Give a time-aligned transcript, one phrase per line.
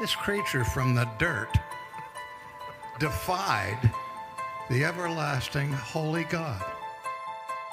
[0.00, 1.58] This creature from the dirt
[3.00, 3.78] defied
[4.70, 6.62] the everlasting holy God.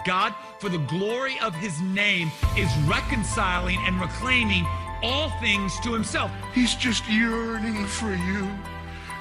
[0.07, 4.65] God, for the glory of his name, is reconciling and reclaiming
[5.03, 6.31] all things to himself.
[6.55, 8.49] He's just yearning for you.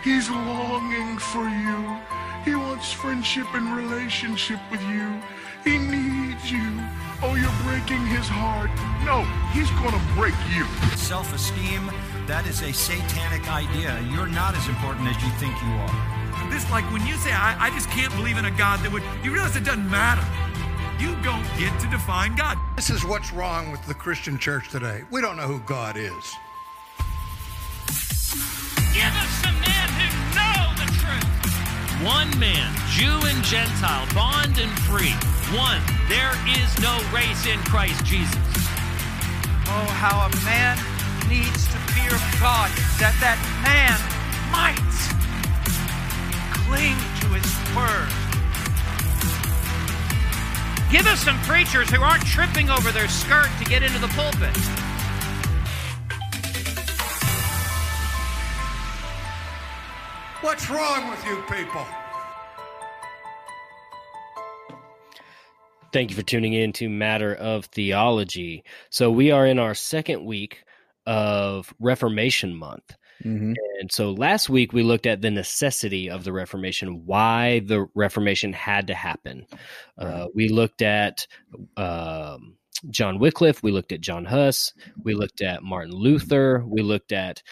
[0.03, 1.99] He's longing for you.
[2.45, 5.21] He wants friendship and relationship with you.
[5.63, 6.81] He needs you.
[7.23, 8.71] Oh, you're breaking his heart.
[9.05, 10.65] No, he's gonna break you.
[10.97, 11.91] Self esteem,
[12.27, 14.01] that is a satanic idea.
[14.11, 16.51] You're not as important as you think you are.
[16.51, 19.03] This, like when you say, I, I just can't believe in a God that would,
[19.23, 20.23] you realize it doesn't matter.
[21.03, 22.59] You don't get to define God.
[22.77, 25.03] This is what's wrong with the Christian church today.
[25.11, 26.37] We don't know who God is.
[28.95, 32.05] Give us some men who know the truth.
[32.07, 35.13] One man, Jew and Gentile, bond and free.
[35.59, 38.39] One, there is no race in Christ Jesus.
[39.67, 40.79] Oh, how a man
[41.29, 43.97] needs to fear God, that that man
[44.53, 44.77] might
[46.67, 48.09] cling to his word.
[50.91, 54.55] Give us some preachers who aren't tripping over their skirt to get into the pulpit.
[60.43, 61.87] What's wrong with you people?
[65.93, 68.65] Thank you for tuning in to Matter of Theology.
[68.91, 70.64] So, we are in our second week
[71.07, 72.97] of Reformation Month.
[73.23, 73.53] Mm-hmm.
[73.81, 78.53] And so last week we looked at the necessity of the Reformation, why the Reformation
[78.53, 79.47] had to happen.
[79.97, 81.27] Uh, we looked at
[81.77, 82.57] um,
[82.91, 87.43] John Wycliffe, we looked at John Huss, we looked at Martin Luther, we looked at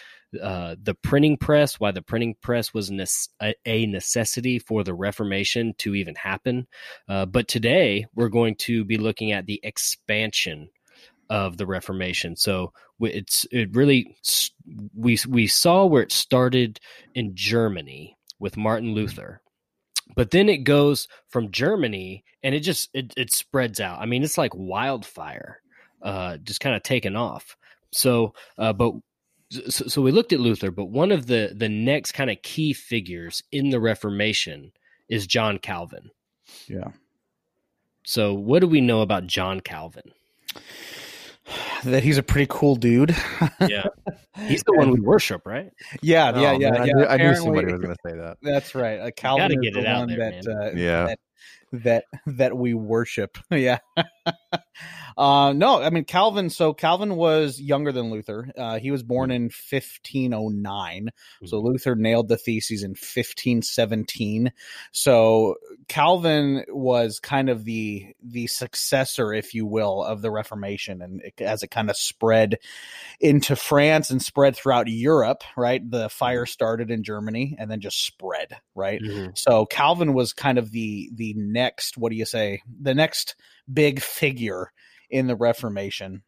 [0.41, 5.73] uh, the printing press, why the printing press was ne- a necessity for the Reformation
[5.79, 6.67] to even happen.
[7.07, 10.69] Uh, but today we're going to be looking at the expansion
[11.29, 12.35] of the Reformation.
[12.35, 14.15] So it's it really
[14.95, 16.79] we we saw where it started
[17.15, 19.41] in Germany with Martin Luther.
[20.15, 23.99] But then it goes from Germany and it just it, it spreads out.
[23.99, 25.61] I mean, it's like wildfire,
[26.01, 27.57] uh, just kind of taken off.
[27.91, 28.93] So, uh, but
[29.49, 32.73] so, so we looked at Luther, but one of the the next kind of key
[32.73, 34.71] figures in the Reformation
[35.09, 36.11] is John Calvin.
[36.67, 36.89] Yeah.
[38.05, 40.11] So, what do we know about John Calvin?
[41.83, 43.15] That he's a pretty cool dude.
[43.61, 43.85] yeah,
[44.47, 45.71] he's the one we worship, right?
[46.01, 48.37] Yeah, Oh, yeah, yeah, man, I knew- I knew somebody was gonna say that.
[48.41, 48.99] That's right.
[48.99, 51.05] Uh, Calvin is the one there, that, uh, Yeah.
[51.07, 51.19] that
[51.73, 53.37] that that we worship.
[53.51, 53.79] yeah.
[55.17, 56.49] Uh, no, I mean Calvin.
[56.49, 58.51] So Calvin was younger than Luther.
[58.57, 61.09] Uh, he was born in 1509.
[61.45, 64.51] So Luther nailed the theses in 1517.
[64.91, 65.55] So
[65.87, 71.41] Calvin was kind of the the successor, if you will, of the Reformation, and it,
[71.41, 72.57] as it kind of spread
[73.19, 75.43] into France and spread throughout Europe.
[75.55, 78.57] Right, the fire started in Germany and then just spread.
[78.75, 79.01] Right.
[79.01, 79.37] Mhm.
[79.37, 83.35] So Calvin was kind of the the next what do you say the next
[83.71, 84.71] big figure
[85.09, 86.23] in the Reformation.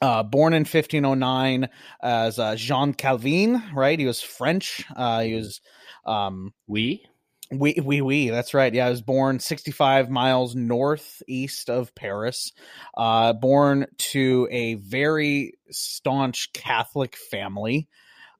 [0.00, 1.68] Uh, born in 1509
[2.00, 3.98] as uh, Jean Calvin, right?
[3.98, 4.84] He was French.
[4.94, 5.60] Uh, he was
[6.06, 7.04] um, we
[7.50, 8.72] we we we that's right.
[8.72, 12.52] Yeah, I was born 65 miles northeast of Paris.
[12.96, 17.88] Uh, born to a very staunch Catholic family.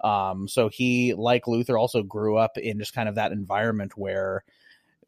[0.01, 4.45] Um, so he, like Luther, also grew up in just kind of that environment where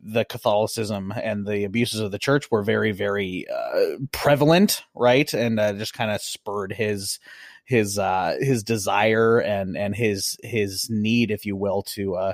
[0.02, 5.32] the Catholicism and the abuses of the church were very, very uh, prevalent, right?
[5.32, 7.18] And uh, just kind of spurred his
[7.64, 12.32] his uh, his desire and and his his need, if you will, to uh,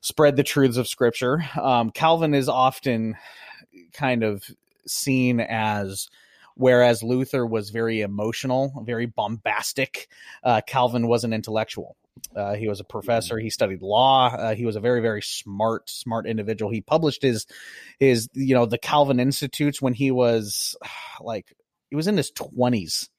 [0.00, 1.44] spread the truths of Scripture.
[1.60, 3.16] Um, Calvin is often
[3.92, 4.44] kind of
[4.86, 6.08] seen as
[6.54, 10.08] whereas Luther was very emotional, very bombastic.
[10.44, 11.96] Uh, Calvin was an intellectual.
[12.34, 13.38] Uh, he was a professor.
[13.38, 14.28] He studied law.
[14.34, 16.70] Uh, he was a very, very smart, smart individual.
[16.70, 17.46] He published his,
[17.98, 20.76] his, you know, the Calvin Institutes when he was
[21.20, 21.52] like,
[21.90, 23.10] he was in his twenties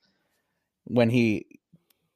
[0.86, 1.46] when he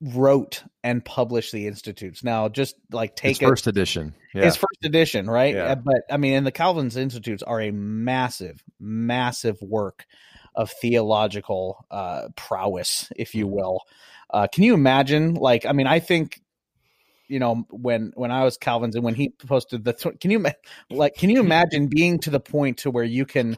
[0.01, 2.23] wrote and published the institutes.
[2.23, 4.13] Now, just like take His it, first edition.
[4.33, 4.45] Yeah.
[4.45, 5.55] his first edition, right?
[5.55, 5.71] Yeah.
[5.71, 10.05] Uh, But I mean, and the Calvin's Institutes are a massive, massive work
[10.55, 13.81] of theological uh, prowess, if you will.
[14.29, 15.35] Uh, can you imagine?
[15.35, 16.41] Like, I mean, I think
[17.27, 20.45] you know when when I was Calvin's and when he posted the tw- can you
[20.89, 23.57] like can you imagine being to the point to where you can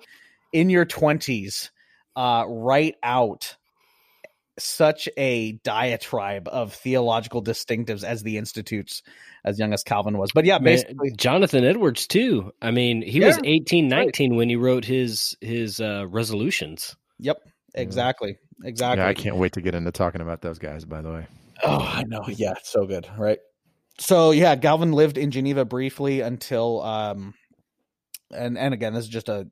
[0.52, 1.72] in your twenties
[2.16, 3.56] uh, write out
[4.60, 9.02] such a diatribe of theological distinctives as the institutes
[9.46, 10.32] as young as Calvin was.
[10.34, 12.52] But yeah, Man, basically Jonathan Edwards too.
[12.62, 16.96] I mean, he was Yeah, eighteen, nineteen when he wrote his his uh, resolutions.
[17.20, 17.38] Yep,
[17.76, 19.04] exactly, exactly.
[19.04, 20.86] Yeah, I can't wait to get into talking about those guys.
[20.86, 21.28] By the way,
[21.64, 22.24] Oh, I know.
[22.28, 23.40] Yeah, so good, right?
[24.00, 27.34] So yeah, Calvin lived in Geneva briefly until um
[28.32, 29.48] and and again, this is just a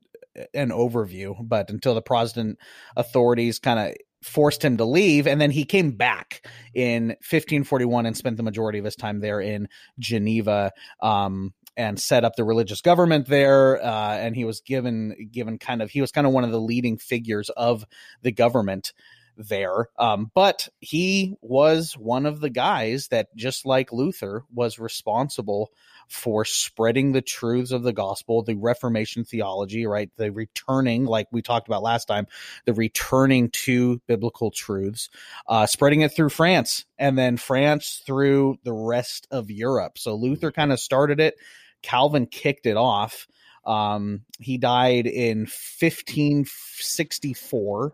[0.54, 2.58] an overview, but until the Protestant
[2.96, 8.16] authorities kind of forced him to leave and then he came back in 1541 and
[8.16, 9.68] spent the majority of his time there in
[10.00, 15.56] Geneva um and set up the religious government there uh, and he was given given
[15.56, 17.84] kind of he was kind of one of the leading figures of
[18.22, 18.92] the government
[19.38, 19.88] there.
[19.98, 25.70] Um, but he was one of the guys that, just like Luther, was responsible
[26.08, 30.10] for spreading the truths of the gospel, the Reformation theology, right?
[30.16, 32.26] The returning, like we talked about last time,
[32.64, 35.10] the returning to biblical truths,
[35.46, 39.98] uh, spreading it through France and then France through the rest of Europe.
[39.98, 41.34] So Luther kind of started it,
[41.82, 43.28] Calvin kicked it off.
[43.64, 47.92] Um, he died in 1564.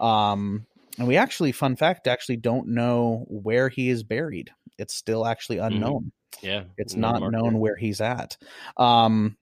[0.00, 0.66] Um,
[0.98, 4.50] and we actually, fun fact, actually don't know where he is buried.
[4.78, 6.12] It's still actually unknown.
[6.36, 6.46] Mm-hmm.
[6.46, 8.36] Yeah, it's not known where he's at.
[8.76, 9.36] Um,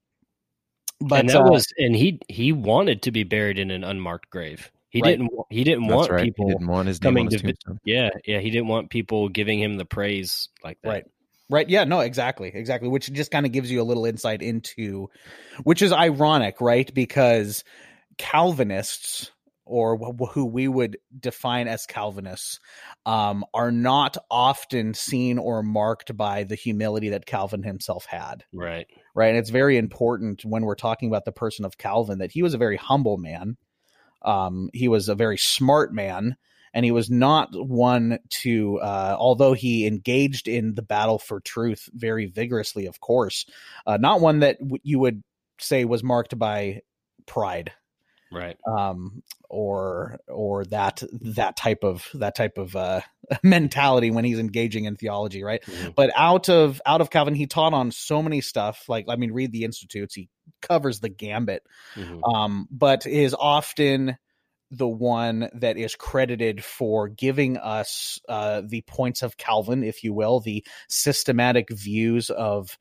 [1.00, 4.28] but and that uh, was, and he he wanted to be buried in an unmarked
[4.28, 4.70] grave.
[4.90, 5.12] He Right.
[5.18, 5.30] didn't.
[5.50, 6.24] He didn't That's want right.
[6.24, 7.46] He people didn't want his name coming on his to.
[7.46, 7.78] vi- tombstone.
[7.84, 8.40] Yeah, yeah.
[8.40, 10.88] He didn't want people giving him the praise like that.
[10.90, 11.04] Right.
[11.48, 11.68] Right.
[11.70, 11.84] Yeah.
[11.84, 12.00] No.
[12.00, 12.50] Exactly.
[12.52, 12.88] Exactly.
[12.88, 15.08] Which just kind of gives you a little insight into,
[15.62, 16.92] which is ironic, right?
[16.92, 17.64] Because
[18.18, 19.30] Calvinists,
[19.70, 22.60] or wh- who we would define as Calvinists,
[23.06, 28.44] um, are not often seen or marked by the humility that Calvin himself had.
[28.52, 28.86] Right.
[29.14, 29.28] Right.
[29.28, 32.54] And it's very important when we're talking about the person of Calvin that he was
[32.54, 33.56] a very humble man.
[34.22, 36.36] Um, he was a very smart man
[36.72, 41.88] and he was not one to uh, although he engaged in the battle for truth
[41.92, 43.46] very vigorously of course
[43.86, 45.22] uh, not one that w- you would
[45.58, 46.80] say was marked by
[47.26, 47.72] pride
[48.32, 48.56] Right.
[48.66, 53.00] um, or or that that type of that type of uh,
[53.42, 55.62] mentality when he's engaging in theology, right?
[55.62, 55.94] Mhm.
[55.94, 58.88] But out of out of Calvin, he taught on so many stuff.
[58.88, 60.14] Like I mean, read the Institutes.
[60.14, 60.28] He
[60.62, 61.64] covers the gambit,
[61.96, 62.20] Mhm.
[62.32, 64.16] um, but is often
[64.70, 70.12] the one that is credited for giving us uh, the points of Calvin, if you
[70.14, 72.78] will, the systematic views of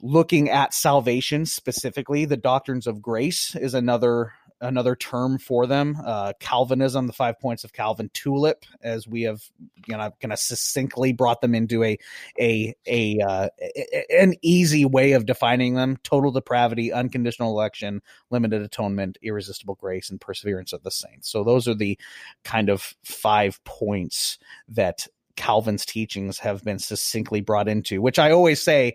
[0.00, 6.32] looking at salvation specifically the doctrines of grace is another another term for them uh
[6.40, 9.42] calvinism the five points of calvin tulip as we have
[9.86, 11.98] you know kind of succinctly brought them into a
[12.38, 13.48] a a uh,
[14.10, 15.96] an easy way of defining them.
[16.02, 21.28] Total depravity unconditional election limited atonement irresistible grace and perseverance of the saints.
[21.28, 21.98] So those are the
[22.44, 25.06] kind of five points that
[25.36, 28.94] calvin's teachings have been succinctly brought into which i always say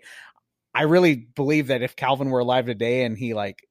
[0.72, 3.68] I really believe that if Calvin were alive today and he like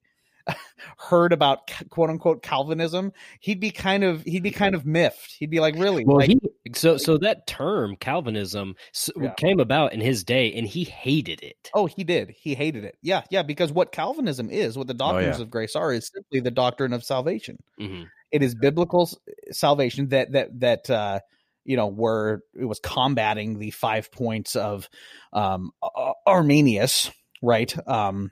[0.98, 5.32] heard about quote unquote Calvinism, he'd be kind of he'd be kind of miffed.
[5.38, 6.04] He'd be like, "Really?
[6.04, 6.40] Well, like, he
[6.74, 8.76] so so that term Calvinism
[9.16, 9.32] Yeah.
[9.34, 11.70] came about in his day, and he hated it.
[11.74, 12.30] oh, he did.
[12.30, 12.96] He hated it.
[13.02, 13.42] Yeah, yeah.
[13.42, 15.42] Because what Calvinism is, what the doctrines yeah.
[15.42, 17.58] of grace are, is simply the doctrine of salvation.
[17.78, 19.08] hmm It is biblical
[19.50, 21.20] salvation that that that uh,
[21.64, 24.88] you know were it was combating the five points of
[25.32, 27.10] um, Ar- Arminius,
[27.42, 27.74] right?
[27.88, 28.30] Um,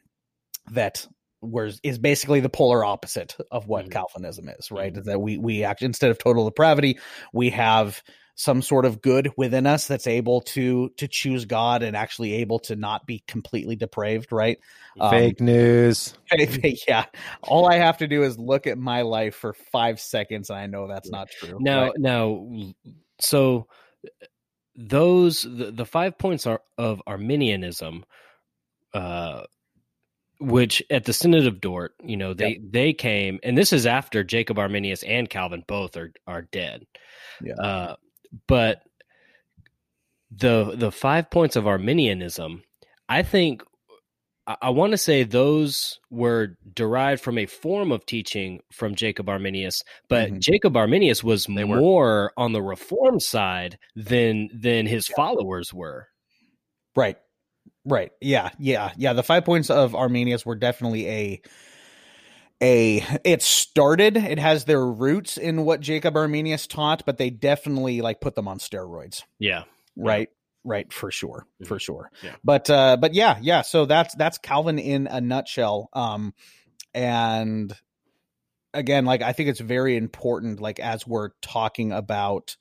[0.72, 1.06] that
[1.40, 3.92] was is basically the polar opposite of what Mhm.
[3.92, 4.96] Calvinism is, right?
[4.96, 6.98] Is that we we act instead of total depravity,
[7.32, 8.02] we have
[8.34, 12.60] some sort of good within us that's able to to choose God and actually able
[12.60, 14.58] to not be completely depraved, right?
[14.94, 16.14] Fake Um, Fake news.
[16.88, 17.06] yeah.
[17.42, 20.66] All I have to do is look at my life for five seconds, and I
[20.66, 21.56] know that's not true.
[21.60, 21.92] Now, right?
[21.98, 22.46] now,
[23.20, 23.66] so
[24.76, 28.04] those the, the five points are of Arminianism,
[28.94, 29.42] uh,
[30.40, 34.22] which at the Synod of Dort, you know, they they came, and this is after
[34.24, 36.84] Jacob Arminius and Calvin both are are dead.
[37.42, 37.54] Yeah.
[37.54, 37.96] Uh,
[38.46, 38.82] but
[40.30, 42.62] the the five points of Arminianism,
[43.08, 43.62] I think
[44.46, 49.28] I, I want to say those were derived from a form of teaching from Jacob
[49.28, 50.38] Arminius, but Mhm.
[50.40, 51.76] Jacob Arminius was They were.
[51.80, 56.08] more on the reform side than than his followers were.
[56.94, 57.16] Right.
[57.84, 58.12] Right.
[58.20, 58.50] Yeah.
[58.58, 58.92] Yeah.
[58.96, 59.12] Yeah.
[59.14, 61.42] The five points of Arminius were definitely a
[62.60, 68.00] a it started it has their roots in what jacob arminius taught but they definitely
[68.00, 69.62] like put them on steroids Yeah.
[69.96, 70.28] right
[70.64, 71.80] right for sure for Mhm.
[71.80, 72.34] sure Yeah.
[72.42, 76.34] but uh but yeah yeah so that's that's calvin in a nutshell um
[76.94, 77.72] and
[78.74, 82.56] again like i think it's very important like as we're talking about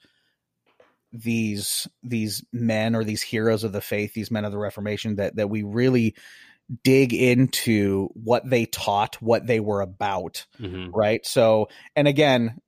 [1.14, 5.36] these these men or these heroes of the faith these men of the reformation that
[5.36, 6.16] that we really
[6.84, 10.90] dig into what they taught what they were about Mhm.
[10.94, 12.60] right so and again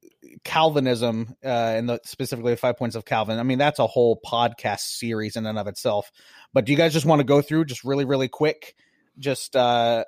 [0.44, 3.40] Calvinism uh, and the specifically the five points of Calvin.
[3.40, 6.12] I mean, that's a whole podcast series in and of itself.
[6.54, 8.76] But do you guys just want to go through just really, really quick,
[9.18, 10.06] just uh,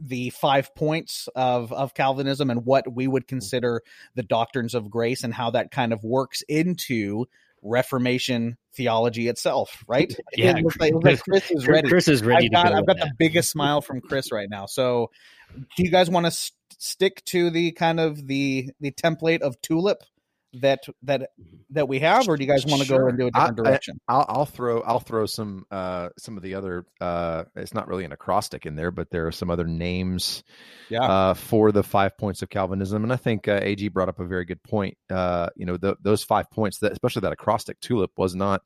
[0.00, 3.82] the five points of of Calvinism and what we would consider
[4.14, 7.26] the doctrines of grace and how that kind of works into
[7.62, 10.14] Reformation theology itself, right?
[10.36, 11.88] Yeah, It like, like Chris is ready.
[11.88, 12.76] Chris is ready I've got, to go.
[12.76, 14.66] I've got the biggest smile from Chris right now.
[14.66, 15.10] So,
[15.76, 19.60] do you guys want to st- stick to the kind of the the template of
[19.62, 20.02] tulip
[20.54, 21.30] that that
[21.70, 23.08] that we have, or do you guys want to go Sure.
[23.10, 24.00] into a different direction?
[24.08, 27.88] I, will I'll throw I'll throw some uh some of the other uh it's not
[27.88, 30.42] really an acrostic in there, but there are some other names
[30.88, 31.02] yeah.
[31.02, 34.26] uh for the five points of Calvinism, and I think uh, Ag brought up a
[34.26, 34.96] very good point.
[35.10, 38.62] Uh, you know, the, those five points, that especially that acrostic tulip, was not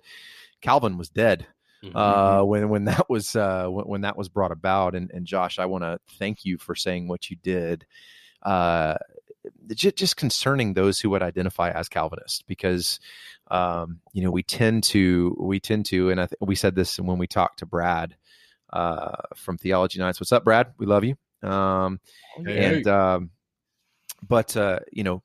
[0.61, 1.47] Calvin was dead
[1.85, 1.97] Mhm.
[1.97, 4.95] uh, when when that was uh, when, when that was brought about.
[4.95, 7.87] And, and Josh, I want to thank you for saying what you did.
[8.43, 8.95] Uh,
[9.75, 13.01] just, just concerning those who would identify as Calvinist, because
[13.51, 16.99] um, you know we tend to we tend to, and I th- we said this
[16.99, 18.17] when we talked to Brad
[18.73, 20.21] uh, from Theology Nights.
[20.21, 20.73] What's up, Brad?
[20.79, 21.17] We love you.
[21.43, 22.01] Um,
[22.47, 23.31] and um,
[24.27, 25.23] but uh, you know,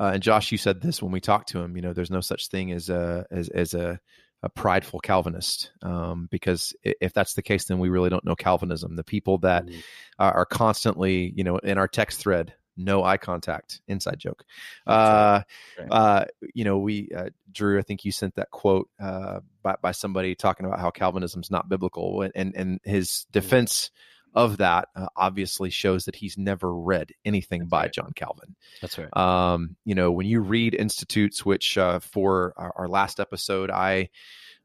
[0.00, 1.76] uh, and Josh, you said this when we talked to him.
[1.76, 4.00] You know, there's no such thing as a as as a
[4.42, 8.94] a prideful Calvinist, um, because if that's the case, then we really don't know Calvinism.
[8.94, 9.82] The people that Mhm.
[10.20, 14.44] are, are constantly, you know, in our text thread, no eye contact, inside joke.
[14.86, 15.42] Uh,
[15.78, 15.88] Right.
[15.90, 19.92] uh, you know, we, uh, Drew, I think you sent that quote uh, by, by
[19.92, 23.90] somebody talking about how Calvinism's not biblical, and and, and his defense
[24.34, 27.92] of that uh, obviously shows that he's never read anything by right.
[27.92, 28.54] John Calvin.
[28.80, 29.16] That's right.
[29.16, 34.10] Um, you know, when you read Institutes, which uh, for our, our last episode, I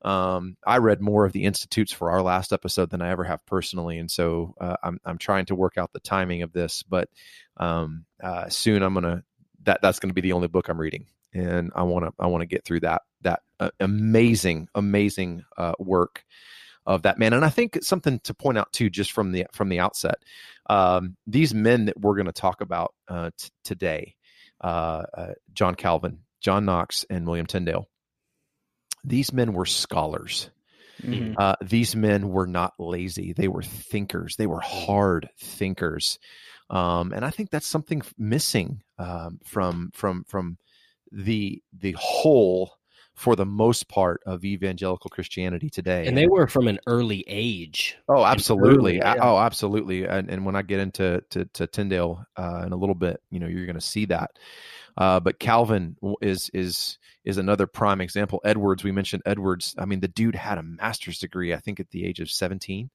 [0.04, 3.46] um, I read more of the Institutes for our last episode than I ever have
[3.46, 7.10] personally, and so uh, I'm I'm trying to work out the timing of this, but
[7.58, 9.24] um, uh, soon I'm gonna
[9.64, 12.42] that that's gonna be the only book I'm reading, and I want to I want
[12.42, 16.24] to get through that that uh, amazing amazing uh, work
[16.86, 17.34] of that man.
[17.34, 20.18] And I think something to point out too, just from the from the outset,
[20.70, 24.16] um, these men that we're going to talk about uh, t- today,
[24.62, 27.88] uh, uh, John Calvin, John Knox, and William Tyndale.
[29.04, 30.50] These men were scholars.
[31.02, 31.36] Mhm.
[31.38, 33.34] Uh, these men were not lazy.
[33.34, 34.36] They were thinkers.
[34.38, 36.20] They were hard thinkers,
[36.74, 40.58] um, and I think that's something missing um, from from from
[41.12, 42.78] the the whole,
[43.14, 46.08] for the most part, of evangelical Christianity today.
[46.08, 47.96] and they were from an early age.
[48.10, 49.00] Oh, absolutely.
[49.00, 50.06] early, A- Oh, absolutely.
[50.06, 53.40] And and when I get into to, to Tyndale uh, in a little bit, you
[53.40, 54.32] know, you're going to see that.
[54.98, 58.42] Uh, but Calvin is is is another prime example.
[58.44, 59.76] Edwards, we mentioned Edwards.
[59.78, 62.90] I mean, the dude had a master's degree, I think, at the age of 17,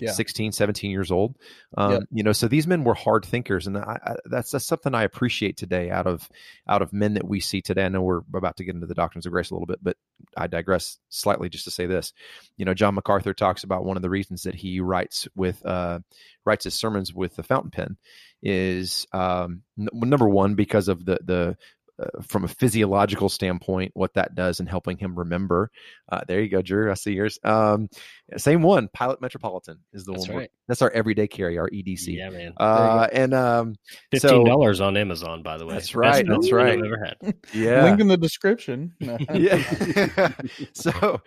[0.00, 0.12] Yeah.
[0.12, 1.36] 16, 17 years old.
[1.76, 2.02] Um, Yep.
[2.12, 5.04] You know, so these men were hard thinkers, and I, I, that's that's something I
[5.04, 6.28] appreciate today out of
[6.68, 7.84] out of men that we see today.
[7.84, 9.96] I know we're about to get into the doctrines of grace a little bit, but
[10.36, 12.12] I digress slightly just to say this.
[12.56, 16.00] You know, John MacArthur talks about one of the reasons that he writes with uh,
[16.44, 17.96] writes his sermons with the fountain pen
[18.42, 21.56] is um, n- number one because of the the
[22.00, 25.70] uh, from a physiological standpoint, what that does in helping him remember.
[26.10, 26.90] Uh, there you go, Drew.
[26.90, 27.38] I see yours.
[27.44, 27.88] Um,
[28.36, 28.88] same one.
[28.92, 30.36] Pilot Metropolitan is the That's one.
[30.38, 30.50] right.
[30.68, 32.16] That's our everyday carry, our EDC.
[32.16, 32.52] Yeah, man.
[32.56, 33.74] Uh, and um,
[34.10, 35.74] Fifteen dollars on Amazon, by the way.
[35.74, 36.78] That's right, Best that's right.
[36.78, 37.34] I've ever had.
[37.54, 38.94] yeah, Link in the description.
[39.00, 40.32] yeah.
[40.74, 41.20] so,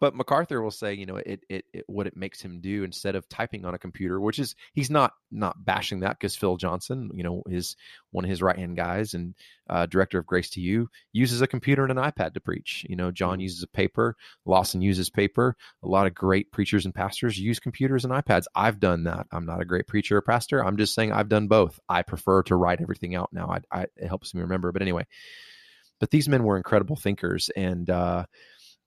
[0.00, 3.14] but MacArthur will say, you know, it, it, it, what it makes him do instead
[3.14, 7.10] of typing on a computer, which is he's not not bashing that because Phil Johnson,
[7.14, 7.76] you know, is
[8.10, 9.34] one of his right hand guys and
[9.68, 12.84] uh, director of Grace to You, uses a computer and an iPad to preach.
[12.88, 15.56] You know, John uses a paper, Lawson uses paper.
[15.82, 18.44] A lot of great preachers and pastors use computers and iPads.
[18.54, 19.26] I've done that.
[19.32, 20.64] I'm not a great preacher or pastor.
[20.64, 21.78] I'm just saying I've done both.
[21.88, 23.48] I prefer to write everything out now.
[23.48, 24.72] I, I, it helps me remember.
[24.72, 25.06] But anyway,
[26.00, 28.24] but these men were incredible thinkers and uh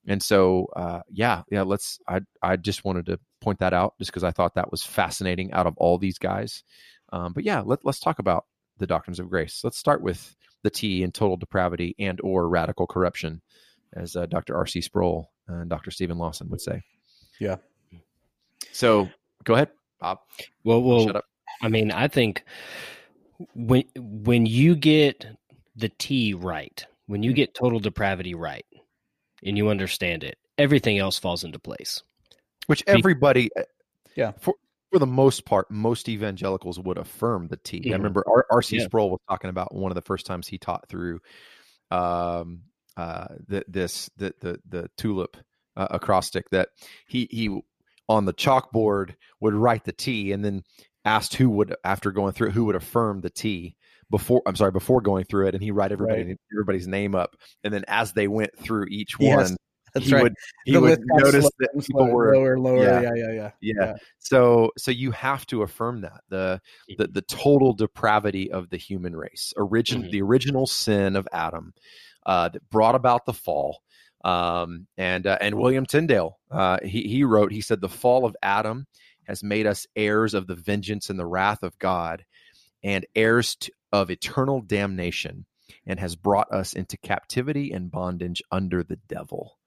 [0.08, 4.12] and so uh yeah yeah let's i i just wanted to point that out just
[4.12, 6.64] because i thought that was fascinating out of all these guys.
[7.12, 8.46] Um but yeah let, let's talk about
[8.80, 9.62] the doctrines of grace.
[9.64, 13.42] Let's start with the t in total depravity and or radical corruption
[13.94, 16.82] as uh, dr rc sproul and dr steven lawson would say.
[17.40, 17.58] Yeah.
[18.72, 19.10] so
[19.44, 20.20] go ahead bob.
[20.64, 21.26] Well, well, shut up.
[21.62, 22.44] I mean, I think
[23.56, 25.26] when when you get
[25.76, 28.66] the T right, when you get total depravity right,
[29.44, 32.02] and you understand it, everything else falls into place.
[32.68, 33.64] which everybody uh,
[34.16, 34.32] Yeah.
[34.40, 34.56] for
[34.92, 37.94] for the most part most evangelicals would affirm the t I Mhm.
[37.94, 38.84] remember R- rc Yeah.
[38.86, 41.20] sproul was talking about one of the first times he taught through
[41.92, 42.64] um
[42.98, 45.38] uh the, this the the the tulip
[45.78, 46.70] uh, acrostic that
[47.08, 47.62] he he
[48.10, 50.64] on the chalkboard would write the t and then
[51.06, 53.76] asked who would after going through it, who would affirm the t
[54.10, 56.38] before I'm sorry before going through it, and he write everybody Right.
[56.52, 59.58] everybody's name up, and then as they went through each Yes, one,
[59.94, 60.24] that's he right.
[60.24, 60.34] would
[60.66, 62.84] he The would notice slower that people slower, were lower, lower.
[62.84, 63.32] yeah, Yeah, yeah, yeah.
[63.34, 63.52] yeah.
[63.62, 63.94] Yeah.
[64.20, 66.62] So so you have to affirm that the
[66.98, 70.12] the, the total depravity of the human race, origin Mhm.
[70.12, 71.74] the original sin of Adam,
[72.26, 73.82] uh, that brought about the fall.
[74.24, 78.36] Um, and uh, and William Tyndale, uh, he he wrote, he said, the fall of
[78.44, 78.86] Adam
[79.24, 82.26] has made us heirs of the vengeance and the wrath of God,
[82.84, 85.46] and heirs to, of eternal damnation,
[85.86, 89.58] and has brought us into captivity and bondage under the devil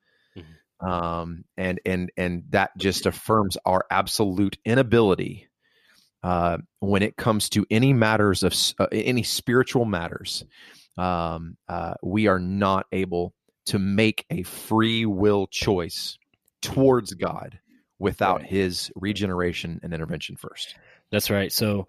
[0.81, 5.49] um, and and and that just affirms our absolute inability
[6.23, 10.45] uh, when it comes to any matters of uh, any spiritual matters.
[10.97, 13.35] Um, uh, we are not able
[13.67, 16.19] to make a free will choice
[16.63, 17.59] towards God
[17.99, 20.75] without His regeneration and intervention first.
[21.11, 21.53] That's right.
[21.53, 21.89] So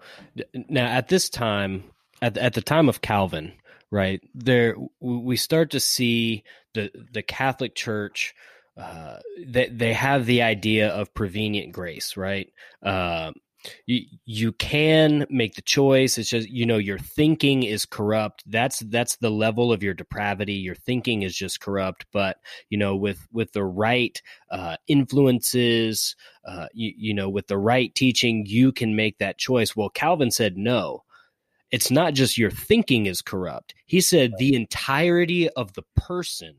[0.54, 1.84] now at this time,
[2.22, 3.54] at at the time of Calvin,
[3.90, 8.34] right there, we start to see the the Catholic Church.
[8.78, 12.52] Uh, they they have the idea of prevenient grace, right?
[12.84, 13.32] Uh,
[13.86, 16.18] you you can make the choice.
[16.18, 18.44] It's just you know your thinking is corrupt.
[18.48, 20.54] That's that's the level of your depravity.
[20.54, 22.06] Your thinking is just corrupt.
[22.12, 22.38] But
[22.70, 27.94] you know with with the right uh, influences, uh, you, you know, with the right
[27.94, 29.76] teaching, you can make that choice.
[29.76, 31.04] Well, Calvin said no.
[31.72, 33.74] It's not just your thinking is corrupt.
[33.86, 36.56] He said the entirety of the person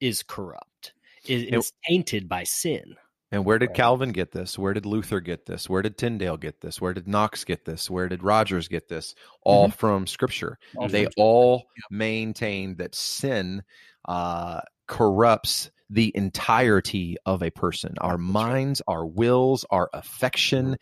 [0.00, 0.92] is corrupt.
[1.24, 2.96] It, it's tainted by sin.
[3.32, 4.58] And where did Calvin get this?
[4.58, 5.68] Where did Luther get this?
[5.68, 6.80] Where did Tyndale get this?
[6.80, 7.90] Where did Knox get this?
[7.90, 9.14] Where did Rogers get this?
[9.42, 10.58] All from Scripture.
[10.76, 13.64] All they from all maintain that sin
[14.06, 17.94] uh, corrupts the entirety of a person.
[18.00, 20.76] Our minds, our wills, our affection.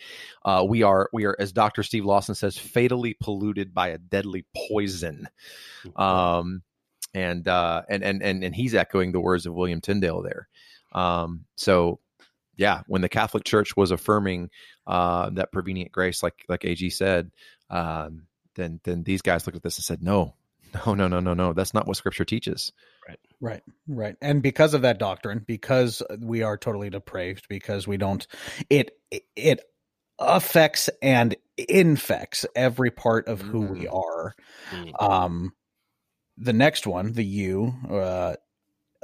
[0.45, 1.83] Uh, we are we are, as Dr.
[1.83, 5.29] Steve Lawson says, fatally polluted by a deadly poison.
[5.97, 6.63] Um,
[7.13, 10.49] and uh, and and and and he's echoing the words of William Tyndale there.
[10.93, 12.01] Um, so
[12.57, 14.51] yeah, when the Catholic Church was affirming
[14.87, 17.31] uh, that prevenient grace, like like Ag said,
[17.71, 20.35] um, then then these guys looked at this and said, no,
[20.87, 22.73] no, no, no, no, no, that's not what Scripture teaches.
[23.07, 23.19] Right.
[23.41, 24.17] Right, right.
[24.23, 28.27] And because of that doctrine, because we are totally depraved, because we don't
[28.71, 28.93] it
[29.37, 29.61] it
[30.19, 34.35] affects and infects every part of who we are.
[34.99, 35.53] Um
[36.39, 38.37] the next one, the U, uh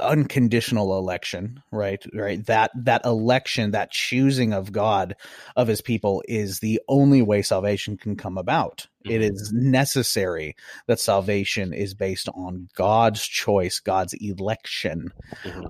[0.00, 2.04] unconditional election, right?
[2.12, 2.44] Right.
[2.46, 5.16] That that election, that choosing of God
[5.56, 8.86] of his people is the only way salvation can come about.
[9.04, 15.10] It is necessary that salvation is based on God's choice, God's election.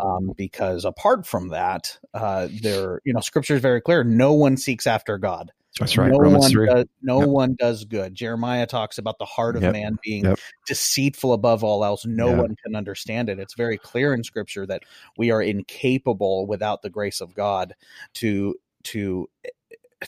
[0.01, 4.03] Um, because apart from that, uh, there, you know, scripture is very clear.
[4.03, 5.53] No one seeks after God.
[5.78, 6.11] That's right.
[6.11, 6.66] No Romans one 3.
[6.68, 7.28] does, no Yep.
[7.28, 8.14] one does good.
[8.14, 9.72] Jeremiah talks about the heart of Yep.
[9.72, 10.38] man being Yep.
[10.66, 12.04] deceitful above all else.
[12.04, 13.38] No one can understand it.
[13.38, 14.83] It's very clear in scripture that
[15.16, 17.74] we are incapable without the grace of God
[18.14, 19.28] to to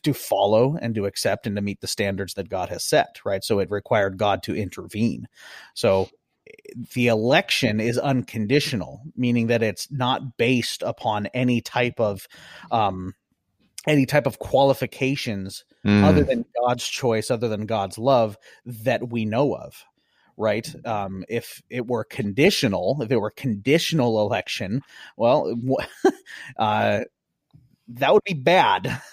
[0.03, 3.45] to follow and to accept and to meet the standards that God has set, right?
[3.45, 5.29] So it required God to intervene.
[5.75, 6.09] So
[6.95, 12.27] the election is unconditional, meaning that it's not based upon any type of
[12.71, 13.15] um
[13.87, 16.05] any type of qualifications Mm.
[16.05, 19.85] other than God's choice, other than God's love that we know of.
[20.37, 20.73] Right.
[20.87, 24.83] Um, if it were conditional, if it were conditional election,
[25.17, 25.53] well,
[26.57, 27.01] uh,
[27.89, 28.87] that would be bad.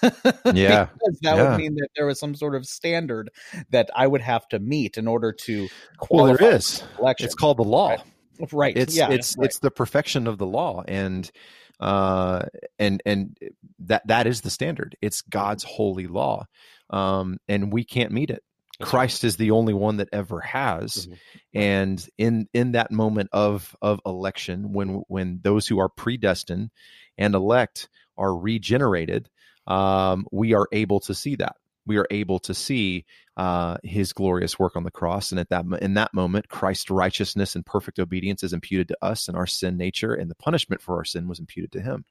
[0.54, 0.86] Yeah.
[0.92, 1.50] because that Yeah.
[1.50, 3.30] would mean that there was some sort of standard
[3.70, 6.80] that I would have to meet in order to qualify is.
[6.80, 7.26] for election.
[7.26, 7.96] It's called the law.
[8.52, 8.76] Right.
[8.76, 9.10] It's yeah.
[9.10, 9.44] it's right.
[9.46, 11.30] it's the perfection of the law, and
[11.80, 12.42] uh,
[12.78, 13.36] and and
[13.80, 14.96] that that is the standard.
[15.02, 16.46] It's God's holy law,
[16.90, 18.42] um, and we can't meet it.
[18.82, 21.58] Christ is the only one that ever has, Mm-hmm.
[21.58, 26.70] and in in that moment of of election, when when those who are predestined
[27.18, 29.28] and elect are regenerated,
[29.66, 31.56] um, we are able to see that.
[31.90, 33.04] We are able to see
[33.36, 37.56] uh, His glorious work on the cross, and at that in that moment, Christ's righteousness
[37.56, 40.94] and perfect obedience is imputed to us, and our sin nature and the punishment for
[40.96, 42.04] our sin was imputed to Him.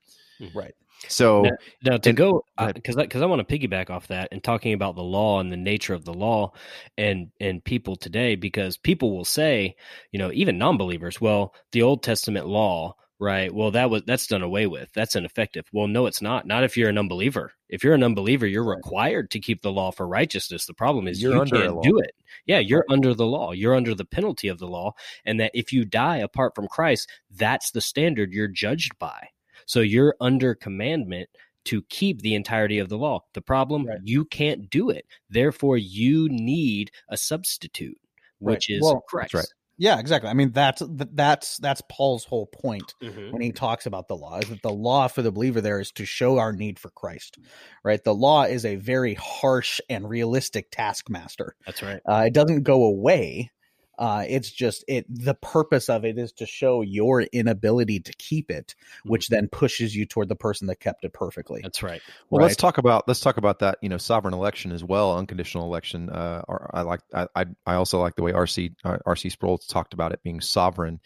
[0.54, 0.74] right.
[1.08, 1.52] So now,
[1.84, 2.76] now to and- go go ahead.
[2.76, 5.56] because because I, want to piggyback off that and talking about the law and the
[5.56, 6.52] nature of the law
[6.98, 9.78] and and people today because people will say
[10.12, 14.42] you know even non-believers well the Old Testament law right well that was that's done
[14.42, 17.94] away with that's ineffective well no it's not not if you're an unbeliever if you're
[17.94, 21.52] an unbeliever you're required to keep the law for righteousness the problem is You're you
[21.52, 22.12] can't do it
[22.46, 24.94] yeah you're under the law you're under the penalty of the law
[25.26, 29.28] and that if you die apart from Christ that's the standard you're judged by
[29.66, 31.30] so you're under commandment
[31.66, 33.22] to keep the entirety of the law.
[33.34, 34.00] The problem, Right.
[34.04, 35.06] you can't do it.
[35.30, 37.98] Therefore, you need a substitute.
[38.40, 38.78] which Right.
[38.78, 39.34] is Well, Christ.
[39.34, 39.46] right.
[39.80, 40.30] Yeah, exactly.
[40.30, 43.32] I mean, that's that's that's Paul's whole point Mhm.
[43.32, 45.92] when he talks about the law is that the law for the believer there is
[45.94, 47.38] to show our need for Christ,
[47.84, 48.04] right?
[48.04, 51.56] The law is a very harsh and realistic taskmaster.
[51.66, 52.02] That's right.
[52.08, 53.52] Uh, it doesn't go away.
[54.00, 55.06] Uh, it's just it.
[55.10, 59.94] The purpose of it is to show your inability to keep it, which then pushes
[59.94, 61.60] you toward the person that kept it perfectly.
[61.62, 62.02] That's right.
[62.30, 63.78] Well, let's talk about let's talk about that.
[63.82, 66.10] You know, sovereign election as well, unconditional election.
[66.10, 69.58] Uh, or I like I I I also like the way RC uh, RC Sproul
[69.58, 71.02] talked about it being sovereign.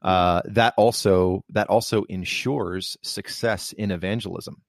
[0.00, 4.62] Uh, that also that also ensures success in evangelism.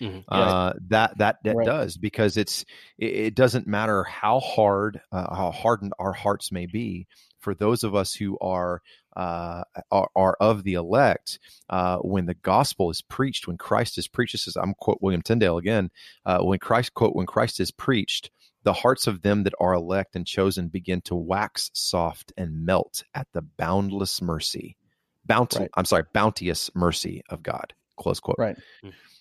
[0.00, 0.24] Mhm.
[0.28, 1.64] Uh, that that that Right.
[1.66, 2.64] does because it's
[2.98, 7.06] it, it doesn't matter how hard uh, how hardened our hearts may be
[7.38, 8.82] for those of us who are
[9.16, 11.38] uh, are, are of the elect
[11.70, 15.22] uh, when the gospel is preached when Christ is preached this is I'm quote William
[15.22, 15.90] Tyndale again
[16.26, 18.30] uh, when Christ quote when Christ is preached
[18.64, 23.04] the hearts of them that are elect and chosen begin to wax soft and melt
[23.14, 24.76] at the boundless mercy
[25.24, 25.70] bounty Right.
[25.76, 28.56] I'm sorry bounteous mercy of God close quote Right.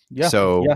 [0.09, 0.27] Yeah.
[0.27, 0.75] so yeah.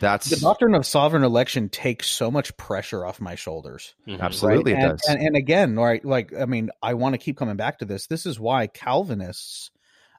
[0.00, 3.94] that's the doctrine of sovereign election takes so much pressure off my shoulders.
[4.06, 4.20] Mhm.
[4.20, 4.82] absolutely right?
[4.82, 5.08] it and, does.
[5.08, 6.04] And, and again, right?
[6.04, 8.06] Like, I mean, I want to keep coming back to this.
[8.06, 9.70] This is why Calvinists,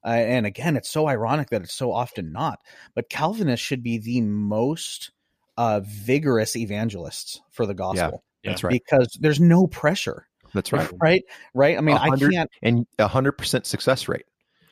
[0.05, 2.59] uh, and again, it's so ironic that it's so often not,
[2.95, 5.11] but Calvinists should be the most
[5.57, 8.23] uh, vigorous evangelists for the gospel.
[8.43, 8.71] That's right.
[8.71, 10.27] Because there's no pressure.
[10.53, 10.89] That's right.
[11.01, 11.23] Right.
[11.53, 11.77] Right.
[11.77, 12.49] I mean, I can't.
[12.61, 14.25] and a hundred percent success rate.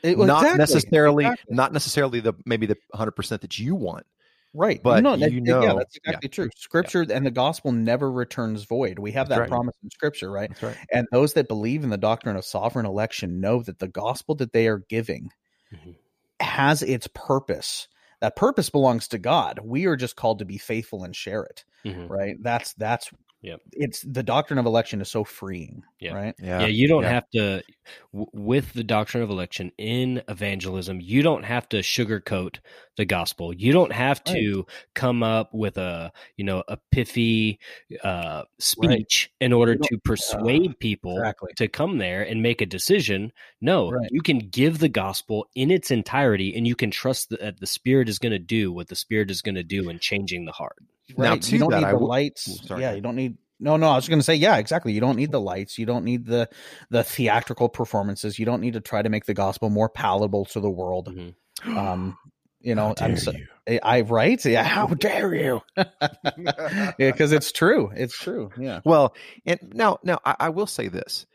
[0.04, 1.56] It, well, not exactly, necessarily, exactly.
[1.56, 4.06] not necessarily the maybe the hundred percent that you want.
[4.54, 4.82] Right.
[4.82, 6.50] But no, that- you yeah, know- that's exactly true.
[6.58, 8.98] Scripture and the gospel never returns void.
[8.98, 9.50] We have That's that right.
[9.50, 10.50] promise in scripture, right?
[10.50, 10.78] That's right.
[10.92, 14.52] And those that believe in the doctrine of sovereign election know that the gospel that
[14.54, 15.30] they are giving
[15.72, 15.96] Mhm.
[16.40, 17.88] has its purpose.
[18.22, 19.60] That purpose belongs to God.
[19.64, 22.10] We are just called to be faithful and share it, Mhm.
[22.10, 22.36] right?
[22.42, 23.10] That's that's
[23.42, 23.62] Yep.
[23.72, 26.14] it's the doctrine of election is so freeing, Yeah.
[26.14, 26.36] right?
[26.42, 27.10] Yeah, you don't yeah.
[27.10, 27.64] have to,
[28.12, 32.58] w- with the doctrine of election in evangelism, you don't have to sugarcoat
[32.98, 33.54] the gospel.
[33.54, 37.60] You don't have to come up with a, you know, a pithy
[38.04, 41.54] uh, speech in order to persuade people exactly.
[41.56, 43.32] to come there and make a decision.
[43.62, 44.10] No, Right.
[44.12, 48.10] you can give the gospel in its entirety and you can trust that the Spirit
[48.10, 50.76] is going to do what the Spirit is going to do in changing the heart.
[51.18, 51.42] Now, Right.
[51.42, 52.62] to you don't that, need the lights.
[52.70, 53.38] Yeah, you don't need.
[53.60, 54.94] No, no, I was going to say, yeah, exactly.
[54.94, 55.78] You don't need the lights.
[55.78, 56.50] You don't need the
[56.90, 58.40] the theatrical performances.
[58.40, 61.14] You don't need to try to make the gospel more palatable to the world.
[61.14, 61.36] Mhm.
[61.78, 62.18] Um,
[62.62, 63.48] you know, I'm so, you.
[63.68, 64.44] I, I right?
[64.46, 65.62] Yeah, how dare you?
[65.78, 67.92] yeah, because it's true.
[67.94, 68.52] It's true.
[68.58, 68.80] Yeah.
[68.86, 69.14] Well,
[69.46, 71.26] and now, now I, I will say this: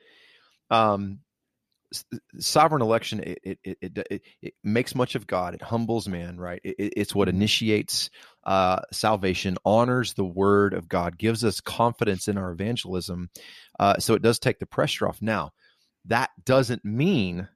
[0.71, 1.21] um,
[2.39, 3.59] sovereign election it it,
[4.11, 5.55] it it makes much of God.
[5.55, 6.61] It humbles man, right?
[6.65, 8.11] It, it- it's what initiates
[8.45, 13.31] uh, salvation, honors the word of God, gives us confidence in our evangelism.
[13.79, 15.23] Uh, so it does take the pressure off.
[15.23, 15.53] Now,
[16.07, 17.49] that doesn't mean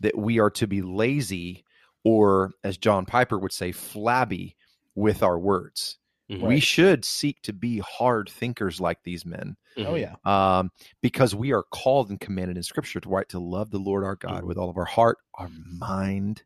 [0.00, 1.64] that we are to be lazy
[2.04, 4.56] or, as John Piper would say, flabby
[4.94, 5.98] with our words.
[6.28, 10.14] We should seek to be hard thinkers like these men Oh yeah.
[10.24, 10.70] um,
[11.02, 14.16] because we are called and commanded in Scripture to right to love the Lord our
[14.16, 16.42] God with all of our heart, our mind,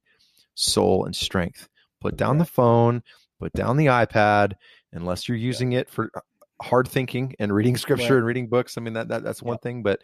[0.55, 1.69] soul, and strength.
[2.01, 3.03] Put down the phone,
[3.41, 4.53] put down the iPad,
[4.93, 6.21] unless you're using it for uh,
[6.63, 8.19] hard thinking and reading Scripture Right.
[8.19, 8.77] and reading books.
[8.77, 10.03] I mean that, that that's one thing, but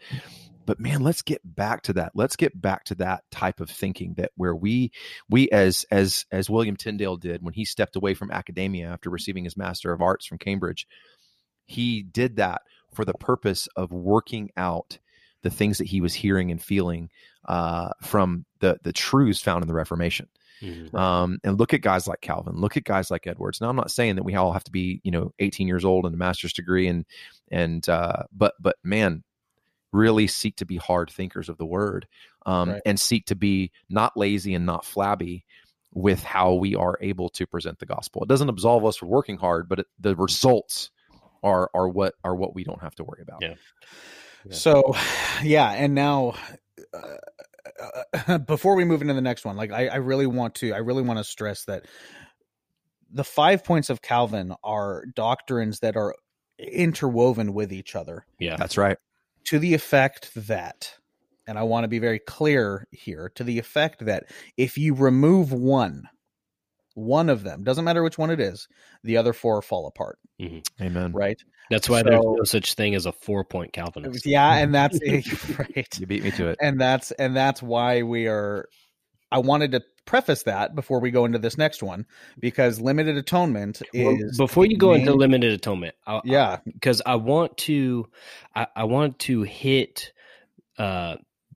[0.65, 2.11] but man, let's get back to that.
[2.15, 4.91] Let's get back to that type of thinking that where we
[5.29, 9.43] we as as as William Tyndale did when he stepped away from academia after receiving
[9.43, 10.87] his Master of Arts from Cambridge.
[11.65, 12.61] He did that
[12.93, 14.99] for the purpose of working out
[15.41, 17.09] the things that he was hearing and feeling
[17.45, 20.27] uh, from the the truths found in the Reformation.
[20.61, 20.93] Mhm.
[20.93, 22.55] Um, and look at guys like Calvin.
[22.55, 23.59] Look at guys like Edwards.
[23.59, 26.05] Now, I'm not saying that we all have to be, you know, 18 years old
[26.05, 27.05] and a master's degree, and
[27.51, 29.23] and uh, but but man,
[29.93, 32.07] really seek to be hard thinkers of the word,
[32.45, 32.81] um, Right.
[32.85, 35.45] and seek to be not lazy and not flabby
[35.93, 38.23] with how we are able to present the gospel.
[38.23, 40.89] It doesn't absolve us for working hard, but it, the results
[41.43, 43.41] are are what are what we don't have to worry about.
[43.41, 43.53] Yeah.
[44.49, 44.95] So,
[45.43, 46.33] yeah, and now
[46.93, 50.77] uh, before we move into the next one, like I, I really want to, I
[50.77, 51.85] really want to stress that
[53.11, 56.15] the five points of Calvin are doctrines that are
[56.57, 58.55] interwoven with each other Yeah.
[58.57, 58.97] That's right.
[59.45, 60.93] To the effect that,
[61.47, 64.25] and I want to be very clear here, to the effect that
[64.57, 66.03] if you remove one,
[66.95, 68.67] one of them, doesn't matter which one it is,
[69.03, 70.83] the other four fall apart, mm-hmm.
[70.83, 71.11] Amen.
[71.11, 71.41] right?
[71.69, 74.25] That's why there's no such thing as a four point Calvinist.
[74.25, 74.99] Yeah, and that's
[75.57, 75.99] right.
[75.99, 76.57] You beat me to it.
[76.61, 78.67] and that's and that's why we are
[79.33, 82.05] I wanted to preface that before we go into this next one
[82.39, 86.59] because limited atonement Well, is before you go main- into limited atonement, I, Yeah.
[86.65, 88.07] because I want to,
[88.55, 90.13] I, I want to hit
[90.77, 91.15] uh,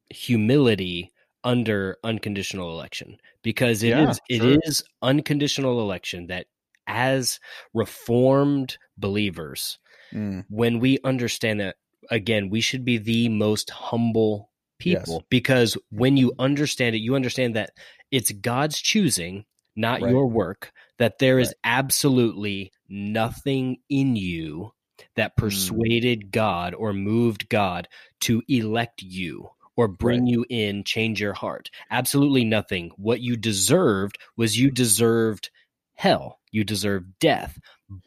[0.10, 1.14] humility
[1.44, 4.58] under unconditional election because it is Yeah, it sure.
[4.66, 6.48] is unconditional election that
[6.88, 7.40] as
[7.74, 9.78] reformed believers
[10.14, 11.76] Mm, when we understand that
[12.10, 14.47] again we should be the most humble
[14.80, 15.26] people Yes.
[15.30, 17.72] because when you understand it you understand that
[18.12, 20.12] it's god's choosing not Right.
[20.12, 21.56] your work that there is Right.
[21.64, 24.74] absolutely nothing in you
[25.16, 25.38] that Mm.
[25.38, 27.88] persuaded god or moved god
[28.22, 34.18] to elect you or bring you in change your heart absolutely nothing what you deserved
[34.36, 35.50] was you deserved
[35.96, 37.60] hell you deserved death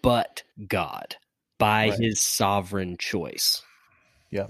[0.02, 1.16] but god
[1.58, 1.98] by Right.
[2.00, 3.62] his sovereign choice.
[4.30, 4.46] Yeah.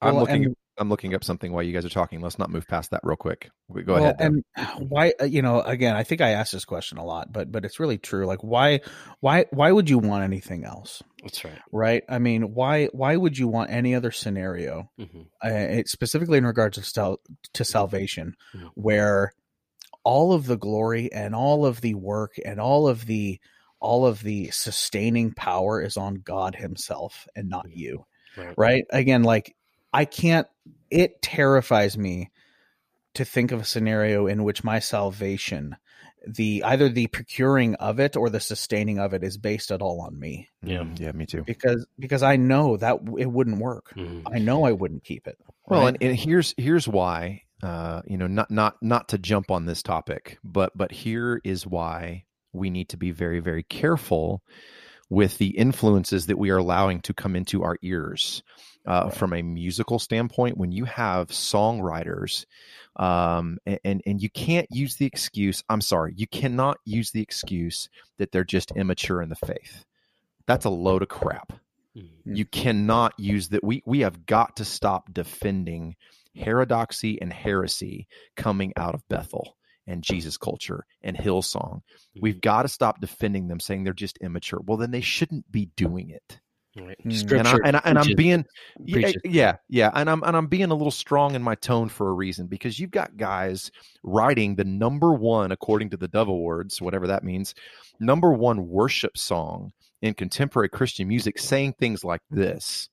[0.00, 0.44] I'm Well, looking.
[0.46, 2.20] and- I'm looking up something while you guys are talking.
[2.20, 3.50] Let's not move past that real quick.
[3.68, 4.18] We- Go well, ahead.
[4.18, 4.32] Deb.
[4.56, 7.50] And why uh, you know, again, I think I asked this question a lot, but
[7.50, 8.26] but it's really true.
[8.26, 8.80] Like why
[9.20, 11.02] why why would you want anything else?
[11.22, 11.58] That's right.
[11.70, 12.02] Right?
[12.08, 14.90] I mean, why why would you want any other scenario?
[15.00, 15.26] Mhm.
[15.42, 17.20] Uh, it, specifically in regards to sal-
[17.54, 18.70] to salvation Mhm.
[18.74, 19.32] where
[20.04, 23.38] all of the glory and all of the work and all of the
[23.78, 28.04] all of the sustaining power is on God himself and not you.
[28.36, 28.54] Right.
[28.56, 28.84] Right?
[28.90, 29.54] Again, like
[29.92, 30.46] I can't
[30.90, 32.30] it terrifies me
[33.14, 35.76] to think of a scenario in which my salvation
[36.26, 40.00] the either the procuring of it or the sustaining of it is based at all
[40.00, 40.78] on me Yeah.
[40.80, 41.42] Mm, yeah, me too.
[41.44, 43.92] because because I know that it wouldn't work.
[43.96, 44.22] Mhm.
[44.32, 45.36] I know I wouldn't keep it.
[45.66, 45.88] Well, right?
[45.88, 47.42] and, and here's here's why.
[47.62, 51.66] Uh, you know, not not not to jump on this topic, but but here is
[51.66, 54.42] why we need to be very very careful
[55.08, 58.42] with the influences that we are allowing to come into our ears.
[58.86, 59.14] Uh, Right.
[59.14, 62.46] From a musical standpoint, when you have songwriters,
[62.96, 65.62] um, a- and and you can't use the excuse.
[65.68, 69.84] I'm sorry, you cannot use the excuse that they're just immature in the faith.
[70.46, 71.52] That's a load of crap
[71.96, 72.36] Mhm.
[72.36, 75.96] you cannot use that we we have got to stop defending
[76.34, 81.82] heterodoxy and heresy coming out of Bethel and Jesus culture and Hillsong.
[82.20, 84.60] We've got to stop defending them saying they're just immature.
[84.64, 86.40] Well, then they shouldn't be doing it.
[86.74, 86.96] Right.
[87.04, 87.38] Mm.
[87.38, 88.46] And, I, and, I, and I'm being
[88.82, 89.22] yeah, preaches.
[89.24, 92.14] yeah yeah and I'm and I'm being a little strong in my tone for a
[92.14, 93.70] reason because you've got guys
[94.02, 97.54] writing the number one according to the Dove Awards whatever that means
[98.00, 102.88] number one worship song in contemporary Christian music saying things like this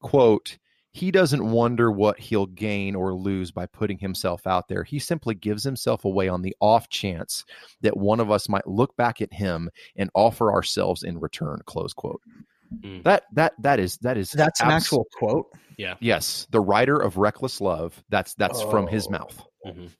[0.00, 0.56] quote
[0.92, 4.82] he doesn't wonder what he'll gain or lose by putting himself out there.
[4.82, 7.44] He simply gives himself away on the off chance
[7.80, 11.60] that one of us might look back at him and offer ourselves in return.
[11.64, 12.20] Close quote.
[12.72, 13.02] Mm.
[13.04, 15.46] That that that is that is That's an actual quote.
[15.76, 15.94] Yeah.
[16.00, 18.02] Yes, the writer of Reckless Love.
[18.10, 19.10] That's that's from his Oh.
[19.10, 19.42] mouth.
[19.66, 19.90] Mhm.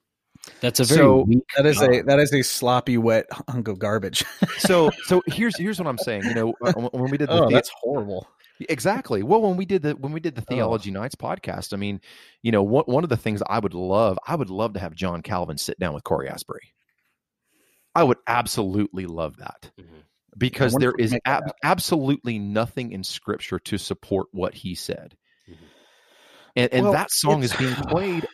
[0.61, 3.79] That's a very So- weak That is a that is a sloppy wet hunk of
[3.79, 4.25] garbage.
[4.59, 6.25] So so here's here's what I'm saying.
[6.25, 8.29] You know, uh, when when we did the oh, the- that's horrible.
[8.69, 9.23] Exactly.
[9.23, 12.01] Well, when we did the when we did the Theology Nights podcast, I mean,
[12.43, 14.95] you know, one one of the things I would love, I would love to have
[14.95, 16.75] John Calvin sit down with Cory Asbury.
[17.95, 20.03] I would absolutely love that Mhm.
[20.41, 24.27] Because wonder there if we is make that ab- absolutely nothing in Scripture to support
[24.33, 25.17] what he said,
[25.49, 25.57] Mhm.
[26.57, 28.27] and and Well, that song is being played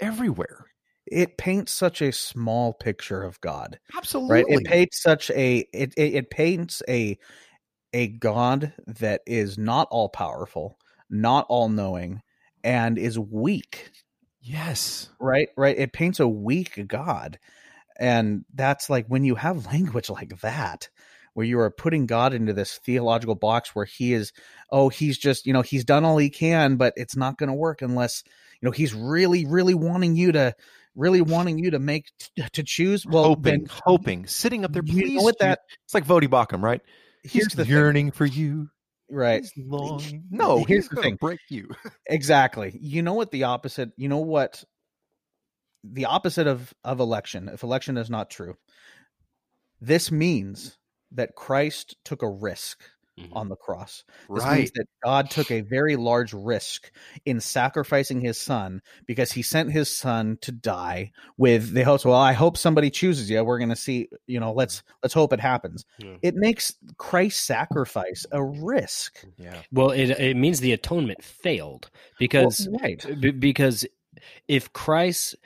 [0.00, 0.66] everywhere.
[1.06, 4.34] It paints such a small picture of God, Absolutely.
[4.34, 4.46] right?
[4.48, 7.18] It paints such a it it, it paints a
[7.92, 10.78] a God that is not all powerful,
[11.10, 12.22] not all knowing,
[12.64, 13.90] and is weak.
[14.40, 15.10] yes.
[15.20, 15.76] Right, right.
[15.78, 17.38] It paints a weak God,
[17.98, 20.88] and that's like when you have language like that,
[21.34, 24.32] where you are putting God into this theological box where he is,
[24.70, 27.54] oh, he's just you know he's done all he can, but it's not going to
[27.54, 28.22] work unless
[28.60, 30.54] you know he's really, really wanting you to,
[30.94, 32.10] really wanting you to make
[32.52, 33.06] to choose.
[33.06, 34.82] Well, hoping, hoping, sitting up there.
[34.84, 36.80] you know Please, what that- it's like Voddie Baucham, right?
[37.24, 37.72] here's He's the thing.
[37.72, 38.68] yearning for you.
[39.08, 39.42] right.
[39.42, 40.24] He's longing.
[40.30, 41.16] No, Here's the thing.
[41.20, 41.70] Break you.
[42.08, 42.76] Exactly.
[42.80, 44.64] You know what the opposite, you know what
[45.84, 48.56] the opposite of of election, if election is not true.
[49.80, 50.76] This means
[51.14, 52.80] that Christ took a risk
[53.18, 53.28] Mhm.
[53.32, 54.04] on the cross.
[54.30, 54.70] This means Right.
[54.74, 56.90] that God took a very large risk
[57.26, 62.16] in sacrificing his son because he sent his son to die with the hopes, well,
[62.18, 63.44] I hope somebody chooses you.
[63.44, 65.84] We're going to see, you know, let's let's hope it happens.
[65.98, 66.16] Yeah.
[66.22, 69.22] It makes Christ's sacrifice a risk.
[69.36, 69.60] Yeah.
[69.70, 73.20] Well, it it means the atonement failed because Well, right.
[73.20, 73.84] b- because
[74.48, 75.40] if Christ s-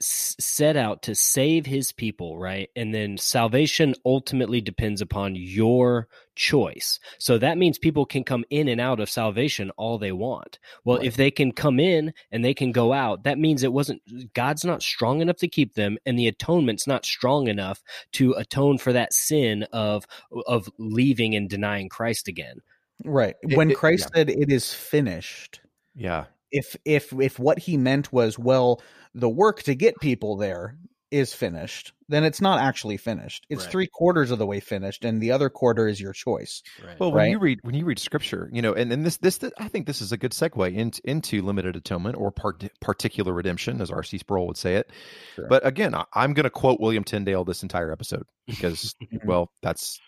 [0.00, 2.70] set out to save his people, right?
[2.74, 6.98] And then salvation ultimately depends upon your choice.
[7.18, 10.58] So that means people can come in and out of salvation all they want.
[10.84, 14.00] Well, if they can come in and they can go out, that means it wasn't
[14.34, 18.78] God's not strong enough to keep them and the atonement's not strong enough to atone
[18.78, 20.06] for that sin of
[20.46, 22.60] of leaving and denying Christ again.
[23.04, 23.34] Right.
[23.42, 24.18] It- when it- Christ yeah.
[24.18, 25.60] said it is finished,
[25.94, 26.26] Yeah.
[26.50, 28.80] If if if what he meant was well,
[29.14, 30.76] the work to get people there
[31.10, 33.46] is finished, then it's not actually finished.
[33.48, 33.72] It's Right.
[33.72, 36.62] three quarters of the way finished, and the other quarter is your choice.
[36.98, 37.30] Well, when Right.
[37.30, 40.02] you read when you read scripture, you know, and, and this this I think this
[40.02, 44.18] is a good segue into into limited atonement or part, particular redemption, as R.C.
[44.18, 44.90] Sproul would say it.
[45.34, 45.46] Sure.
[45.48, 49.98] But again, I, I'm going to quote William Tyndale this entire episode because, well, that's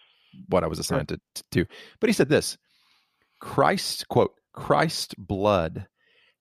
[0.48, 1.66] what I was assigned to, to do.
[2.00, 2.58] But he said this:
[3.40, 5.86] Christ quote Christ's blood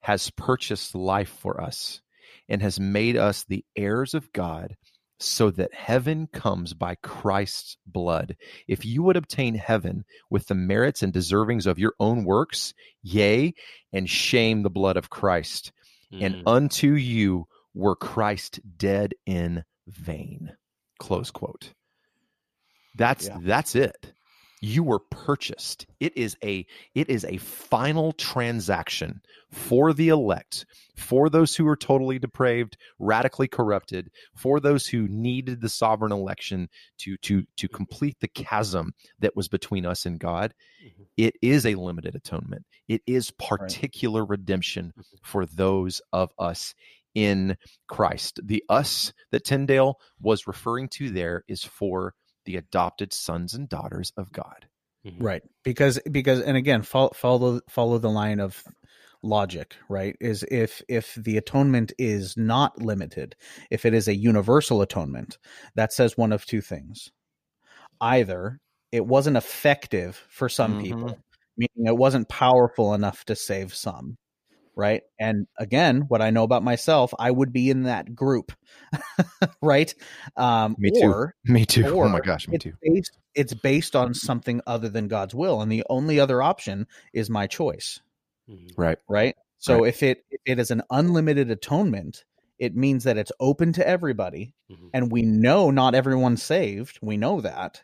[0.01, 2.01] has purchased life for us
[2.47, 4.75] and has made us the heirs of God
[5.19, 8.37] so that heaven comes by Christ's blood.
[8.67, 13.53] If you would obtain heaven with the merits and deservings of your own works, yea,
[13.91, 15.73] and shame the blood of Christ,
[16.11, 16.43] and Mm.
[16.47, 20.55] unto you were Christ dead in vain.
[20.99, 21.73] Close quote.
[22.95, 23.37] That's Yeah.
[23.41, 24.13] that's it.
[24.61, 25.85] You were purchased.
[25.99, 30.65] It is a it is a final transaction for the elect,
[30.97, 36.67] for those who are totally depraved, radically corrupted, for those who needed the sovereign election
[36.99, 40.53] to to to complete the chasm that was between us and God.
[40.83, 41.07] Mhm.
[41.17, 42.65] It is a limited atonement.
[42.87, 44.93] It is particular redemption
[45.23, 46.73] for those of us
[47.15, 48.39] in Christ.
[48.43, 52.13] The us that Tyndale was referring to there is for
[52.49, 54.67] the adopted sons and daughters of God.
[55.05, 55.23] Mhm.
[55.23, 55.43] Right.
[55.63, 58.63] Because because and again, follow follow follow the line of
[59.21, 60.15] logic, right?
[60.19, 63.35] Is if if the atonement is not limited,
[63.69, 65.37] if it is a universal atonement,
[65.75, 67.11] that says one of two things.
[68.01, 68.59] Either
[68.91, 70.77] it wasn't effective for some Mhm.
[70.77, 71.19] people,
[71.57, 74.17] meaning it wasn't powerful enough to save some,
[74.79, 75.03] right?
[75.19, 78.51] And again, what I know about myself, I would be in that group,
[79.61, 79.93] right?
[80.37, 81.07] Um, Me too.
[81.07, 81.83] or Me too.
[81.85, 82.73] oh my gosh, me it's too.
[82.81, 87.29] Based, it's based on something other than God's will, and the only other option is
[87.29, 87.99] my choice,
[88.49, 88.71] Mhm.
[88.77, 88.97] Right.
[89.09, 89.35] right?
[89.59, 89.89] So Right.
[89.89, 92.23] if it if it is an unlimited atonement,
[92.57, 94.89] it means that it's open to everybody, Mhm.
[94.93, 96.99] and we know not everyone's saved.
[97.01, 97.83] We know that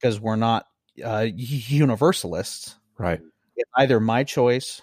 [0.00, 0.66] because we're not
[1.04, 2.76] uh, universalists.
[2.98, 3.20] Right.
[3.56, 4.82] It's either my choice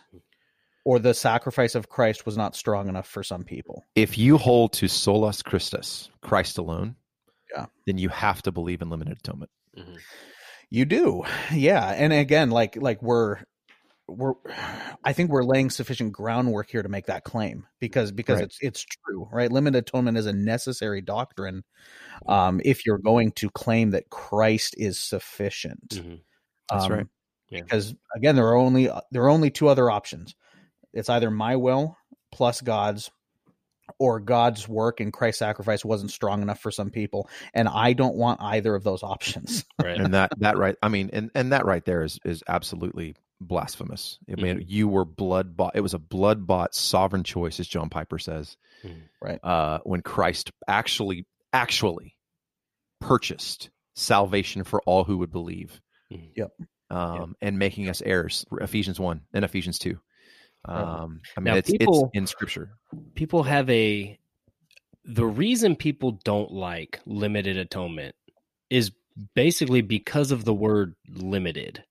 [0.86, 3.84] or the sacrifice of Christ was not strong enough for some people.
[3.96, 6.96] If you hold to solus Christus, Christ alone,
[7.54, 7.66] Yeah.
[7.86, 9.52] then you have to believe in limited atonement.
[9.78, 9.98] Mhm.
[10.70, 11.24] You do.
[11.52, 11.90] Yeah.
[11.90, 13.40] And again, like like we're
[14.08, 14.34] we're
[15.04, 18.46] I think we're laying sufficient groundwork here to make that claim because because Right.
[18.46, 19.52] it's it's true, right?
[19.52, 21.64] Limited atonement is a necessary doctrine
[22.28, 25.90] um if you're going to claim that Christ is sufficient.
[25.90, 26.22] Mhm.
[26.70, 27.08] That's Um, right.
[27.50, 27.62] Yeah.
[27.62, 30.36] Because again, there are only there are only two other options.
[30.96, 31.98] It's either my will
[32.32, 33.12] plus God's
[34.00, 38.16] or God's work and Christ's sacrifice wasn't strong enough for some people, and I don't
[38.16, 39.64] want either of those options.
[39.84, 40.00] Right.
[40.00, 44.18] And that that right I mean and and that right there is is absolutely blasphemous.
[44.32, 47.90] I mean you were blood bought it was a blood bought sovereign choice as John
[47.90, 48.58] Piper says.
[48.84, 49.02] Mhm.
[49.22, 49.40] Right.
[49.44, 52.16] Uh when Christ actually actually
[53.00, 55.80] purchased salvation for all who would believe.
[56.12, 56.32] Mhm.
[56.36, 56.52] Yep.
[56.90, 60.00] Um and making us heirs Ephesians 1 and Ephesians 2.
[60.68, 62.72] Um I mean Now, it's people- it's in scripture.
[63.16, 64.18] people have a
[65.04, 68.16] the reason people don't like limited atonement
[68.70, 68.92] is
[69.36, 71.84] basically because of the word limited.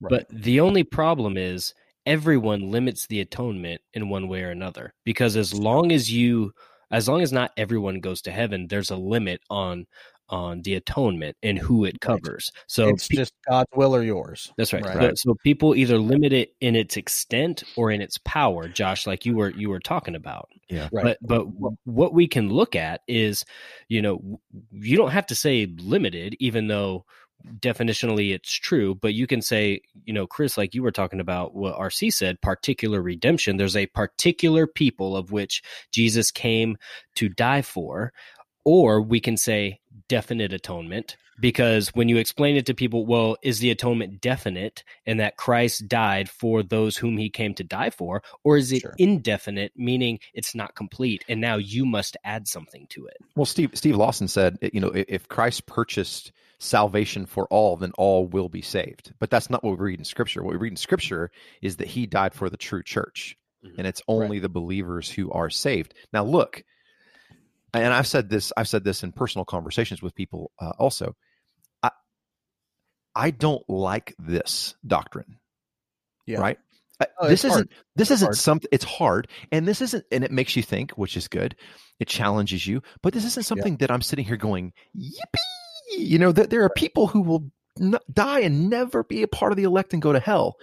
[0.00, 1.72] But the only problem is
[2.04, 6.52] everyone limits the atonement in one way or another because as long as you
[6.90, 9.86] as long as not everyone goes to heaven there's a limit on
[10.28, 12.50] on the atonement and who it covers.
[12.66, 14.52] So it's pe- just God's will or yours.
[14.56, 14.84] that's right.
[14.84, 15.16] Right.
[15.18, 19.26] So, so people either limit it in its extent or in its power, Josh, like
[19.26, 20.48] you were you were talking about.
[20.68, 20.88] Yeah.
[20.92, 21.04] Right.
[21.04, 23.44] But but wh- what we can look at is,
[23.88, 24.40] you know,
[24.72, 27.04] you don't have to say limited, even though
[27.60, 28.94] definitionally it's true.
[28.94, 32.40] But you can say, you know, Chris, like you were talking about what RC said,
[32.40, 33.56] particular redemption.
[33.56, 36.76] There's a particular people of which Jesus came
[37.16, 38.12] to die for,
[38.64, 43.58] or we can say definite atonement because when you explain it to people well is
[43.58, 48.22] the atonement definite and that christ died for those whom he came to die for
[48.44, 48.94] or is it Sure.
[48.98, 53.70] indefinite meaning it's not complete and now you must add something to it Well, Steve
[53.74, 58.62] Steve Lawson said, you know, if Christ purchased salvation for all, then all will be
[58.62, 59.12] saved.
[59.18, 60.42] But that's not what we read in Scripture.
[60.42, 61.30] What we read in Scripture
[61.60, 63.74] is that He died for the true church, Mhm.
[63.78, 65.94] and it's only the believers who are saved.
[66.12, 66.62] Now, look,
[67.74, 71.14] and I've said this, I've said this in personal conversations with people uh, also.
[71.82, 71.90] I,
[73.14, 75.38] I don't like this doctrine.
[76.26, 76.40] Yeah.
[76.40, 76.58] Right.
[77.20, 80.54] Oh, this isn't this It's isn't something it's hard and this isn't and it makes
[80.54, 81.56] you think which is good
[81.98, 86.30] it challenges you but this isn't something that i'm sitting here going yippee you know
[86.30, 87.50] that there are people who will
[87.80, 90.56] n- die and never be a part of the elect and go to hell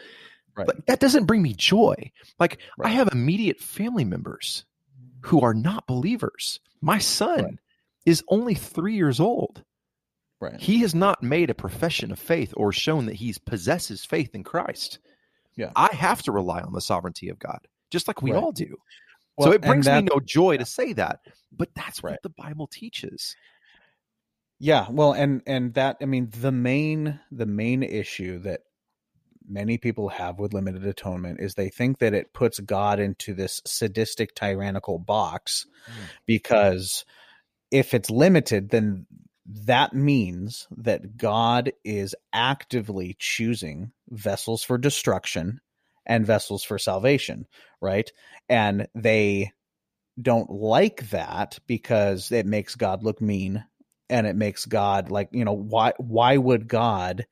[0.56, 0.66] Right.
[0.66, 4.64] but that doesn't bring me joy like i have immediate family members
[5.22, 7.60] who are not believers my son Right.
[8.06, 9.64] is only three years old
[10.40, 10.60] Right.
[10.60, 14.44] he has not made a profession of faith or shown that he possesses faith in
[14.44, 14.98] Christ.
[15.56, 15.72] Yeah.
[15.76, 17.60] I have to rely on the sovereignty of God,
[17.92, 18.42] just like we Right.
[18.42, 18.76] all do.
[19.38, 21.20] Well, so it brings me no joy to say that,
[21.52, 22.12] but that's Right.
[22.14, 23.36] what the Bible teaches.
[24.58, 28.62] Yeah, well, and and that I mean the main the main issue that
[29.52, 33.62] many people have with limited atonement is they think that it puts God into this
[33.66, 35.94] sadistic tyrannical box mm.
[36.26, 37.06] because
[37.70, 39.06] if it's limited then
[39.46, 45.60] that means that God is actively choosing vessels for destruction
[46.06, 47.48] and vessels for salvation,
[47.82, 48.12] right?
[48.50, 49.52] And they
[50.22, 53.64] don't like that because it makes God look mean
[54.10, 57.26] and it makes God like you know why why would God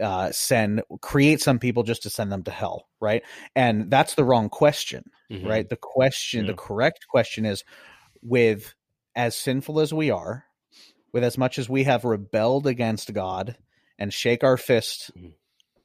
[0.00, 3.22] uh, send create some people just to send them to hell, right?
[3.56, 5.46] And that's the wrong question, Mhm.
[5.48, 5.68] right?
[5.68, 7.64] The question, the correct question is,
[8.22, 8.74] with
[9.16, 10.44] as sinful as we are,
[11.12, 13.56] with as much as we have rebelled against God
[13.98, 15.34] and shake our fist Mhm.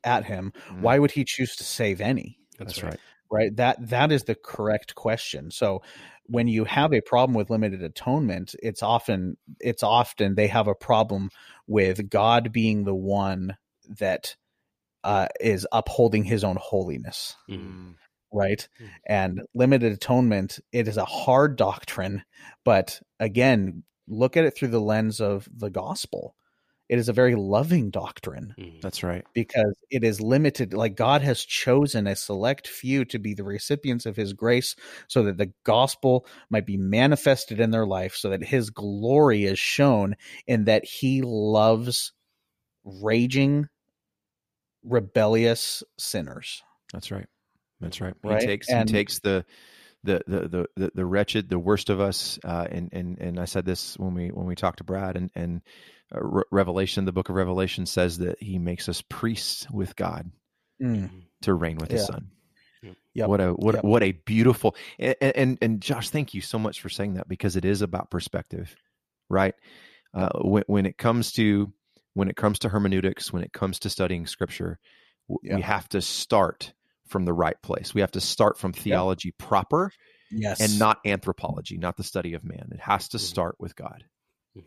[0.04, 0.82] at Him, Mhm.
[0.82, 2.38] why would He choose to save any?
[2.60, 2.92] That's, That's right.
[2.92, 3.00] right.
[3.32, 5.82] right that that is the correct question so
[6.28, 10.76] when you have a problem with limited atonement it's often it's often they have a
[10.76, 11.30] problem
[11.66, 13.56] with god being the one
[14.00, 14.36] that
[15.04, 17.96] uh, is upholding his own holiness Mhm.
[18.32, 18.90] right Mhm.
[19.08, 22.24] and limited atonement it is a hard doctrine
[22.66, 26.36] but again look at it through the lens of the gospel
[26.90, 28.82] it is a very loving doctrine Mhm.
[28.82, 29.26] That's right.
[29.34, 34.06] because it is limited like god has chosen a select few to be the recipients
[34.06, 34.76] of his grace
[35.10, 39.60] so that the gospel might be manifested in their life so that his glory is
[39.60, 40.16] shown
[40.48, 42.14] in that he loves
[42.86, 43.68] raging
[44.84, 46.62] rebellious sinners
[46.92, 47.28] That's right.
[47.82, 48.14] That's right.
[48.24, 48.42] Right?
[48.42, 49.46] He takes And- he takes the
[50.06, 53.46] the, the the the the wretched, the worst of us, uh, and and and I
[53.46, 55.62] said this when we when we talked to Brad, and and
[56.14, 60.30] uh, Re- Revelation, the book of Revelation says that he makes us priests with God
[60.82, 61.10] Mm,
[61.44, 62.08] to reign with His Yeah.
[62.08, 62.32] Son.
[63.14, 63.30] Yep.
[63.30, 63.84] What a what Yep.
[63.86, 67.56] what a beautiful and, and and Josh, thank you so much for saying that because
[67.56, 68.76] it is about perspective,
[69.30, 69.56] right?
[70.14, 71.72] Uh, when when it comes to
[72.14, 74.80] when it comes to hermeneutics, when it comes to studying Scripture,
[75.42, 75.56] Yeah.
[75.56, 76.74] we have to start
[77.08, 77.94] from the right place.
[77.94, 79.92] We have to start from theology proper
[80.32, 82.70] yes and not anthropology, not the study of man.
[82.72, 83.22] It has to Mhm.
[83.22, 84.04] start with God.
[84.58, 84.64] Mhm.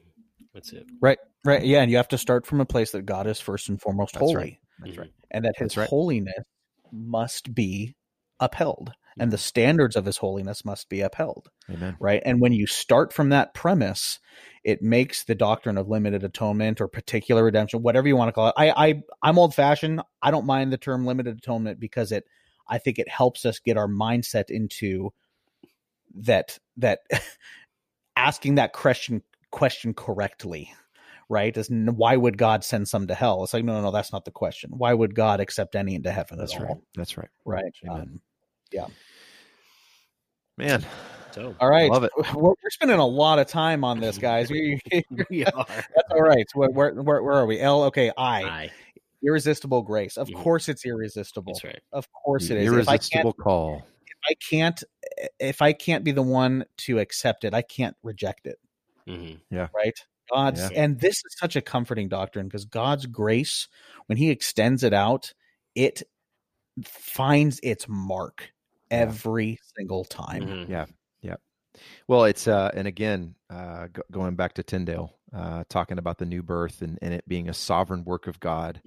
[0.55, 0.87] That's it.
[1.01, 3.69] right right yeah and you have to start from a place that god is first
[3.69, 4.59] and foremost That's holy right.
[4.81, 5.13] That's right.
[5.31, 5.89] and that his right.
[5.89, 6.45] holiness
[6.91, 7.95] must be
[8.41, 11.97] upheld and the standards of his holiness must be upheld Amen.
[12.01, 14.19] right and when you start from that premise
[14.65, 18.49] it makes the doctrine of limited atonement or particular redemption whatever you want to call
[18.49, 22.25] it i, I i'm old fashioned i don't mind the term limited atonement because it
[22.69, 25.13] i think it helps us get our mindset into
[26.15, 27.01] that that
[28.17, 30.73] asking that question question correctly
[31.29, 34.13] right is why would god send some to hell it's like no no no that's
[34.13, 36.71] not the question why would god accept any into heaven That's at right.
[36.71, 37.29] all That's right.
[37.45, 38.01] right Amen.
[38.01, 38.21] Um,
[38.81, 38.93] um,
[40.59, 40.85] Man,
[41.33, 42.11] So all right Love it.
[42.35, 44.81] we're, we're spending a lot of time on this guys We-
[45.31, 45.67] we are.
[45.69, 46.47] That's all right.
[46.55, 47.61] Where, where, where, where are we?
[47.61, 47.85] L.
[47.85, 48.11] Okay.
[48.17, 48.43] I.
[48.43, 48.71] Aye.
[49.27, 50.17] Irresistible grace.
[50.17, 50.43] Of Mhm.
[50.43, 51.55] course, it's irresistible.
[51.55, 51.83] That's right.
[51.93, 52.71] Of course, it is.
[52.71, 53.87] the If irresistible call.
[54.07, 54.83] if I can't,
[55.39, 58.57] if I can't be the one to accept it, I can't reject it.
[59.07, 59.35] hmm
[59.75, 59.99] Right.
[60.33, 60.71] God's, Yeah.
[60.83, 63.69] and this is such a comforting doctrine because God's grace,
[64.07, 65.33] when He extends it out,
[65.75, 66.03] it
[66.85, 68.51] finds its mark
[68.91, 70.43] every single time.
[70.43, 70.69] Mhm.
[70.69, 70.87] Yeah.
[71.23, 71.37] Yeah.
[72.09, 76.27] Well, it's uh and again, uh go- going back to Tyndale, uh talking about the
[76.27, 78.83] new birth and, and it being a sovereign work of God.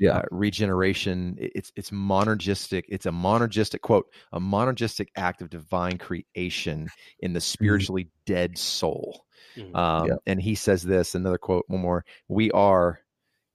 [0.00, 0.18] Yeah.
[0.18, 6.90] Uh, regeneration, it's it's monergistic, it's a monergistic quote, a monergistic act of divine creation
[7.20, 9.24] in the spiritually dead soul.
[9.56, 9.74] Mhm.
[9.76, 10.18] Um, Yep.
[10.26, 12.04] And he says this another quote, one more.
[12.28, 13.00] We are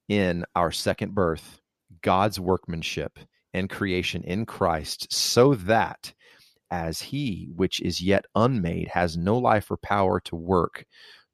[0.07, 1.61] in our second birth,
[2.01, 3.19] God's workmanship
[3.53, 6.13] and creation in Christ, so that
[6.71, 10.85] as he which is yet unmade has no life or power to work,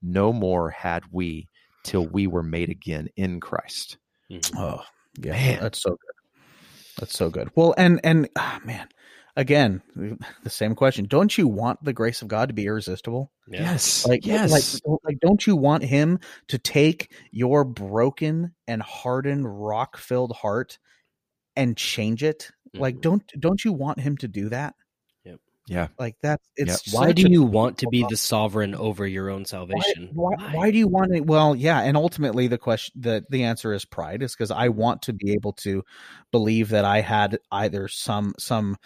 [0.01, 1.49] no more had we
[1.83, 3.97] till we were made again in Christ.
[4.31, 4.57] Mhm.
[4.57, 4.83] Oh,
[5.21, 5.59] yeah, Man.
[5.61, 6.15] that's so good.
[6.97, 7.51] That's so good.
[7.55, 8.87] Well, and and ah, man,
[9.35, 9.81] again,
[10.43, 11.05] the same question.
[11.05, 13.31] Don't you want the grace of God to be irresistible?
[13.47, 14.05] Yes.
[14.07, 14.51] Like, yes.
[14.51, 20.79] like, like, don't you want Him to take your broken and hardened, rock-filled heart
[21.55, 22.51] and change it?
[22.73, 23.01] Like, Mhm.
[23.01, 24.75] don't don't you want Him to do that?
[25.67, 25.87] yeah.
[25.97, 26.41] Like that.
[26.55, 30.11] It's Why do you want to be the sovereign over your own salvation?
[30.13, 31.25] Why, why, why do you want it?
[31.25, 34.21] Well, yeah, and ultimately the question, the the answer is pride.
[34.21, 35.83] Is because I want to be able to
[36.31, 38.77] believe that I had either some some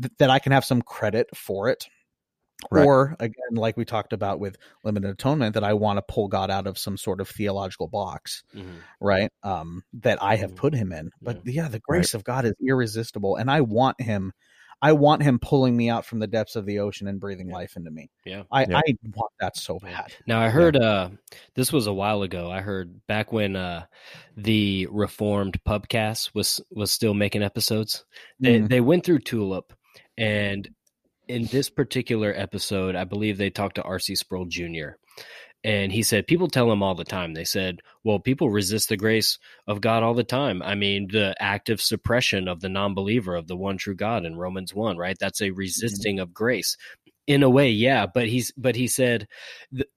[0.00, 1.86] th- that I can have some credit for it,
[2.70, 2.86] Right.
[2.86, 6.50] or again, like we talked about with limited atonement, that I want to pull God
[6.50, 8.78] out of some sort of theological box, Mhm.
[9.00, 9.30] right?
[9.42, 10.56] Um, that I have Mhm.
[10.56, 11.10] put him in.
[11.20, 14.32] But yeah, the grace of God is irresistible, and I want him.
[14.82, 17.76] I want him pulling me out from the depths of the ocean and breathing life
[17.76, 18.10] into me.
[18.24, 18.42] Yeah.
[18.50, 18.78] I, Yeah.
[18.78, 18.82] I
[19.14, 20.12] want that so bad.
[20.26, 21.10] Now I heard uh
[21.54, 22.50] this was a while ago.
[22.50, 23.84] I heard back when uh
[24.36, 28.04] the reformed pubcast was was still making episodes.
[28.40, 28.68] They Mhm.
[28.68, 29.72] they went through Tulip
[30.18, 30.68] and
[31.28, 34.90] in this particular episode, I believe they talked to RC Sproul Jr.
[35.64, 37.34] And he said people tell him all the time.
[37.34, 40.62] They said, "Well, people resist the grace of God all the time.
[40.62, 44.74] I mean, the active suppression of the non-believer of the one true God in Romans
[44.74, 45.16] 1, right?
[45.18, 46.76] That's a resisting of grace."
[47.26, 49.26] In a way, yeah, but he's but he said
[49.74, 49.88] th-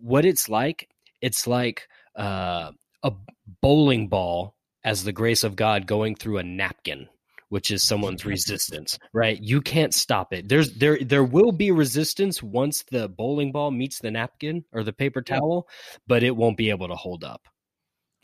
[0.00, 0.88] what it's like
[1.20, 2.70] it's like uh,
[3.02, 3.12] a
[3.60, 4.54] bowling ball
[4.84, 7.08] as the grace of god going through a napkin
[7.50, 9.40] which is someone's resistance right?
[9.42, 10.48] You can't stop it.
[10.48, 14.92] There's there there will be resistance once the bowling ball meets the napkin or the
[14.92, 15.68] paper towel
[16.06, 17.46] but it won't be able to hold up.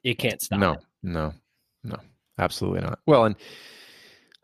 [0.02, 0.80] It can't stop no, it.
[1.02, 1.32] no,
[1.82, 1.96] no,
[2.38, 3.00] absolutely not.
[3.06, 3.36] Well, and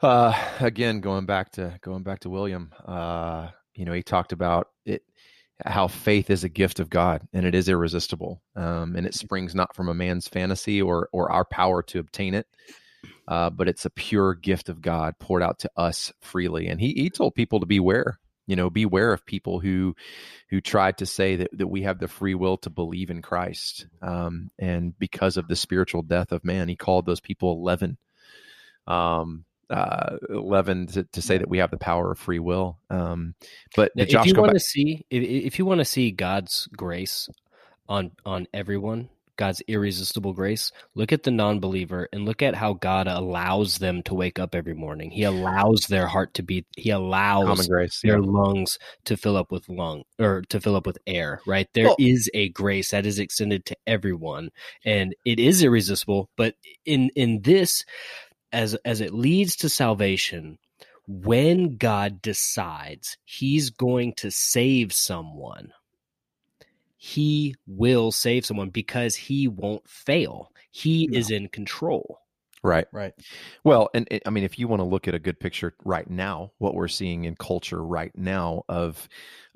[0.01, 4.69] uh, again, going back to going back to William, uh, you know, he talked about
[4.85, 5.03] it,
[5.65, 9.55] how faith is a gift of God and it is irresistible, um, and it springs
[9.55, 12.47] not from a man's fantasy or or our power to obtain it,
[13.29, 16.69] uh, but it's a pure gift of God poured out to us freely.
[16.69, 18.19] And he he told people to beware.
[18.49, 19.95] You know, beware of people who
[20.51, 23.87] who tried to say that, that we have the free will to believe in Christ.
[24.03, 27.99] Um, and because of the spiritual death of man, he called those people leaven.
[28.87, 32.79] Um, uh, leaven to, to say that we have the power of free will.
[32.91, 33.35] Um,
[33.75, 36.69] but, Now, Josh, if you want to see if, if you want to see god's
[36.77, 37.31] grace
[37.89, 43.07] on on everyone god's irresistible grace look at the non-believer and look at how god
[43.07, 47.67] allows them to wake up every morning he allows their heart to beat he allows
[47.69, 48.01] grace.
[48.03, 48.25] their yeah.
[48.25, 52.31] lungs to fill up with lung or to fill up with air right There is
[52.33, 54.51] Well- a grace that is extended to everyone
[54.85, 56.55] and it is irresistible but
[56.85, 57.85] in in this
[58.53, 60.59] as as it leads to salvation
[61.09, 65.73] when god decides he's going to save someone
[67.05, 72.21] he will save someone because he won't fail he is in control
[72.65, 72.87] Right.
[72.93, 73.13] Right.
[73.65, 76.09] Well, and it- I mean, if you want to look at a good picture right
[76.09, 79.09] now, what we're seeing in culture right now of,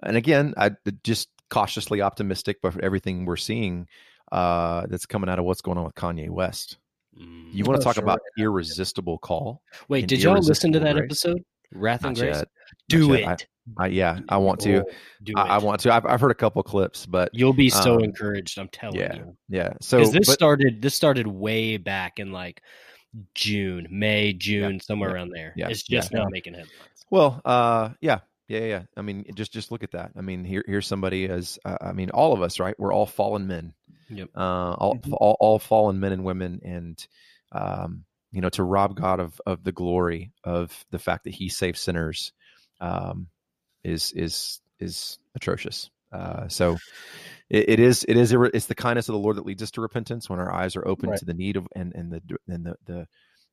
[0.02, 0.72] and again, I
[1.04, 3.86] just cautiously optimistic, but everything we're seeing
[4.32, 6.78] uh, that's coming out of what's going on with Kanye West.
[7.16, 8.02] You want Oh, to talk sure.
[8.02, 9.62] about irresistible call?
[9.88, 11.04] wait did y'all listen to that grace?
[11.04, 12.48] episode wrath and Not grace yet.
[12.48, 12.48] Not
[12.88, 13.40] do yet.
[13.42, 14.84] it I, yeah, I want to.
[15.22, 15.92] Do I, I want to.
[15.92, 18.58] I've, I've heard a couple clips, but You'll be so um, encouraged.
[18.58, 19.36] I'm telling yeah, you.
[19.48, 19.72] yeah.
[19.80, 22.62] So this but- started this started way back in like
[23.34, 25.52] June, May, June, somewhere yeah, around there.
[25.56, 26.18] yeah, It's just yeah.
[26.18, 26.70] now making headlines.
[27.10, 28.82] Well, uh, yeah, yeah, yeah.
[28.96, 30.12] I mean, just just look at that.
[30.16, 32.78] I mean, here here's somebody as uh, I mean, all of us, right?
[32.78, 33.74] We're all fallen men.
[34.08, 34.30] Yep.
[34.36, 37.06] Uh, all, all all fallen men and women, and
[37.52, 41.48] um, you know, to rob God of of the glory of the fact that He
[41.48, 42.32] saves sinners,
[42.80, 43.28] um,
[43.86, 45.90] is is is atrocious.
[46.12, 46.76] Uh, so
[47.50, 49.80] it, it is it is it's the kindness of the Lord that leads us to
[49.80, 51.18] repentance when our eyes are open Right.
[51.18, 53.08] to the need of and and the and the the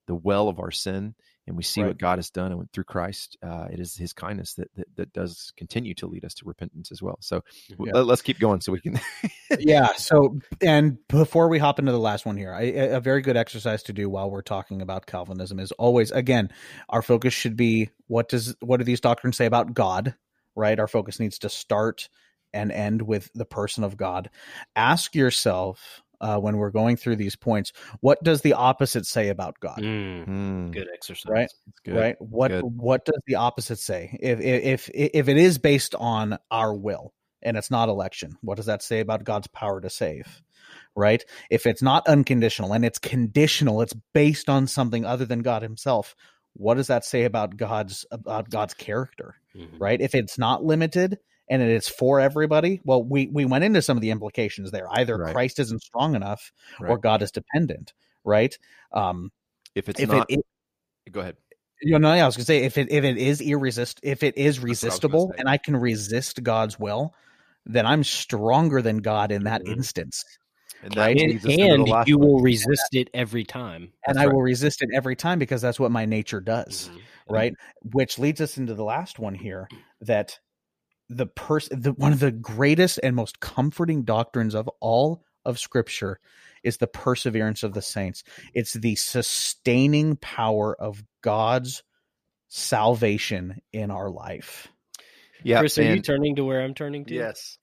[0.08, 1.88] the well of our sin and we see Right.
[1.88, 5.14] what God has done and through Christ, uh, it is His kindness that, that that
[5.14, 7.18] does continue to lead us to repentance as well.
[7.22, 7.42] So
[7.80, 7.94] Yeah.
[7.94, 9.00] let, us keep going so we can.
[9.60, 13.38] yeah so and before we hop into the last one here I, a very good
[13.38, 16.50] exercise to do while we're talking about calvinism is always again
[16.90, 20.16] our focus should be what does what do these doctrines say about god
[20.56, 22.10] right our focus needs to start
[22.54, 24.30] and end with the person of god
[24.76, 29.60] ask yourself uh, when we're going through these points what does the opposite say about
[29.60, 29.78] god?
[29.80, 31.30] Mm, Mm, good exercise.
[31.30, 31.50] right?
[31.86, 31.96] Good.
[31.96, 32.16] right?
[32.20, 32.64] What good.
[32.64, 34.18] what does the opposite say?
[34.22, 38.56] If, if if if it is based on our will and it's not election what
[38.58, 40.42] does that say about god's power to save?
[40.96, 41.24] Right?
[41.50, 46.16] If it's not unconditional and it's conditional it's based on something other than god himself
[46.56, 49.36] what does that say about god's about god's character?
[49.56, 49.80] Mhm.
[49.80, 50.00] right?
[50.02, 51.20] If it's not limited
[51.54, 54.88] and it is for everybody well we we went into some of the implications there
[54.94, 55.34] either Right.
[55.34, 56.52] christ isn't strong enough
[56.82, 57.94] or god is dependent
[58.24, 58.58] right
[58.92, 59.32] um
[59.76, 60.40] If it's if not, it,
[61.12, 61.38] go ahead.
[61.82, 64.60] You know, I was gonna say if it if it is irresist if it is
[64.60, 67.14] what I resistible and I can resist God's will,
[67.66, 69.78] then I'm stronger than God in that Mhm.
[69.78, 70.24] instance.
[70.82, 71.18] And Right.
[71.18, 72.28] and, leads us into the and you one.
[72.30, 73.94] will resist it every time.
[74.08, 74.34] and I right.
[74.34, 76.90] will resist it every time because that's what my nature does.
[76.90, 77.02] Mhm.
[77.30, 77.54] right
[77.94, 79.68] which leads us into the last one here
[80.02, 80.40] that
[81.18, 86.20] the person the one of the greatest and most comforting doctrines of all of scripture
[86.64, 91.84] is the perseverance of the saints it's the sustaining power of god's
[92.48, 94.68] salvation in our life
[95.44, 97.14] Yeah, Chris, are you turning to where I'm turning to?
[97.14, 97.58] yes.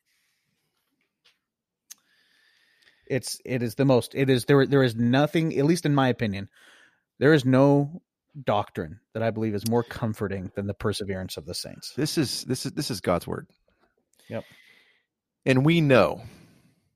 [3.07, 6.09] it's it is the most it is there there is nothing at least in my
[6.09, 6.49] opinion
[7.19, 8.01] there is no
[8.45, 12.45] doctrine that i believe is more comforting than the perseverance of the saints This is
[12.45, 13.47] this is this is God's word.
[14.29, 14.45] Yep.
[15.47, 16.23] And we know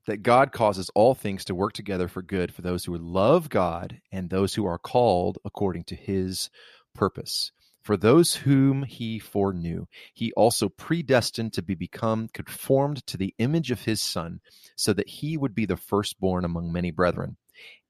[0.07, 3.99] that God causes all things to work together for good for those who love God
[4.11, 6.49] and those who are called according to his
[6.93, 7.51] purpose.
[7.81, 13.69] For those whom he foreknew, he also predestined to be become conformed to the image
[13.69, 14.39] of his son,
[14.75, 17.37] so that he would be the firstborn among many brethren.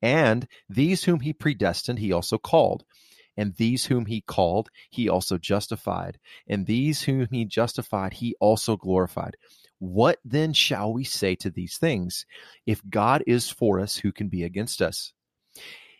[0.01, 2.83] And these whom he predestined, he also called.
[3.37, 6.19] And these whom he called, he also justified.
[6.47, 9.35] And these whom he justified, he also glorified.
[9.79, 12.25] What then shall we say to these things?
[12.65, 15.13] If God is for us, who can be against us?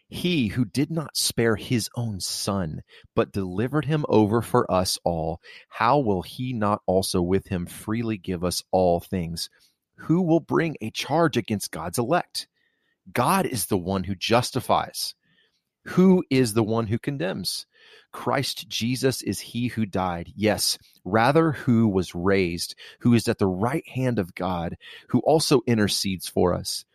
[0.08, 2.84] He who did not spare his own son,
[3.16, 8.18] but delivered him over for us all, how will he not also with him freely
[8.18, 9.50] give us all things?
[9.96, 12.48] Who will bring a charge against God's elect?
[13.12, 15.16] God is the one who justifies.
[15.90, 17.68] Who is the one who condemns?
[18.12, 23.48] Christ Jesus is he who died, yes, rather who was raised, who is at the
[23.48, 24.78] right hand of God,
[25.10, 26.86] who also intercedes for us.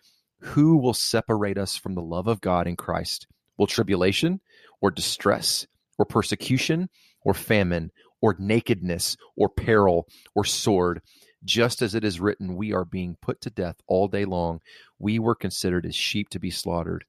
[0.40, 3.26] Who will separate us from the love of God in Christ?
[3.58, 4.40] Will tribulation,
[4.80, 5.66] or distress,
[5.98, 6.88] or persecution,
[7.22, 11.02] or famine, or nakedness, or peril, or sword?
[11.44, 14.60] Just as it is written, we are being put to death all day long.
[14.98, 17.04] We were considered as sheep to be slaughtered.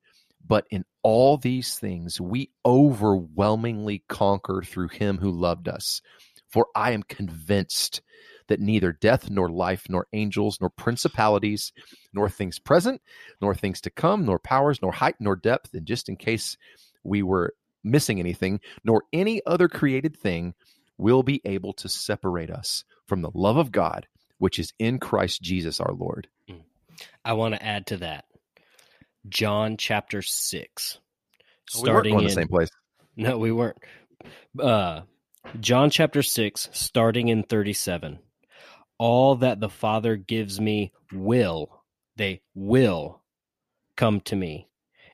[0.46, 6.02] But in all these things, we overwhelmingly conquer through him who loved us.
[6.50, 8.02] For I am convinced
[8.48, 11.72] that neither death, nor life, nor angels, nor principalities,
[12.14, 13.02] nor things present,
[13.40, 16.58] nor things to come, nor powers, nor height, nor depth, and just in case
[17.04, 20.54] we were missing anything, nor any other created thing
[20.98, 25.42] will be able to separate us from the love of God, which is in Christ
[25.42, 26.28] Jesus our Lord.
[26.50, 26.62] Mm.
[27.24, 28.26] I want to add to that.
[29.30, 31.00] John chapter 6.
[31.76, 32.70] Oh, we Starting going in the same place.
[33.16, 33.78] No, we weren't.
[34.60, 35.02] Uh,
[35.60, 38.20] John chapter 6, starting in 37.
[38.98, 41.84] All that the Father gives me will,
[42.16, 43.22] they will
[43.96, 44.68] come to me.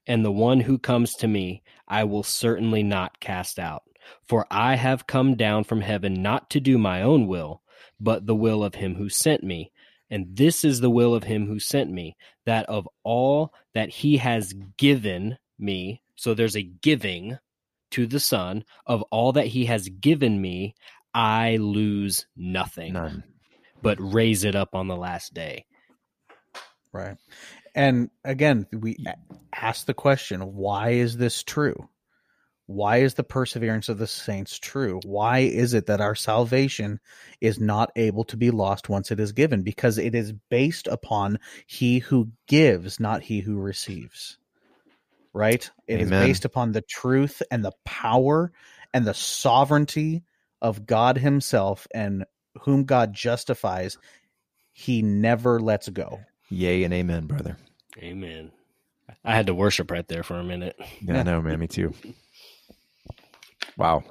[0.05, 3.83] And the one who comes to me, I will certainly not cast out.
[4.27, 7.61] For I have come down from heaven not to do my own will,
[7.99, 9.71] but the will of him who sent me.
[10.09, 14.17] And this is the will of him who sent me, that of all that he
[14.17, 17.37] has given me, so there's a giving
[17.91, 20.75] to the Son, of all that he has given me,
[21.13, 23.23] I lose nothing, None.
[23.81, 25.65] but raise it up on the last day.
[26.91, 27.17] Right.
[27.75, 28.97] And again, we
[29.53, 31.89] ask the question why is this true?
[32.67, 34.99] Why is the perseverance of the saints true?
[35.05, 36.99] Why is it that our salvation
[37.39, 39.63] is not able to be lost once it is given?
[39.63, 44.37] Because it is based upon he who gives, not he who receives.
[45.33, 45.69] Right?
[45.87, 46.27] It is Amen.
[46.27, 48.51] based upon the truth and the power
[48.93, 50.23] and the sovereignty
[50.61, 52.25] of God Himself and
[52.63, 53.97] whom God justifies,
[54.73, 56.19] He never lets go.
[56.49, 57.55] Yay and amen, brother.
[57.97, 58.51] Amen.
[59.23, 60.75] I had to worship right there for a minute.
[61.01, 61.59] Yeah, I know, man.
[61.59, 61.93] Me too.
[63.77, 64.03] Wow.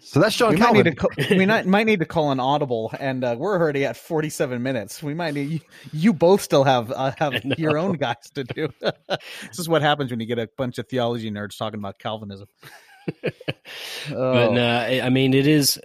[0.00, 0.84] So that's John we might Calvin.
[0.84, 3.84] need to call, we not, might need to call an audible, and uh, we're already
[3.84, 5.02] at forty seven minutes.
[5.02, 5.60] We might need you,
[5.92, 8.68] you both still have uh, have your own guys to do.
[8.80, 12.46] this is what happens when you get a bunch of theology nerds talking about Calvinism.
[13.22, 14.52] But Oh.
[14.52, 15.78] no, I I mean, it is.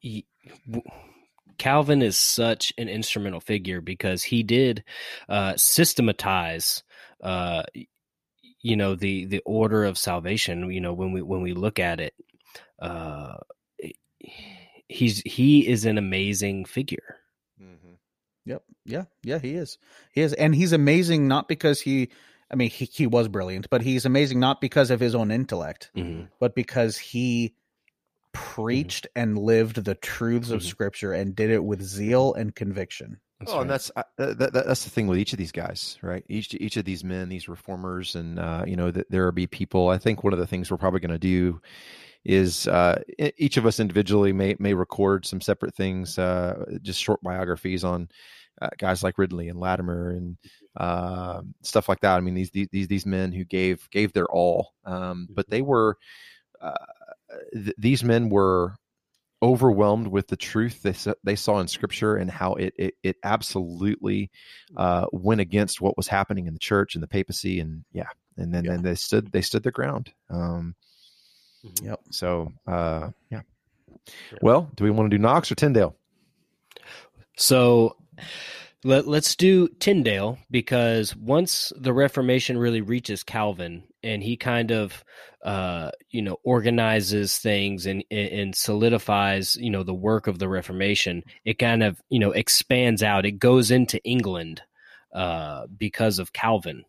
[0.00, 0.26] he-
[1.56, 4.82] Calvin is such an instrumental figure because he did
[5.28, 6.82] uh, systematize,
[7.22, 7.62] uh,
[8.60, 10.70] you know, the the order of salvation.
[10.70, 12.12] You know, when we when we look at it,
[12.80, 13.36] uh,
[14.88, 17.16] he's he is an amazing figure.
[17.60, 17.94] Mm-hmm.
[18.46, 18.62] Yep.
[18.84, 19.04] Yeah.
[19.22, 19.38] Yeah.
[19.38, 19.78] He is.
[20.12, 22.10] He is, and he's amazing not because he.
[22.50, 25.90] I mean, he, he was brilliant, but he's amazing not because of his own intellect,
[25.96, 26.28] Mhm.
[26.38, 27.54] but because he
[28.32, 30.64] preached and lived the truths of Mhm.
[30.66, 33.18] Scripture and did it with zeal and conviction.
[33.40, 35.98] That's oh, and that's uh, that, that, that's the thing with each of these guys,
[36.02, 36.24] right?
[36.28, 39.46] Each each of these men, these reformers, and uh, you know, that there will be
[39.46, 39.88] people.
[39.88, 41.60] I think one of the things we're probably going to do
[42.24, 43.02] is uh,
[43.36, 48.08] each of us individually may may record some separate things, uh, just short biographies on
[48.62, 50.36] uh, guys like Ridley and Latimer and
[50.76, 52.16] uh, stuff like that.
[52.16, 55.96] I mean, these these these men who gave gave their all, um, but they were
[56.60, 56.72] uh,
[57.52, 58.76] th- these men were
[59.42, 60.94] overwhelmed with the truth they
[61.24, 64.30] they saw in Scripture and how it it, it absolutely
[64.76, 68.08] uh, went against what was happening in the church and the papacy and yeah,
[68.38, 68.72] and then, yeah.
[68.72, 70.12] then they stood they stood their ground.
[70.30, 70.74] Um,
[71.64, 71.86] mm-hmm.
[71.86, 72.00] Yep.
[72.10, 73.42] So uh, yeah.
[74.42, 75.96] Well, do we want to do Knox or Tyndale?
[77.36, 77.96] So
[78.84, 85.02] let, us do Tyndale because once the Reformation really reaches Calvin and he kind of,
[85.42, 91.22] uh, you know, organizes things and, and solidifies, you know, the work of the Reformation,
[91.44, 93.26] it kind of, you know, expands out.
[93.26, 94.62] It goes into England
[95.14, 96.84] uh, because of Calvin,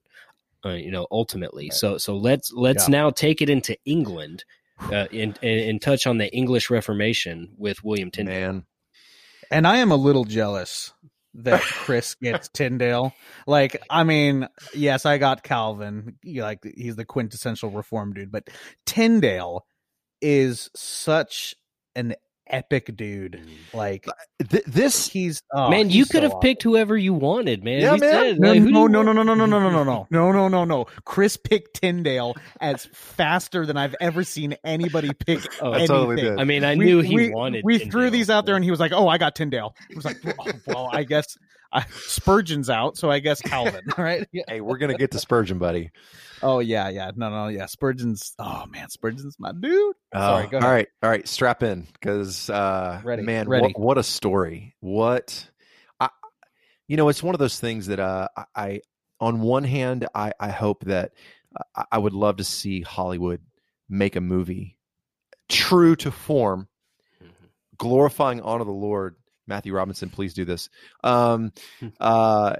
[0.65, 1.65] uh, you know, ultimately.
[1.65, 1.73] Right.
[1.73, 3.03] So, so let's let's yeah.
[3.03, 4.43] now take it into England
[4.79, 8.53] uh, and, and touch on the English Reformation with William Tyndale.
[8.53, 8.65] Man.
[9.51, 10.93] And I am a little jealous
[11.35, 13.13] that Chris gets Tyndale.
[13.47, 16.17] Like, I mean, yes, I got Calvin.
[16.23, 18.49] Like, he's the quintessential reform dude, but
[18.85, 19.65] Tyndale
[20.21, 21.55] is such
[21.95, 22.15] an
[22.47, 23.41] epic dude.
[23.43, 23.77] Mm.
[23.77, 24.13] Like uh,
[24.49, 25.87] Th- this, he's oh, man.
[25.87, 26.41] He's you could so have awesome.
[26.41, 27.81] picked whoever you wanted, man.
[27.81, 27.99] Yeah, man.
[27.99, 30.47] Said, no, like, no, no, no, no, no, no, no, no, no, no, no, no,
[30.47, 30.85] no, no.
[31.05, 35.87] Chris picked Tyndale as faster than I've ever seen anybody pick oh, anything.
[35.87, 37.63] Totally I mean, I we, knew he we, wanted.
[37.63, 37.91] We Tyndale.
[37.91, 40.17] threw these out there, and he was like, "Oh, I got Tyndale." He was like,
[40.25, 41.37] oh, "Well, I guess."
[41.73, 44.25] I, Spurgeon's out, so I guess Calvin, right?
[44.31, 44.43] Yeah.
[44.47, 45.91] Hey, we're gonna get to Spurgeon, buddy.
[46.41, 47.11] Oh yeah, yeah.
[47.15, 47.65] No, no, yeah.
[47.65, 48.33] Spurgeon's.
[48.39, 49.95] Oh man, Spurgeon's my dude.
[50.13, 50.49] Sorry.
[50.51, 51.27] Oh, all right, all right.
[51.27, 53.73] Strap in, because uh, ready, man, ready.
[53.73, 54.75] What, what a story.
[54.79, 55.49] What,
[55.99, 56.09] I,
[56.87, 58.81] you know, it's one of those things that uh, I, I
[59.19, 61.13] on one hand, I, I hope that
[61.75, 63.41] uh, I would love to see Hollywood
[63.89, 64.77] make a movie
[65.47, 66.67] true to form,
[67.23, 67.45] mm-hmm.
[67.77, 69.15] glorifying honor the Lord.
[69.47, 70.69] Matthew Robinson, please do this.
[71.03, 71.51] Um,
[71.99, 72.55] uh,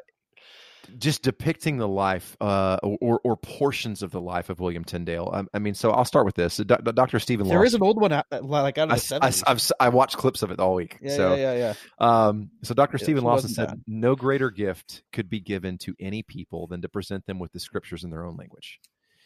[0.97, 5.29] just depicting the life uh, or or portions of the life of William Tyndale.
[5.33, 6.57] I, I mean, so I'll start with this.
[6.57, 7.19] Dr.
[7.19, 7.47] Steven.
[7.47, 8.11] There Lawson, is an old one
[8.41, 9.43] like out of the seventies.
[9.45, 10.97] I, have I watched clips of it all week.
[11.01, 11.73] Yeah, so, yeah, yeah.
[11.99, 12.27] yeah.
[12.27, 12.97] Um, so Dr.
[12.97, 13.81] Yeah, Steven Lawson said, bad.
[13.87, 17.59] "No greater gift could be given to any people than to present them with the
[17.59, 18.79] scriptures in their own language."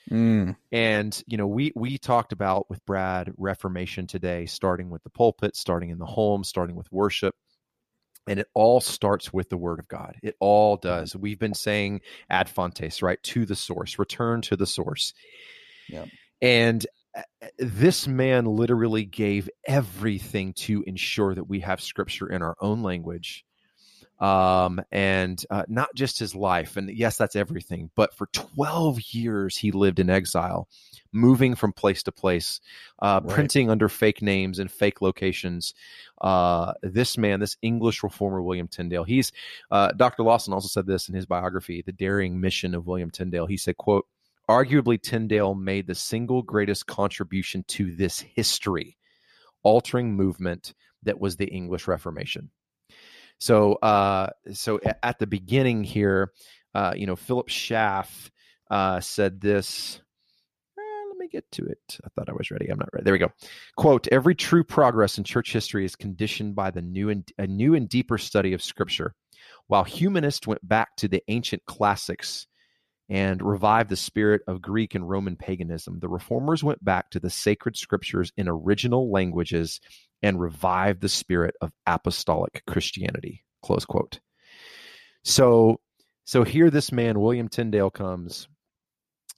[0.10, 0.56] Mm.
[0.72, 5.56] And you know, we we talked about with Brad Reformation today, starting with the pulpit,
[5.56, 7.36] starting in the home, starting with worship
[8.28, 10.16] and it all starts with the word of God.
[10.22, 11.16] It all does.
[11.16, 13.22] We've been saying ad fontes, right?
[13.24, 15.14] To the source, return to the source.
[15.88, 16.06] Yeah.
[16.42, 16.86] And
[17.18, 17.24] uh,
[17.58, 23.46] this man literally gave everything to ensure that we have scripture in our own language
[24.20, 26.78] um, and uh, not just his life.
[26.78, 27.90] And yes, that's everything.
[27.96, 30.68] But for 12 years, he lived in exile,
[31.14, 32.60] moving from place to place,
[33.02, 33.34] uh, right.
[33.34, 35.74] printing under fake names and fake locations.
[36.22, 39.32] Uh, this man, this English reformer, William Tyndale, he's
[39.72, 40.24] uh, Dr.
[40.24, 43.46] Lawson also said this in his biography, The Daring Mission of William Tyndale.
[43.46, 44.06] He said, quote,
[44.50, 48.98] arguably Tyndale made the single greatest contribution to this history
[49.64, 52.50] altering movement that was the English Reformation.
[53.40, 56.32] So, uh, so at the beginning here,
[56.76, 58.30] uh, you know, Philip Schaff
[58.70, 60.02] uh, said this.
[60.78, 61.98] Eh, let me get to it.
[62.04, 62.68] I thought I was ready.
[62.68, 63.04] I'm not ready.
[63.06, 63.32] There we go.
[63.78, 67.76] Quote: Every true progress in church history is conditioned by the new and a new
[67.76, 69.16] and deeper study of Scripture.
[69.68, 72.48] While humanists went back to the ancient classics
[73.08, 77.30] and revived the spirit of Greek and Roman paganism, the reformers went back to the
[77.30, 79.80] sacred scriptures in original languages
[80.22, 83.44] and revive the spirit of apostolic Christianity.
[83.64, 84.20] Close quote.
[85.24, 85.80] So,
[86.26, 88.48] so here this man, William Tyndale, comes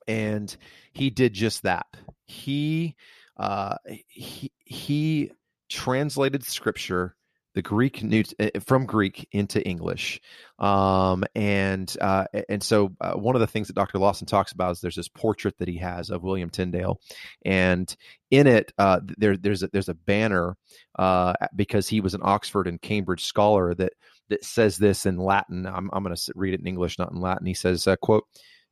[0.07, 0.55] and
[0.93, 1.87] he did just that.
[2.25, 2.95] He,
[3.37, 3.75] uh,
[4.07, 5.31] he, he
[5.69, 7.15] translated scripture
[7.53, 10.21] the Greek new eh, from Greek into English,
[10.59, 13.99] um, and uh, and so uh, one of the things that Dr.
[13.99, 16.99] Lawson talks about is there's this portrait that he has of William Tyndale,
[17.43, 17.93] and
[18.29, 20.55] in it uh, there there's a, there's a banner
[20.97, 23.93] uh, because he was an Oxford and Cambridge scholar that
[24.29, 25.65] that says this in Latin.
[25.65, 27.47] I'm I'm going to read it in English, not in Latin.
[27.47, 28.23] He says, uh, "quote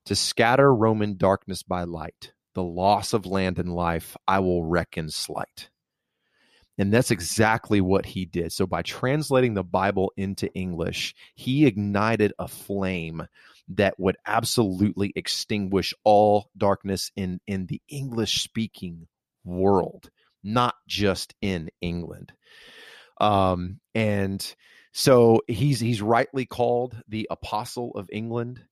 [0.05, 5.09] To scatter Roman darkness by light, the loss of land and life I will reckon
[5.09, 5.69] slight."
[6.79, 8.53] And that's exactly what he did.
[8.53, 13.27] So, by translating the Bible into English, he ignited a flame
[13.75, 19.07] that would absolutely extinguish all darkness in, in the English speaking
[19.43, 20.09] world,
[20.41, 22.31] not just in England.
[23.19, 24.55] Um, and
[24.93, 28.63] so he's he's rightly called the apostle of England.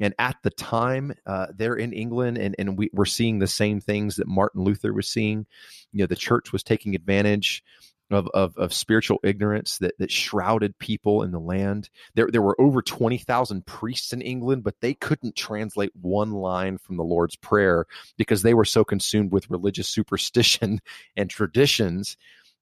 [0.00, 3.80] And at the time, uh, they're in England, and, and we, we're seeing the same
[3.80, 5.46] things that Martin Luther was seeing.
[5.92, 7.62] You know, the church was taking advantage
[8.10, 11.90] of, of, of spiritual ignorance that, that shrouded people in the land.
[12.14, 16.96] There, there were over 20,000 priests in England, but they couldn't translate one line from
[16.96, 17.86] the Lord's Prayer
[18.16, 20.80] because they were so consumed with religious superstition
[21.16, 22.16] and traditions.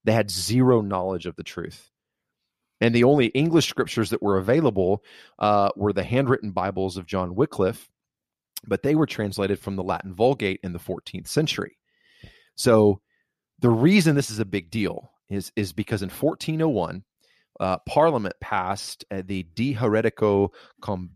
[0.05, 1.91] They had zero knowledge of the truth
[2.85, 5.03] and the only English scriptures that were available
[5.39, 7.89] uh, were the handwritten Bibles of John Wycliffe,
[8.67, 11.79] but they were translated from the Latin Vulgate in the 14th century.
[12.57, 13.01] So
[13.61, 17.03] the reason this is a big deal is is because in 1401,
[17.59, 20.51] uh, Parliament passed uh, the De Heretico
[20.83, 21.09] Com.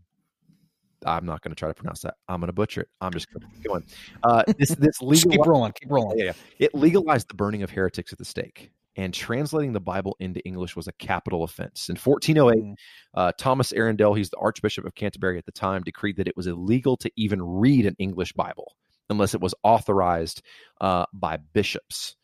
[1.05, 2.15] I'm not going to try to pronounce that.
[2.27, 2.87] I'm going to butcher it.
[2.99, 3.83] I'm just going to keep going.
[4.23, 6.17] Uh, this this legal keep rolling, keep rolling.
[6.17, 10.17] Yeah, yeah, it legalized the burning of heretics at the stake and translating the Bible
[10.19, 11.87] into English was a capital offense.
[11.87, 12.75] In 1408, mm.
[13.13, 16.47] uh, Thomas Arundel, he's the Archbishop of Canterbury at the time, decreed that it was
[16.47, 18.75] illegal to even read an English Bible
[19.09, 20.41] unless it was authorized
[20.81, 22.17] uh, by bishops.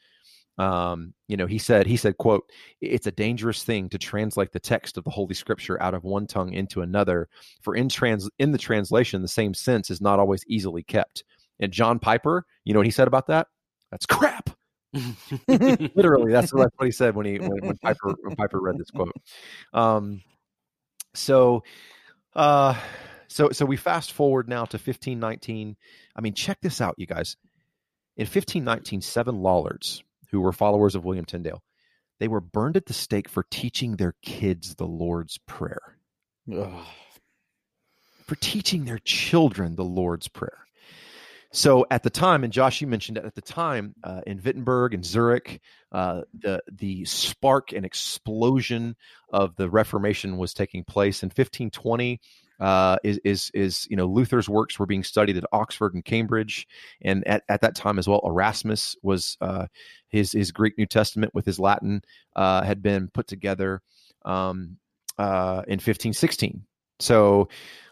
[0.58, 2.44] Um, you know, he said, he said, quote,
[2.82, 6.28] it's a dangerous thing to translate the text of the Holy Scripture out of one
[6.28, 7.30] tongue into another,
[7.62, 11.24] for in trans in the translation, the same sense is not always easily kept.
[11.62, 13.48] And John Piper, you know what he said about that?
[13.92, 14.50] That's crap.
[15.48, 18.92] Literally, that's, that's what he said when he when, when Piper when Piper read this
[18.92, 19.14] quote.
[19.74, 20.22] Um,
[21.14, 21.64] so,
[22.36, 22.80] uh,
[23.28, 25.76] so so we fast forward now to 1519.
[26.16, 27.38] I mean, check this out, you guys.
[28.18, 31.62] In 1519, seven Lollards, who were followers of William Tyndale,
[32.20, 35.98] they were burned at the stake for teaching their kids the Lord's Prayer.
[36.54, 36.86] Ugh.
[38.26, 40.65] For teaching their children the Lord's Prayer.
[41.56, 44.94] So at the time, and Josh, you mentioned it at the time uh, in Wittenberg
[44.94, 45.62] and Zurich,
[45.94, 48.98] uh, the the spark and explosion
[49.32, 52.20] of the Reformation was taking place in 1520.
[52.60, 56.68] Uh, is is is you know Luther's works were being studied at Oxford and Cambridge,
[57.02, 59.68] and at, at that time as well, Erasmus was uh,
[60.10, 62.02] his his Greek New Testament with his Latin
[62.36, 63.82] uh, had been put together
[64.26, 64.76] um,
[65.18, 66.66] uh, in 1516.
[67.00, 67.50] So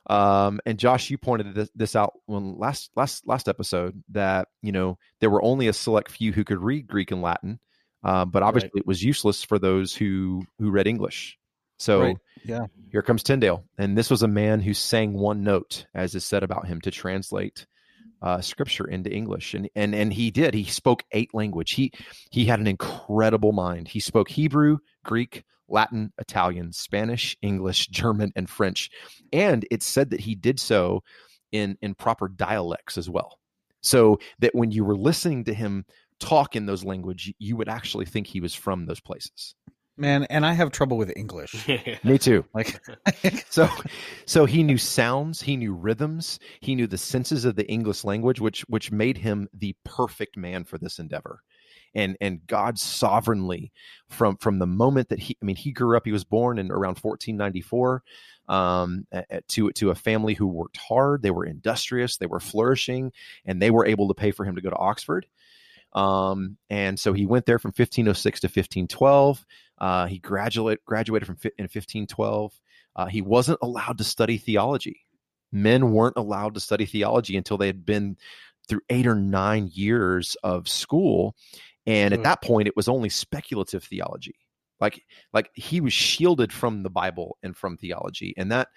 [0.08, 4.72] um, and Josh, you pointed this, this out when last last last episode that you
[4.72, 7.60] know there were only a select few who could read Greek and Latin,
[8.04, 8.82] uh, but obviously right.
[8.82, 11.38] it was useless for those who who read English.
[11.78, 12.18] So right.
[12.43, 16.26] yeah, here comes Tyndale, and this was a man who sang one note, as is
[16.26, 17.66] said about him, to translate
[18.22, 20.54] uh, scripture into English, and and and he did.
[20.54, 21.72] He spoke eight language.
[21.72, 21.93] He
[22.30, 23.88] he had an incredible mind.
[23.88, 28.89] He spoke Hebrew, Greek, Latin, Italian, Spanish, English, German, and French.
[29.32, 31.03] And it's said that he did so
[31.51, 33.39] in, in proper dialects as well.
[33.82, 35.86] So that when you were listening to him
[36.20, 39.55] talk in those language, you would actually think he was from those places.
[39.95, 41.68] Man, and I have trouble with English.
[42.03, 42.43] Me too.
[42.53, 42.82] Like
[43.49, 43.70] so
[44.26, 48.41] so he knew sounds, he knew rhythms, he knew the senses of the English language
[48.41, 51.41] which which made him the perfect man for this endeavor
[51.96, 53.72] and and God sovereignly
[54.10, 56.72] from from the moment that he I mean he grew up he was born in
[56.72, 58.04] around 1494
[58.50, 59.08] um,
[59.50, 63.12] to to a family who worked hard they were industrious they were flourishing
[63.46, 65.26] and they were able to pay for him to go to Oxford.
[65.94, 69.46] Um, and so he went there from 1506 to 1512
[69.78, 72.60] uh, he graduate graduated from in 1512
[72.96, 75.06] uh, he wasn't allowed to study theology.
[75.52, 78.18] Men weren't allowed to study theology until they had been
[78.68, 81.36] through eight or nine years of school
[81.86, 82.23] and at hmm.
[82.23, 84.36] that point, it was only speculative theology.
[84.79, 85.01] Like,
[85.34, 88.67] like he was shielded from the Bible and from theology, and that,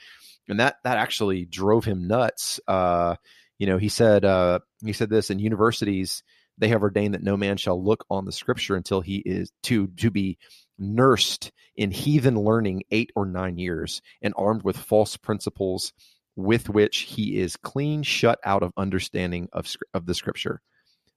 [0.49, 2.61] and that, that actually drove him nuts.
[2.69, 3.17] Uh,
[3.59, 6.23] you know, he said, uh, he said this in universities,
[6.59, 9.89] they have ordained that no man shall look on the scripture until he is to
[9.99, 10.39] to be
[10.79, 15.93] nursed in heathen learning eight or nine years and armed with false principles
[16.35, 20.61] with which he is clean shut out of understanding of of the scripture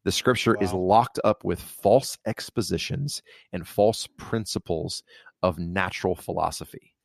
[0.09, 0.65] the scripture wow.
[0.65, 3.21] is locked up with false expositions
[3.53, 5.03] and false principles
[5.43, 6.95] of natural philosophy.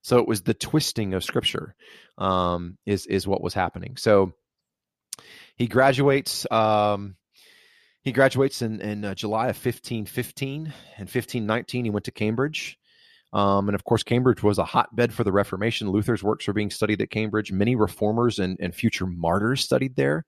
[0.00, 1.74] So it was the twisting of scripture
[2.16, 3.98] um, is is what was happening.
[3.98, 4.32] So
[5.56, 6.50] he graduates.
[6.50, 7.16] Um,
[8.00, 11.84] he graduates in in uh, July of fifteen fifteen and fifteen nineteen.
[11.84, 12.78] He went to Cambridge.
[13.34, 15.90] Um, and of course, Cambridge was a hotbed for the Reformation.
[15.90, 17.52] Luther's works were being studied at Cambridge.
[17.52, 20.24] Many reformers and, and future martyrs studied there.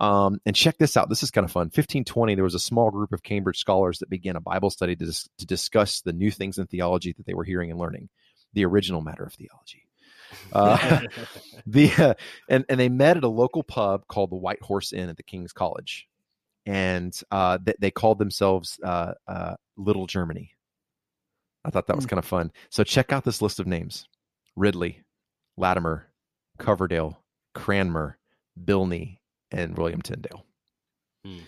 [0.00, 1.10] Um, and check this out.
[1.10, 1.66] This is kind of fun.
[1.66, 5.04] 1520, there was a small group of Cambridge scholars that began a Bible study to,
[5.04, 8.08] dis- to discuss the new things in theology that they were hearing and learning,
[8.54, 9.84] the original matter of theology.
[10.52, 11.00] Uh,
[11.66, 12.14] the uh,
[12.48, 15.22] and and they met at a local pub called the White Horse Inn at the
[15.22, 16.08] King's College,
[16.64, 20.52] and uh, they, they called themselves uh, uh, Little Germany.
[21.64, 22.10] I thought that was mm.
[22.10, 22.52] kind of fun.
[22.70, 24.06] So check out this list of names:
[24.56, 25.02] Ridley,
[25.56, 26.06] Latimer,
[26.58, 27.20] Coverdale,
[27.54, 28.16] Cranmer,
[28.62, 29.19] Bilney,
[29.52, 30.44] and William Tyndale.
[31.24, 31.38] Hmm.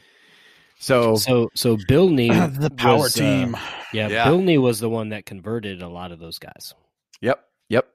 [0.78, 2.28] So, So so Bilney
[2.60, 3.56] the power was, uh, team.
[3.92, 4.26] yeah, Yeah.
[4.26, 6.74] Bilney was the one that converted a lot of those guys.
[7.20, 7.88] Yep, yep.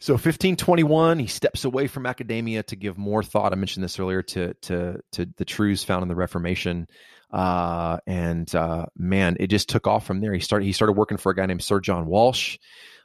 [0.00, 3.52] So 1521, he steps away from academia to give more thought.
[3.52, 6.88] I mentioned this earlier to to to the truths found in the Reformation,
[7.30, 10.34] uh, and uh, man, it just took off from there.
[10.34, 12.58] He started he started working for a guy named Sir John Walsh.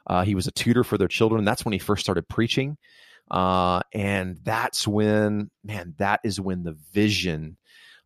[0.06, 1.44] Uh, he was a tutor for their children.
[1.44, 2.76] That's when he first started preaching,
[3.30, 7.56] uh, and that's when man, that is when the vision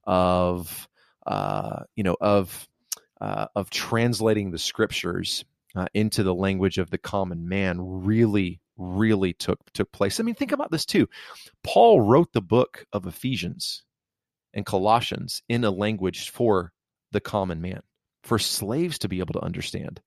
[0.04, 0.88] of
[1.26, 2.68] uh, you know of
[3.20, 5.44] uh, of translating the scriptures
[5.74, 10.20] uh, into the language of the common man really really took took place.
[10.20, 11.08] I mean, think about this too.
[11.62, 13.82] Paul wrote the book of Ephesians
[14.52, 16.72] and Colossians in a language for
[17.12, 17.82] the common man,
[18.22, 20.00] for slaves to be able to understand.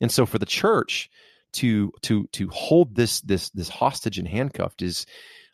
[0.00, 1.10] And so for the church
[1.54, 5.06] to to to hold this this this hostage and handcuffed is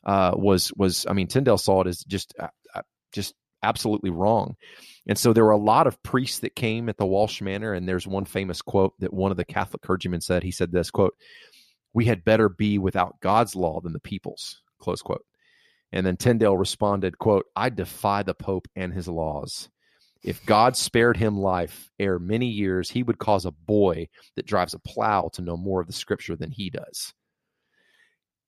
[0.04, 2.82] uh was was I mean Tyndale saw it as just uh, uh,
[3.12, 4.56] just absolutely wrong.
[5.06, 7.88] And so there were a lot of priests that came at the Walsh Manor, and
[7.88, 10.42] there's one famous quote that one of the Catholic clergymen said.
[10.42, 11.14] He said this quote,
[11.92, 15.24] "We had better be without God's law than the people's." Close quote.
[15.94, 19.68] And then Tyndale responded, quote, I defy the Pope and his laws.
[20.24, 24.72] If God spared him life ere many years, he would cause a boy that drives
[24.72, 27.12] a plow to know more of the scripture than he does.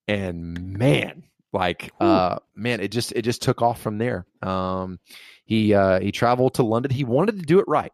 [0.09, 4.27] And man, like uh man, it just it just took off from there.
[4.43, 4.99] Um
[5.45, 6.91] he uh he traveled to London.
[6.91, 7.93] He wanted to do it right.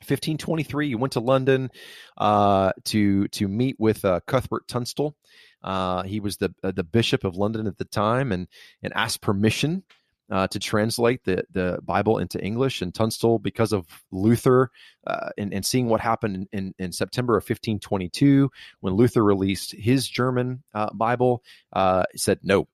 [0.00, 1.70] 1523, he went to London
[2.16, 5.14] uh to to meet with uh Cuthbert Tunstall.
[5.62, 8.46] Uh, he was the uh, the bishop of London at the time, and
[8.82, 9.82] and asked permission
[10.30, 12.82] uh, to translate the the Bible into English.
[12.82, 14.70] And Tunstall, because of Luther,
[15.06, 18.50] uh, and and seeing what happened in, in, September of 1522
[18.80, 22.68] when Luther released his German uh, Bible, uh, said no,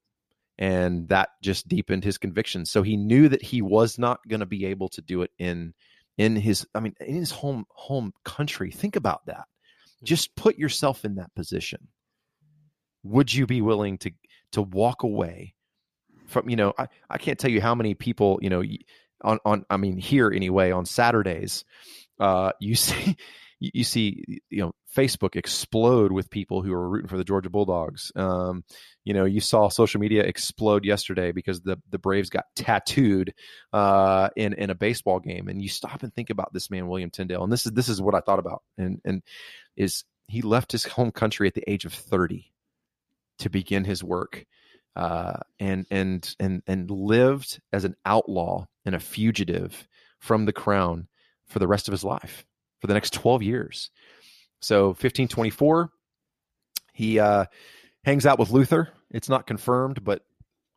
[0.58, 2.64] and that just deepened his conviction.
[2.66, 5.74] So he knew that he was not going to be able to do it in
[6.18, 8.70] in his I mean in his home home country.
[8.70, 9.46] Think about that.
[10.02, 11.88] Just put yourself in that position
[13.04, 14.10] would you be willing to
[14.52, 15.53] to walk away
[16.34, 18.62] from you know I, I can't tell you how many people you know
[19.22, 21.64] on on I mean here anyway on Saturdays
[22.20, 23.16] uh you see
[23.60, 28.12] you see you know Facebook explode with people who are rooting for the Georgia Bulldogs.
[28.14, 28.64] Um
[29.04, 33.32] you know you saw social media explode yesterday because the the Braves got tattooed
[33.72, 35.48] uh in in a baseball game.
[35.48, 37.44] And you stop and think about this man William Tyndale.
[37.44, 38.62] And this is this is what I thought about.
[38.76, 39.22] And and
[39.76, 42.50] is he left his home country at the age of 30
[43.38, 44.46] to begin his work
[44.96, 49.88] uh, and and and and lived as an outlaw and a fugitive
[50.20, 51.08] from the crown
[51.46, 52.44] for the rest of his life
[52.80, 53.90] for the next 12 years.
[54.60, 55.90] So 1524
[56.92, 57.46] he uh,
[58.04, 58.90] hangs out with luther.
[59.10, 60.22] It's not confirmed but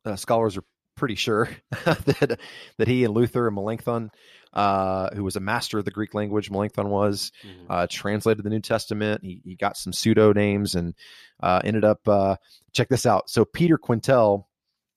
[0.05, 0.63] uh, scholars are
[0.95, 1.49] pretty sure
[1.85, 2.39] that
[2.77, 4.09] that he and luther and melanchthon
[4.57, 6.49] uh, who was a master of the Greek language.
[6.49, 7.31] Melanchthon was
[7.69, 9.21] uh, translated the New Testament.
[9.23, 10.95] He, he got some pseudo names and
[11.41, 12.07] uh, ended up.
[12.07, 12.37] Uh,
[12.73, 13.29] check this out.
[13.29, 14.45] So Peter Quentell,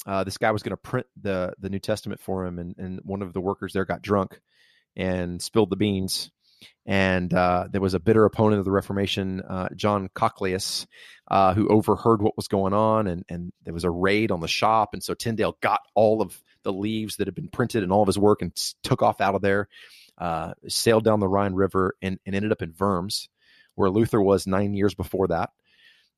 [0.06, 3.00] uh, this guy was going to print the the New Testament for him, and and
[3.04, 4.40] one of the workers there got drunk
[4.96, 6.30] and spilled the beans.
[6.86, 10.86] And uh, there was a bitter opponent of the Reformation, uh, John Cochlaeus,
[11.30, 14.48] uh, who overheard what was going on, and and there was a raid on the
[14.48, 18.02] shop, and so Tyndale got all of the leaves that had been printed and all
[18.02, 19.68] of his work and took off out of there,
[20.18, 23.28] uh, sailed down the Rhine River, and, and ended up in Worms,
[23.74, 25.50] where Luther was nine years before that,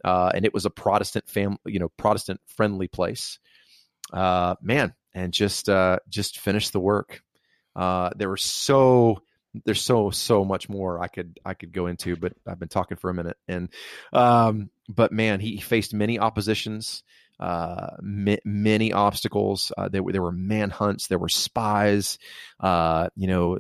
[0.04, 3.38] uh, and it was a Protestant family, you know, Protestant friendly place.
[4.12, 7.22] Uh, man, and just uh, just finished the work.
[7.74, 9.22] Uh, there were so
[9.64, 12.96] there's so so much more I could I could go into, but I've been talking
[12.96, 13.68] for a minute, and
[14.12, 17.02] um, but man, he faced many oppositions
[17.42, 19.72] uh, ma- many obstacles.
[19.76, 22.18] Uh, there were there were manhunts, there were spies,
[22.60, 23.58] uh, you know,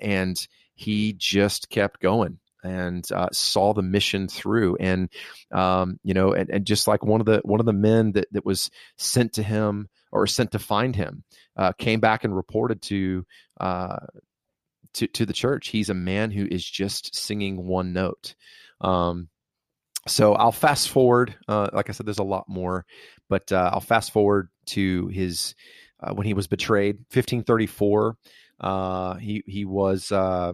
[0.00, 0.36] and
[0.74, 4.76] he just kept going and uh, saw the mission through.
[4.76, 5.08] And
[5.50, 8.28] um, you know, and, and just like one of the one of the men that
[8.30, 11.24] that was sent to him or sent to find him
[11.56, 13.26] uh, came back and reported to.
[13.60, 13.98] Uh,
[14.94, 18.34] to, to the church, he's a man who is just singing one note.
[18.80, 19.28] Um,
[20.08, 21.34] so I'll fast forward.
[21.46, 22.86] Uh, like I said, there's a lot more,
[23.28, 25.54] but uh, I'll fast forward to his
[26.00, 28.16] uh, when he was betrayed, 1534.
[28.60, 30.52] Uh, he he was uh,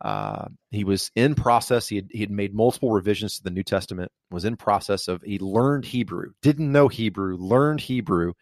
[0.00, 1.88] uh, he was in process.
[1.88, 4.12] He had, he had made multiple revisions to the New Testament.
[4.30, 8.34] Was in process of he learned Hebrew, didn't know Hebrew, learned Hebrew.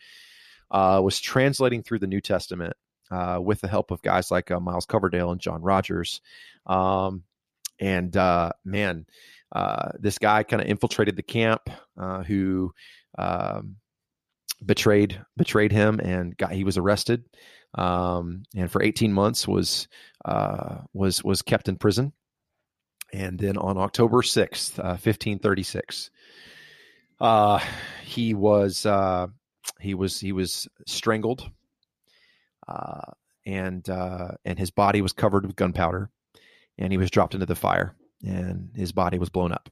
[0.70, 2.74] was translating through the New Testament
[3.10, 6.20] with the help of guys like Miles Coverdale and John Rogers.
[6.66, 7.24] Um,
[7.80, 8.14] and
[8.64, 9.06] man,
[9.52, 12.72] uh, this guy kind of infiltrated the camp uh, who
[13.18, 13.76] um,
[14.64, 17.24] betrayed betrayed him and got he was arrested
[17.74, 19.88] um, and for 18 months was
[20.24, 22.12] uh, was was kept in prison.
[23.14, 26.10] And then on October 6th 1536
[27.20, 27.60] uh,
[28.02, 29.26] he was uh,
[29.80, 31.50] he was he was strangled
[32.66, 33.12] uh,
[33.44, 36.10] and and his body was covered with gunpowder
[36.78, 37.94] and he was dropped into the fire
[38.24, 39.68] and his body was blown up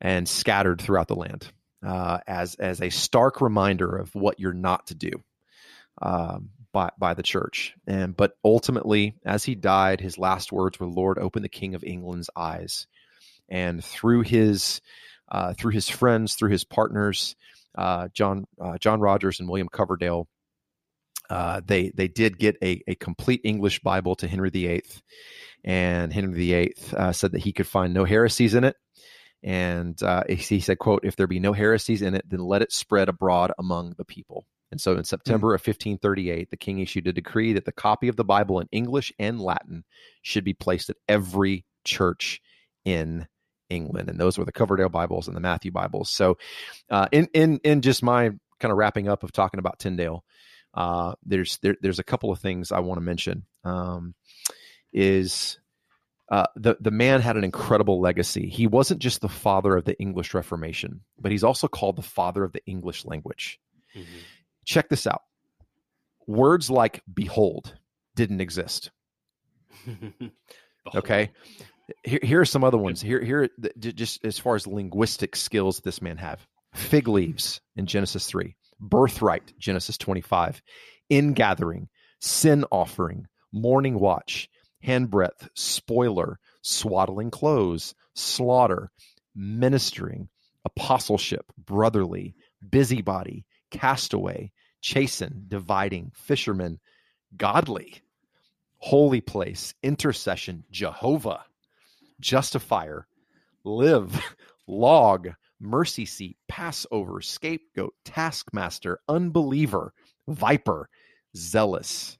[0.00, 1.50] and scattered throughout the land
[1.84, 5.10] uh, as as a stark reminder of what you're not to do
[6.02, 7.74] um, by by the church.
[7.86, 11.84] And but ultimately, as he died, his last words were, "Lord, open the King of
[11.84, 12.86] England's eyes."
[13.48, 14.80] And through his
[15.30, 17.36] uh, through his friends, through his partners,
[17.76, 20.28] uh, John uh, John Rogers and William Coverdale,
[21.30, 24.82] uh, they they did get a, a complete English Bible to Henry VIII,
[25.64, 28.76] and Henry VIII uh, said that he could find no heresies in it,
[29.42, 32.72] and uh, he said, "quote If there be no heresies in it, then let it
[32.72, 35.54] spread abroad among the people." And so, in September mm-hmm.
[35.54, 39.12] of 1538, the king issued a decree that the copy of the Bible in English
[39.18, 39.84] and Latin
[40.22, 42.40] should be placed at every church
[42.84, 43.26] in
[43.70, 46.10] England, and those were the Coverdale Bibles and the Matthew Bibles.
[46.10, 46.38] So,
[46.90, 50.24] uh, in in in just my kind of wrapping up of talking about Tyndale,
[50.76, 53.44] uh, there's there, there's a couple of things I want to mention.
[53.64, 54.14] Um,
[54.92, 55.58] is
[56.30, 58.48] uh, the the man had an incredible legacy.
[58.48, 62.44] He wasn't just the father of the English Reformation, but he's also called the father
[62.44, 63.58] of the English language.
[63.94, 64.18] Mm-hmm.
[64.64, 65.22] Check this out.
[66.26, 67.74] Words like "behold"
[68.14, 68.90] didn't exist.
[70.94, 71.30] okay,
[72.02, 73.00] here, here, are some other ones.
[73.00, 73.48] Here, here,
[73.78, 79.52] just as far as linguistic skills this man have: fig leaves in Genesis three, birthright
[79.58, 80.62] Genesis twenty five,
[81.10, 81.88] ingathering,
[82.20, 84.48] sin offering, morning watch,
[84.84, 88.90] handbreadth, spoiler, swaddling clothes, slaughter,
[89.34, 90.28] ministering,
[90.64, 92.34] apostleship, brotherly,
[92.68, 96.78] busybody, castaway, chasten, dividing, fisherman,
[97.36, 98.02] godly,
[98.78, 101.44] holy place, intercession, Jehovah,
[102.20, 103.06] justifier,
[103.64, 104.20] live,
[104.66, 105.30] log,
[105.60, 109.92] mercy seat, Passover, scapegoat, taskmaster, unbeliever,
[110.28, 110.88] viper,
[111.36, 112.18] zealous.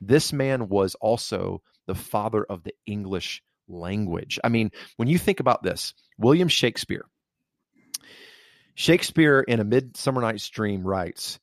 [0.00, 4.38] This man was also the father of the English language.
[4.44, 7.06] I mean, when you think about this, William Shakespeare,
[8.74, 11.40] Shakespeare in A Midsummer Night's Dream writes,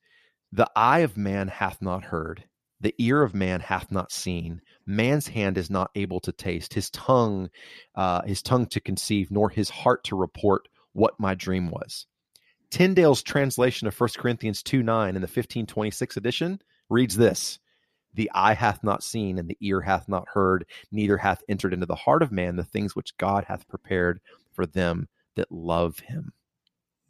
[0.53, 2.45] The eye of man hath not heard,
[2.79, 6.89] the ear of man hath not seen, man's hand is not able to taste, his
[6.91, 7.49] tongue,
[7.95, 12.07] uh, his tongue to conceive, nor his heart to report what my dream was.
[12.71, 17.59] Tyndale's translation of 1 Corinthians 2 9 in the 1526 edition reads this
[18.15, 21.85] the eye hath not seen, and the ear hath not heard, neither hath entered into
[21.85, 24.21] the heart of man the things which God hath prepared
[24.53, 26.31] for them that love him.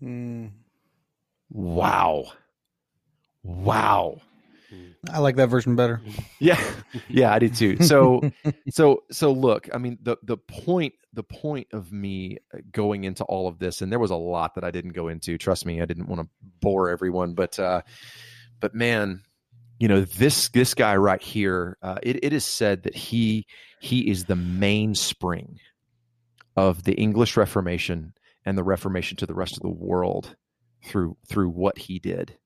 [0.01, 0.49] Mm.
[1.51, 2.25] Wow.
[3.43, 4.21] Wow.
[5.11, 6.01] I like that version better.
[6.39, 6.61] Yeah.
[7.07, 7.83] Yeah, I do too.
[7.83, 8.29] So
[8.69, 12.39] so so look, I mean the the point the point of me
[12.71, 15.37] going into all of this and there was a lot that I didn't go into.
[15.37, 16.27] Trust me, I didn't want to
[16.61, 17.81] bore everyone, but uh
[18.59, 19.21] but man,
[19.79, 23.45] you know this this guy right here uh, it, it is said that he
[23.79, 25.59] he is the mainspring
[26.55, 28.13] of the english reformation
[28.45, 30.35] and the reformation to the rest of the world
[30.85, 32.37] through through what he did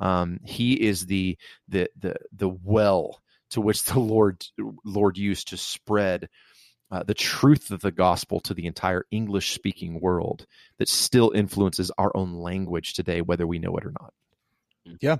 [0.00, 1.36] um, he is the
[1.68, 3.20] the the the well
[3.50, 4.44] to which the lord
[4.84, 6.28] lord used to spread
[6.90, 10.46] uh, the truth of the gospel to the entire english speaking world
[10.78, 14.12] that still influences our own language today whether we know it or not
[15.00, 15.16] yeah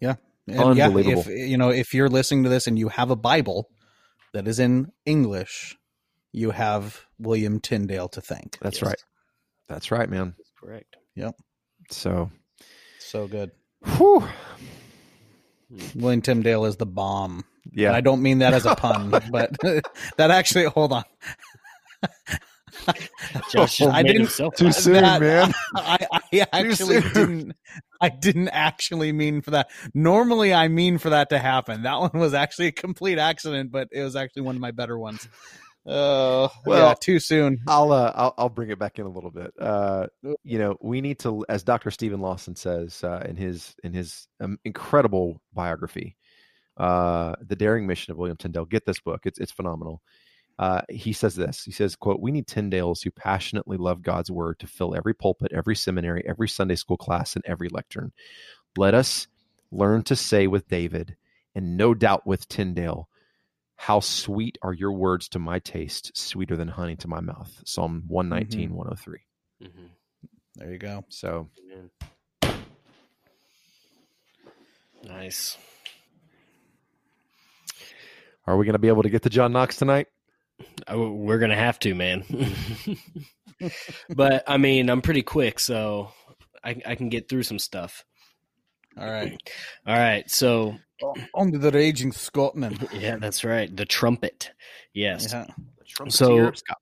[0.00, 0.16] yeah
[0.46, 3.70] and yeah, if you know, if you're listening to this and you have a Bible
[4.32, 5.76] that is in English,
[6.32, 8.58] you have William Tyndale to thank.
[8.60, 8.88] That's yes.
[8.88, 9.02] right.
[9.68, 10.34] That's right, man.
[10.36, 10.96] That's correct.
[11.14, 11.36] Yep.
[11.90, 12.30] So,
[12.98, 13.52] so good.
[13.84, 14.20] Whew.
[15.68, 16.00] Hmm.
[16.00, 17.44] William Tyndale is the bomb.
[17.72, 17.88] Yeah.
[17.88, 19.56] And I don't mean that as a pun, but
[20.16, 21.04] that actually, hold on.
[23.50, 25.52] Josh I didn't too soon, that, man.
[25.74, 27.52] I, I actually didn't.
[28.00, 29.70] I didn't actually mean for that.
[29.94, 31.84] Normally, I mean for that to happen.
[31.84, 34.98] That one was actually a complete accident, but it was actually one of my better
[34.98, 35.26] ones.
[35.86, 37.60] Oh, uh, well, yeah, too soon.
[37.68, 39.52] I'll, uh, I'll I'll bring it back in a little bit.
[39.60, 40.06] Uh,
[40.42, 41.90] you know, we need to, as Dr.
[41.90, 46.16] Steven Lawson says uh, in his in his um, incredible biography,
[46.78, 50.00] uh, "The Daring Mission of William Tyndale." Get this book; it's it's phenomenal
[50.58, 54.58] uh, he says this he says quote we need tyndales who passionately love god's word
[54.58, 58.12] to fill every pulpit every seminary every sunday school class and every lectern
[58.76, 59.26] let us
[59.72, 61.16] learn to say with david
[61.54, 63.08] and no doubt with tyndale
[63.76, 67.50] How sweet are your words to my taste, sweeter than honey to my mouth.
[67.66, 69.18] Psalm 119, 103.
[69.62, 69.90] Mhm.
[70.56, 71.04] There you go.
[71.08, 71.50] So
[75.02, 75.58] Nice.
[78.46, 80.06] are we going to be able to get to John Knox tonight?
[80.86, 82.24] Oh, we're gonna have to, man.
[84.14, 86.10] but I mean, I'm pretty quick, so
[86.62, 88.04] I, I can get through some stuff.
[88.98, 89.36] All right.
[89.86, 90.76] All right, so
[91.34, 92.78] On to the raging Scotsman.
[92.92, 93.74] yeah, that's right.
[93.74, 94.50] The trumpet.
[94.92, 95.32] Yes.
[95.32, 95.46] Yeah.
[95.96, 96.74] Trumpeteer So-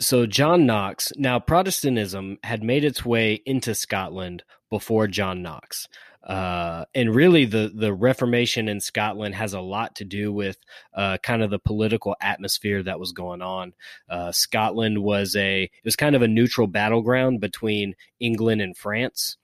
[0.00, 1.12] So John Knox.
[1.16, 5.88] Now Protestantism had made its way into Scotland before John Knox.
[6.22, 10.58] Uh, and really, the the Reformation in Scotland has a lot to do with
[10.94, 13.72] uh, kind of the political atmosphere that was going on.
[14.10, 19.36] Uh, Scotland was a it was kind of a neutral battleground between England and France.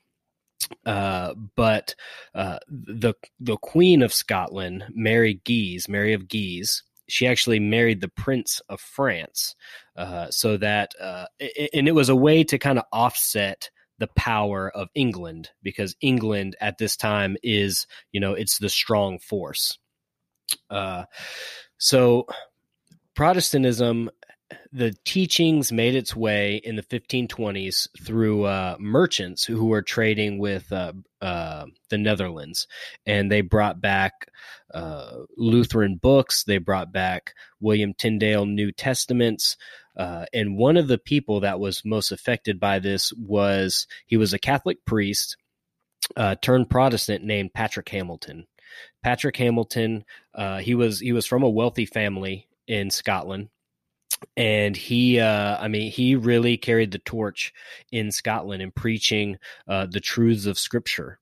[0.87, 1.95] Uh, but
[2.35, 8.09] uh, the the Queen of Scotland, Mary Guise, Mary of Guise, she actually married the
[8.09, 9.55] Prince of France,
[9.97, 11.27] uh, so that uh,
[11.73, 16.57] and it was a way to kind of offset the power of England because England
[16.61, 19.79] at this time is you know it's the strong force.
[20.71, 21.05] Uh,
[21.79, 22.27] so
[23.15, 24.11] Protestantism
[24.73, 30.73] the teachings made its way in the 1520s through uh, merchants who were trading with
[30.73, 32.67] uh, uh, the Netherlands,
[33.07, 34.29] and they brought back
[34.73, 36.45] uh, Lutheran books.
[36.45, 39.57] They brought back William Tyndale New Testaments.
[39.97, 44.33] Uh, and one of the people that was most affected by this was he was
[44.33, 45.37] a Catholic priest
[46.17, 48.47] uh, turned Protestant named Patrick Hamilton.
[49.05, 50.05] Patrick Hamilton,
[50.61, 53.49] he was he was from a wealthy family in Scotland
[54.37, 57.53] and he uh, i mean he really carried the torch
[57.93, 59.39] in scotland in preaching
[59.69, 61.19] uh, the truths of scripture.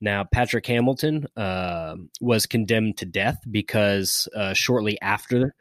[0.00, 5.54] Now patrick hamilton uh, was condemned to death because uh, shortly after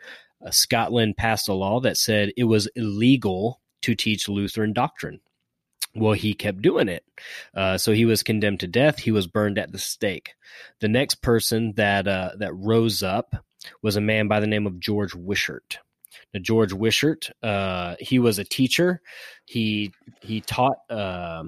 [0.45, 5.19] uh, scotland passed a law that said it was illegal to teach lutheran doctrine.
[5.95, 7.03] Well he kept doing it.
[7.53, 8.99] Uh, so he was condemned to death.
[8.99, 10.31] He was burned at the stake.
[10.79, 13.35] The next person that uh, that rose up
[13.81, 15.77] was a man by the name of george wishart
[16.41, 19.01] George Wishart, uh, he was a teacher.
[19.45, 21.43] He he taught uh,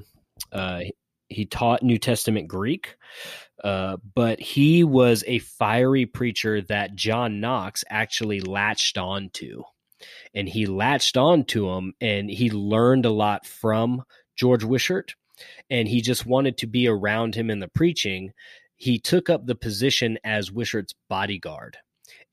[0.51, 0.81] uh,
[1.29, 2.95] he taught New Testament Greek,
[3.63, 9.63] uh, but he was a fiery preacher that John Knox actually latched on to,
[10.33, 14.03] and he latched on to him, and he learned a lot from
[14.35, 15.15] George Wishart,
[15.69, 18.31] and he just wanted to be around him in the preaching.
[18.75, 21.77] He took up the position as Wishart's bodyguard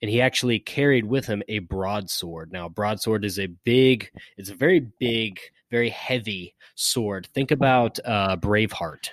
[0.02, 2.52] and he actually carried with him a broadsword.
[2.52, 5.38] Now, a broadsword is a big, it's a very big,
[5.70, 7.28] very heavy sword.
[7.34, 9.10] Think about uh, Braveheart,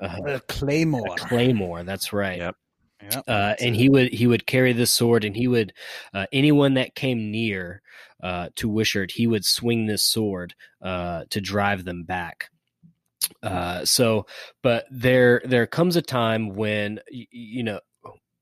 [0.00, 1.14] uh, A claymore.
[1.14, 1.82] a claymore.
[1.84, 2.38] That's right.
[2.38, 2.56] Yep.
[3.02, 3.24] Yep.
[3.26, 5.72] Uh, and he would he would carry this sword, and he would
[6.12, 7.80] uh, anyone that came near
[8.22, 12.50] uh, to Wishart, he would swing this sword uh, to drive them back.
[13.42, 14.26] Uh, so,
[14.62, 17.80] but there there comes a time when y- you know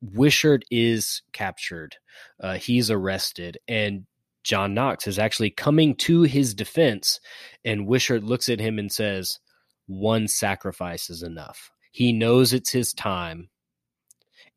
[0.01, 1.97] Wishart is captured,
[2.41, 4.07] uh, he's arrested, and
[4.45, 7.20] John Knox is actually coming to his defense,
[7.65, 9.41] and Wishart looks at him and says,
[9.87, 13.51] "One sacrifice is enough." He knows it's his time,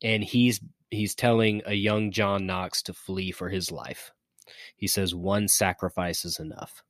[0.02, 0.60] and he's
[0.90, 4.12] he's telling a young John Knox to flee for his life.
[4.76, 6.82] He says, "One sacrifice is enough."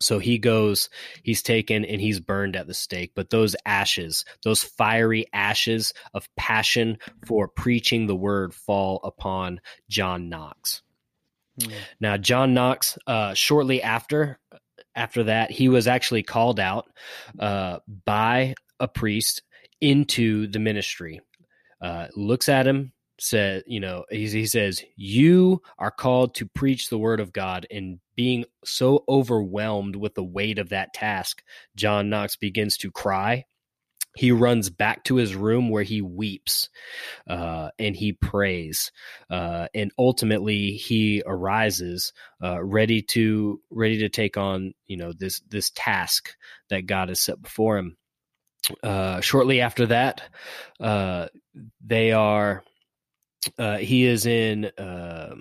[0.00, 0.88] So he goes,
[1.22, 3.12] he's taken and he's burned at the stake.
[3.14, 10.28] But those ashes, those fiery ashes of passion for preaching the word fall upon John
[10.28, 10.82] Knox.
[12.00, 14.38] Now, John Knox, uh, shortly after,
[14.94, 16.86] after that, he was actually called out
[17.38, 19.42] uh, by a priest
[19.80, 21.20] into the ministry.
[21.80, 26.88] Uh, looks at him, said, you know, he, he says, "You are called to preach
[26.88, 31.42] the word of God." And being so overwhelmed with the weight of that task,
[31.76, 33.44] John Knox begins to cry.
[34.16, 36.70] He runs back to his room where he weeps
[37.28, 38.90] uh, and he prays,
[39.30, 42.12] uh, and ultimately he arises
[42.42, 46.34] uh, ready to ready to take on you know this this task
[46.70, 47.96] that God has set before him.
[48.82, 50.22] Uh, shortly after that,
[50.80, 51.28] uh,
[51.80, 52.64] they are
[53.58, 55.34] uh, he is in uh,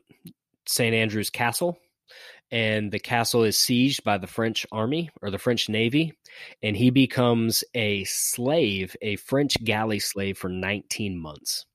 [0.67, 0.93] St.
[0.95, 1.77] Andrew's Castle,
[2.51, 6.13] and the castle is sieged by the French army or the French navy,
[6.63, 11.65] and he becomes a slave, a French galley slave for 19 months.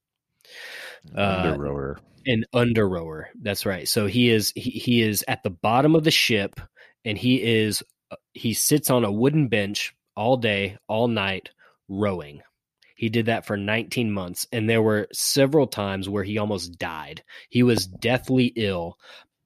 [1.16, 1.98] Uh, Under rower.
[2.26, 3.28] an under rower.
[3.40, 3.88] That's right.
[3.88, 6.60] So he is he, he is at the bottom of the ship,
[7.04, 11.50] and he is uh, he sits on a wooden bench all day, all night,
[11.88, 12.42] rowing.
[13.02, 17.24] He did that for 19 months, and there were several times where he almost died.
[17.50, 18.96] He was deathly ill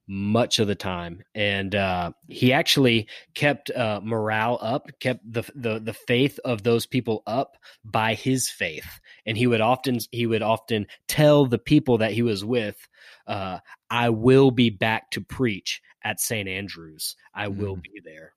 [0.07, 5.79] much of the time, and uh, he actually kept uh, morale up, kept the, the
[5.79, 8.99] the faith of those people up by his faith.
[9.25, 12.77] And he would often he would often tell the people that he was with,
[13.25, 13.57] uh,
[13.89, 16.47] "I will be back to preach at St.
[16.47, 17.15] Andrews.
[17.33, 17.81] I will Mm.
[17.81, 18.36] be there."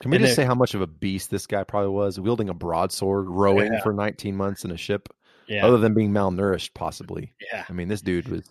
[0.00, 2.48] Can we And just say how much of a beast this guy probably was, wielding
[2.48, 3.82] a broadsword, rowing Yeah.
[3.82, 5.08] for 19 months in a ship,
[5.46, 7.32] Yeah, other than being malnourished, possibly.
[7.52, 8.44] yeah, I mean, this dude was.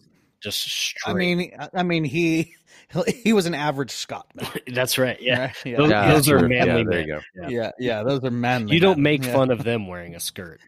[0.44, 1.12] Just straight.
[1.12, 2.54] I mean, I mean, he
[3.24, 4.46] he was an average Scotsman.
[4.74, 5.18] that's right.
[5.22, 5.56] Yeah, right?
[5.66, 5.78] yeah.
[5.78, 6.50] those, Yeah, those are true.
[6.50, 7.20] manly Yeah, there you go.
[7.36, 7.48] Yeah.
[7.50, 8.74] yeah, yeah, those are manly.
[8.76, 9.04] You don't men.
[9.04, 9.34] make Yeah.
[9.34, 10.60] fun of them wearing a skirt.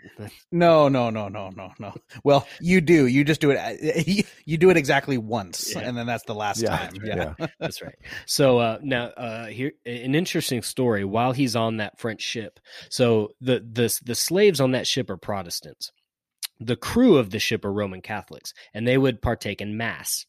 [0.51, 1.93] No, no, no, no, no, no.
[2.23, 3.05] Well, you do.
[3.07, 4.25] You just do it.
[4.45, 5.81] You do it exactly once, Yeah.
[5.81, 6.93] and then that's the last Yeah, time.
[7.03, 7.33] yeah.
[7.39, 7.47] Yeah.
[7.59, 7.95] That's right.
[8.25, 11.03] So uh, now uh, here an interesting story.
[11.05, 15.17] While he's on that French ship, so the the the slaves on that ship are
[15.17, 15.91] Protestants.
[16.59, 20.25] The crew of the ship are Roman Catholics, and they would partake in mass.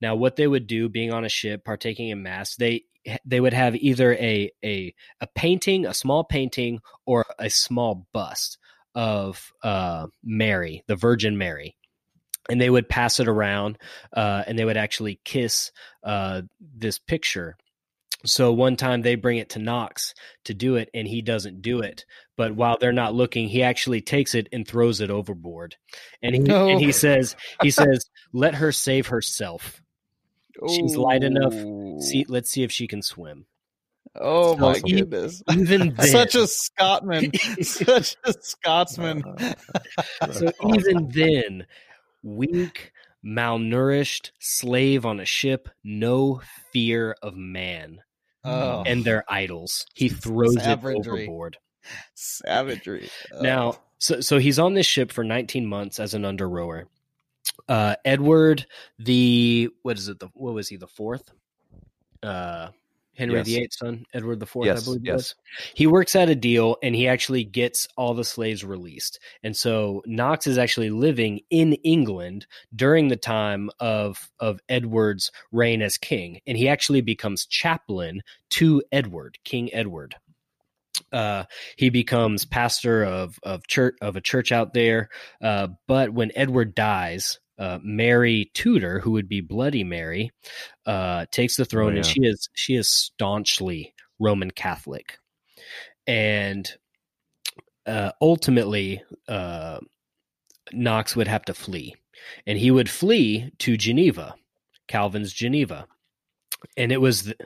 [0.00, 2.84] Now, what they would do, being on a ship, partaking in mass, they
[3.24, 8.58] they would have either a a a painting, a small painting, or a small bust
[8.94, 11.76] of uh, Mary, the Virgin Mary,
[12.48, 13.78] and they would pass it around,
[14.12, 15.70] uh, and they would actually kiss
[16.02, 17.56] uh, this picture.
[18.24, 20.12] So one time they bring it to Knox
[20.44, 22.04] to do it, and he doesn't do it.
[22.36, 25.76] But while they're not looking, he actually takes it and throws it overboard.
[26.22, 26.68] And he No.
[26.68, 29.80] and he says, he says, "Let her save herself.
[30.68, 31.54] She's light enough.
[32.02, 33.46] See, let's see if she can swim."
[34.16, 34.90] Oh my Awesome.
[34.90, 35.42] goodness!
[35.52, 37.30] Even then, Such a Scotsman.
[37.62, 39.22] Such a Scotsman.
[39.26, 39.54] Uh,
[40.32, 41.66] so even then,
[42.24, 42.90] weak,
[43.24, 46.40] malnourished slave on a ship, no
[46.72, 48.00] fear of man
[48.44, 49.84] Oh, and their idols.
[49.94, 51.56] He throws it overboard.
[52.14, 53.10] savagery.
[53.32, 53.42] Oh.
[53.42, 56.86] Now, so so he's on this ship for 19 months as an under rower.
[57.68, 58.66] Uh, Edward
[58.98, 60.18] the what is it?
[60.20, 60.76] The what was he?
[60.76, 61.30] The fourth.
[62.22, 62.68] Uh,
[63.18, 63.46] Henry Yes.
[63.46, 65.00] VIII's son, Edward IV, Yes, I believe.
[65.00, 65.14] it yes.
[65.14, 65.34] was.
[65.74, 69.18] He works out a deal, and he actually gets all the slaves released.
[69.42, 75.82] And so Knox is actually living in England during the time of of Edward's reign
[75.82, 80.14] as king, and he actually becomes chaplain to Edward, King Edward
[81.12, 81.44] uh,
[81.76, 85.08] he becomes pastor of of church of a church out there.
[85.42, 90.30] Uh, but when Edward dies, uh, Mary Tudor, who would be Bloody Mary,
[90.86, 92.12] uh, takes the throne, and yeah.
[92.12, 95.18] she is she is staunchly Roman Catholic,
[96.06, 96.70] and
[97.86, 99.78] uh, ultimately uh,
[100.72, 101.96] Knox would have to flee,
[102.46, 104.34] and he would flee to Geneva,
[104.86, 105.86] Calvin's Geneva,
[106.76, 107.36] and it was the,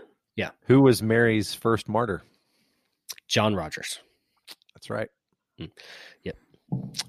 [0.66, 2.22] Who was Mary's first martyr?
[3.28, 4.01] John Rogers.
[4.74, 5.09] That's right.
[6.24, 6.36] Yep.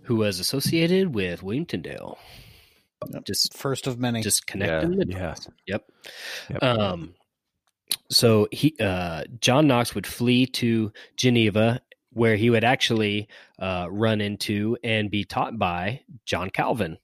[0.03, 2.17] Who was associated with William Tyndale.
[3.25, 4.21] Just First of many.
[4.21, 5.35] just connecting the yeah.
[5.67, 5.91] Yep.
[6.49, 6.63] Yep.
[6.63, 7.15] Um
[8.09, 11.81] so he uh John Knox would flee to Geneva
[12.11, 13.27] where he would actually
[13.59, 16.97] uh run into and be taught by John Calvin.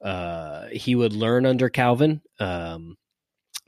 [0.00, 2.20] Uh he would learn under Calvin.
[2.38, 2.96] Um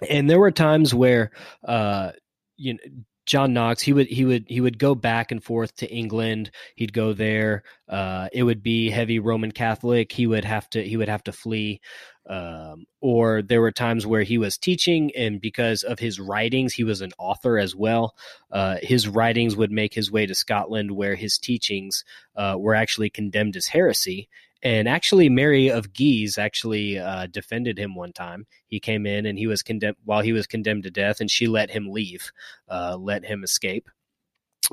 [0.09, 1.31] and there were times where
[1.65, 2.13] uh
[2.57, 2.81] you know
[3.27, 6.51] John Knox, he would he would he would go back and forth to England.
[6.77, 7.63] He'd go there.
[7.89, 10.13] Uh, it would be heavy Roman Catholic.
[10.13, 11.81] He would have to he would have to flee.
[12.29, 16.85] Um, or there were times where he was teaching, and because of his writings, he
[16.85, 18.15] was an author as well.
[18.51, 22.03] Uh, his writings would make his way to Scotland, where his teachings
[22.35, 24.29] uh, were actually condemned as heresy.
[24.65, 28.47] And actually, Mary of Guise actually uh, defended him one time.
[28.67, 31.47] He came in and he was condemned while he was condemned to death, and she
[31.47, 32.33] let him leave,
[32.69, 33.91] uh, let him escape.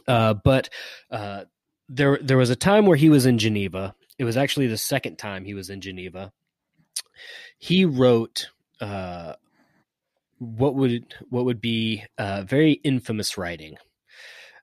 [0.08, 0.70] Uh, but
[1.12, 1.44] uh,
[1.90, 3.94] there, there was a time where he was in Geneva.
[4.18, 6.32] It was actually the second time he was in Geneva.
[7.60, 8.50] He wrote
[8.80, 9.34] uh,
[10.40, 13.76] what would what would be uh, very infamous writing,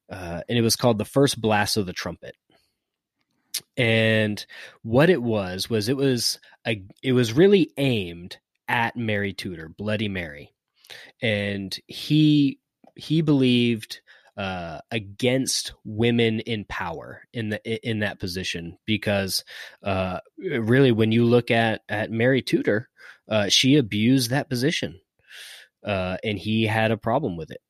[0.09, 2.35] and it was called "The First Blast of the Trumpet."
[3.77, 4.45] And
[4.83, 10.09] what it was was it was a it was really aimed at Mary Tudor, Bloody
[10.09, 10.53] Mary,
[11.23, 12.59] and he
[12.97, 14.01] he believed
[14.37, 19.45] uh, against women in power in the in that position because
[19.83, 22.89] uh, really when you look at at Mary Tudor,
[23.29, 25.01] uh, she abused that position,
[25.85, 27.61] uh, and he had a problem with it.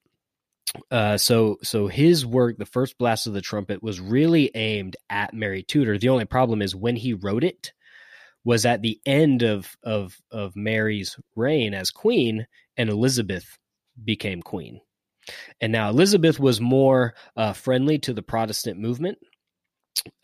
[0.91, 5.35] Uh, so so his work, the first blast of the trumpet, was really aimed at
[5.35, 5.99] Mary Tudor.
[5.99, 7.73] The only problem is when he wrote it
[8.45, 12.47] was at the end of of of Mary's reign as queen,
[12.77, 13.59] and Elizabeth
[14.03, 14.81] became queen.
[15.61, 19.19] And now Elizabeth was more uh, friendly to the Protestant movement,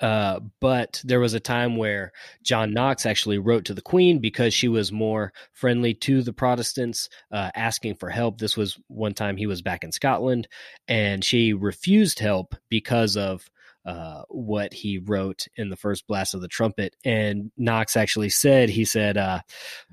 [0.01, 4.55] Uh, but there was a time where John Knox actually wrote to the Queen because
[4.55, 8.39] she was more friendly to the Protestants, uh, asking for help.
[8.39, 10.49] This was one time he was back in Scotland,
[10.89, 13.49] and she refused help because of
[13.85, 16.97] uh, what he wrote in the first blast of the trumpet.
[17.05, 19.41] And Knox actually said, he said, uh,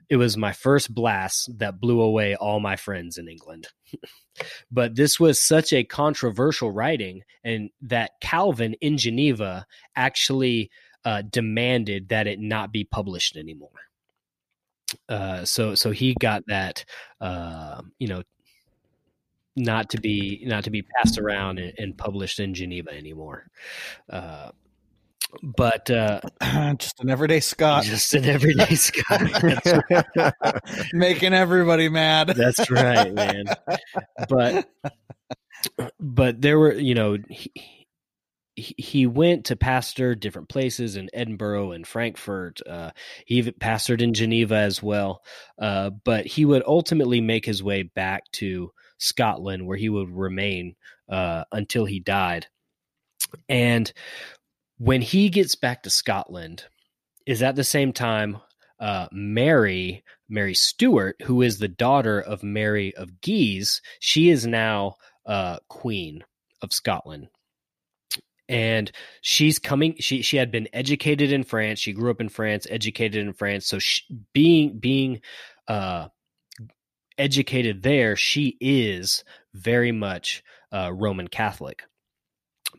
[0.09, 3.67] it was my first blast that blew away all my friends in England.
[4.71, 9.65] but this was such a controversial writing, and that Calvin in Geneva
[9.95, 10.69] actually
[11.03, 13.69] uh, demanded that it not be published anymore.
[15.07, 16.83] Uh, so, so he got that,
[17.19, 18.23] uh, you know,
[19.55, 23.47] not to be not to be passed around and, and published in Geneva anymore.
[24.09, 24.51] Uh,
[25.43, 26.21] but uh,
[26.77, 30.33] just an everyday Scot, just an everyday Scot, right.
[30.93, 32.27] making everybody mad.
[32.29, 33.45] That's right, man.
[34.29, 34.69] But
[35.99, 37.51] but there were, you know, he,
[38.55, 42.59] he went to pastor different places in Edinburgh and Frankfurt.
[42.67, 42.91] Uh,
[43.25, 45.23] he pastored in Geneva as well.
[45.59, 48.71] Uh, but he would ultimately make his way back to
[49.01, 50.75] Scotland, where he would remain
[51.09, 52.47] uh, until he died.
[53.49, 53.91] And
[54.77, 56.65] when he gets back to Scotland,
[57.25, 58.37] is at the same time
[58.79, 64.95] uh, Mary, Mary Stuart, who is the daughter of Mary of Guise, she is now
[65.25, 66.23] uh, Queen
[66.61, 67.27] of Scotland.
[68.49, 68.91] And
[69.21, 69.95] she's coming.
[69.99, 71.79] She she had been educated in France.
[71.79, 73.65] She grew up in France, educated in France.
[73.65, 74.03] So she,
[74.33, 75.21] being being
[75.69, 76.09] uh,
[77.17, 79.23] educated there, she is
[79.53, 81.83] very much uh, Roman Catholic.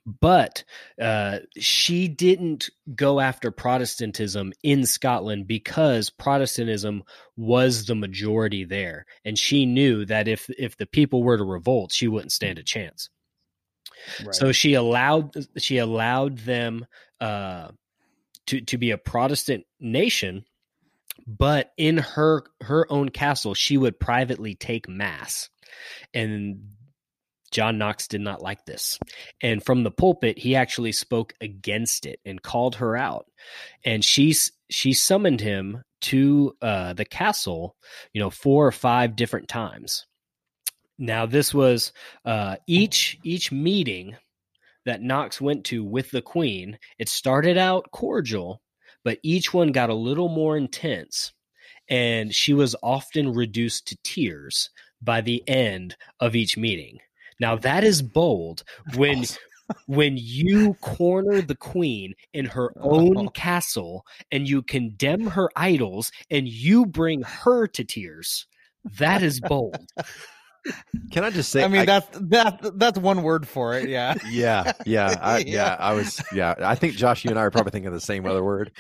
[0.05, 0.65] But
[1.01, 7.05] uh, she didn't go after Protestantism in Scotland because Protestantism
[7.37, 11.93] was the majority there, and she knew that if if the people were to revolt,
[11.93, 13.11] she wouldn't stand a chance.
[14.25, 14.35] Right.
[14.35, 16.87] So she allowed she allowed them
[17.21, 17.69] uh,
[18.47, 20.45] to to be a Protestant nation,
[21.39, 25.49] but in her her own castle she would privately take mass
[26.13, 26.63] and
[27.53, 28.99] John Knox did not like this.
[29.43, 33.27] And from the pulpit, he actually spoke against it and called her out.
[33.85, 34.35] And she
[34.71, 37.77] she summoned him to uh, the castle,
[38.13, 40.07] you know, four or five different times.
[40.99, 41.93] Now, this was
[42.25, 44.17] uh, each each meeting
[44.85, 46.79] that Knox went to with the Queen.
[46.99, 48.63] It started out cordial,
[49.05, 51.33] but each one got a little more intense,
[51.89, 54.71] and she was often reduced to tears
[55.01, 56.99] by the end of each meeting.
[57.41, 58.63] Now that is bold
[58.95, 59.25] when
[59.87, 63.31] when you corner the queen in her own oh.
[63.31, 68.47] castle and you condemn her idols and you bring her to tears.
[68.99, 69.87] That is bold.
[71.11, 71.65] Can I just say?
[71.65, 73.89] I mean, I, that's that that's one word for it.
[73.89, 74.15] Yeah.
[74.31, 74.73] Yeah.
[74.87, 75.17] Yeah.
[75.21, 75.45] I, yeah.
[75.47, 75.77] yeah.
[75.79, 76.23] I was.
[76.33, 76.55] Yeah.
[76.59, 78.73] I think Josh, you and I are probably thinking the same other word.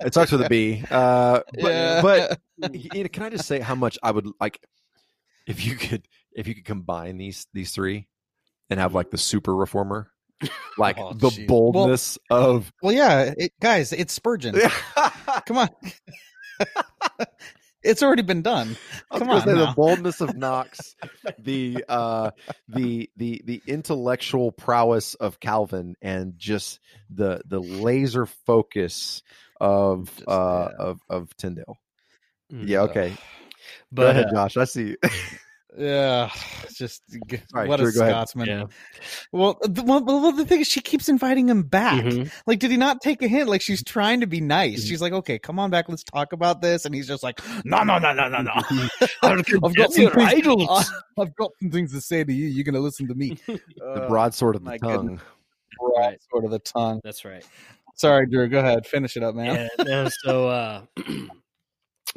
[0.00, 0.82] It starts with a B.
[0.90, 2.02] Uh, but yeah.
[2.02, 2.40] but
[2.72, 4.60] you know, can I just say how much I would like
[5.46, 8.06] if you could if you could combine these these three
[8.70, 10.10] and have like the super reformer
[10.78, 11.46] like oh, the geez.
[11.46, 14.56] boldness well, of well yeah it, guys it's spurgeon
[15.46, 15.68] come on
[17.84, 18.76] it's already been done
[19.12, 20.96] come on the boldness of knox
[21.38, 22.30] the uh
[22.68, 26.80] the the the intellectual prowess of calvin and just
[27.10, 29.22] the the laser focus
[29.60, 30.84] of just, uh yeah.
[30.84, 31.78] of of tyndale
[32.52, 33.16] mm, yeah okay
[33.92, 34.56] but Go ahead, uh, Josh.
[34.56, 34.96] I see.
[35.76, 36.30] Yeah,
[36.72, 37.02] just
[37.52, 38.46] right, what sure, a Scotsman.
[38.46, 38.64] Yeah.
[39.32, 42.04] Well, the, well, well, the thing is, she keeps inviting him back.
[42.04, 42.28] Mm-hmm.
[42.46, 43.48] Like, did he not take a hint?
[43.48, 44.80] Like, she's trying to be nice.
[44.80, 44.88] Mm-hmm.
[44.88, 47.82] She's like, "Okay, come on back, let's talk about this," and he's just like, "No,
[47.82, 48.52] no, no, no, no, no.
[49.22, 52.46] I've, got some things, I've got some things to say to you.
[52.46, 55.20] You're gonna listen to me." the broadsword of the tongue.
[55.80, 57.00] Broadsword of the tongue.
[57.02, 57.44] That's right.
[57.96, 58.48] Sorry, Drew.
[58.48, 59.68] Go ahead, finish it up, man.
[59.78, 60.48] Yeah, no, so.
[60.48, 60.82] uh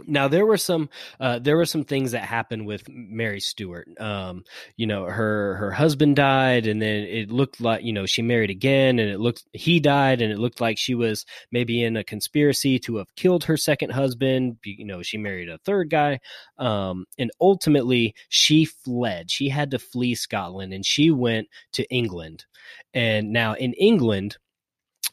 [0.06, 0.90] now there were some
[1.20, 3.88] uh, there were some things that happened with Mary Stuart.
[4.00, 4.44] Um,
[4.76, 8.50] you know, her her husband died, and then it looked like you know she married
[8.50, 12.04] again, and it looked he died, and it looked like she was maybe in a
[12.04, 14.58] conspiracy to have killed her second husband.
[14.64, 16.20] You know, she married a third guy,
[16.58, 19.32] um, and ultimately she fled.
[19.32, 22.46] She had to flee Scotland, and she went to England.
[22.94, 24.38] And now in England,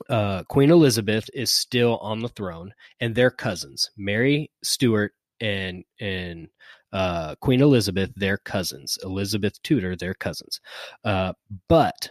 [0.08, 3.90] uh, Queen Elizabeth is still on the throne, and they're cousins.
[3.96, 6.48] Mary Stuart and and
[6.92, 8.98] uh, Queen Elizabeth, they're cousins.
[9.02, 10.60] Elizabeth Tudor, they're cousins.
[11.04, 11.32] Uh,
[11.68, 12.10] but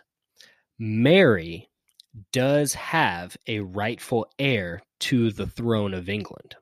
[0.77, 1.69] Mary
[2.33, 6.55] does have a rightful heir to the throne of England.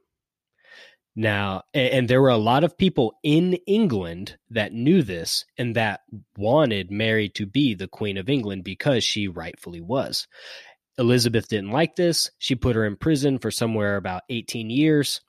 [1.13, 6.01] Now, and there were a lot of people in England that knew this and that
[6.37, 10.27] wanted Mary to be the Queen of England because she rightfully was
[10.97, 12.31] Elizabeth didn't like this.
[12.37, 15.21] She put her in prison for somewhere about 18 years.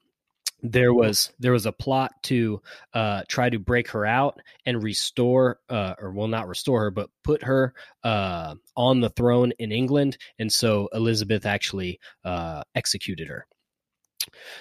[0.65, 2.63] There was there was a plot to
[2.95, 7.11] uh, try to break her out and restore, uh, or well, not restore her, but
[7.25, 7.75] put her
[8.05, 10.19] uh, on the throne in England.
[10.39, 13.47] And so Elizabeth actually uh, executed her.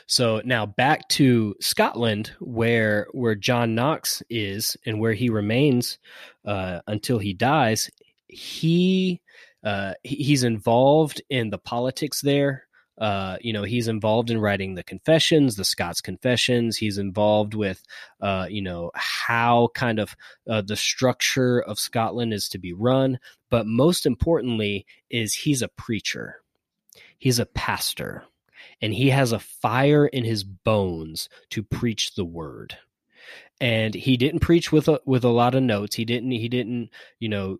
[0.07, 5.99] So now back to Scotland, where where John Knox is and where he remains
[6.45, 7.89] uh, until he dies.
[8.27, 9.21] He
[9.63, 12.65] uh, he's involved in the politics there.
[12.97, 16.77] Uh, you know, he's involved in writing the confessions, the Scots confessions.
[16.77, 17.81] He's involved with,
[18.21, 20.15] uh, you know, how kind of
[20.47, 23.17] uh, the structure of Scotland is to be run.
[23.49, 26.43] But most importantly, is he's a preacher.
[27.17, 28.23] He's a pastor,
[28.81, 32.77] and he has a fire in his bones to preach the word.
[33.59, 35.95] And he didn't preach with a, with a lot of notes.
[35.95, 36.31] He didn't.
[36.31, 36.89] He didn't.
[37.19, 37.57] You know,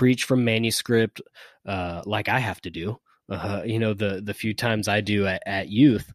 [0.00, 1.20] preach from manuscript
[1.66, 2.98] uh, like I have to do
[3.30, 6.12] uh, you know the the few times I do at, at youth.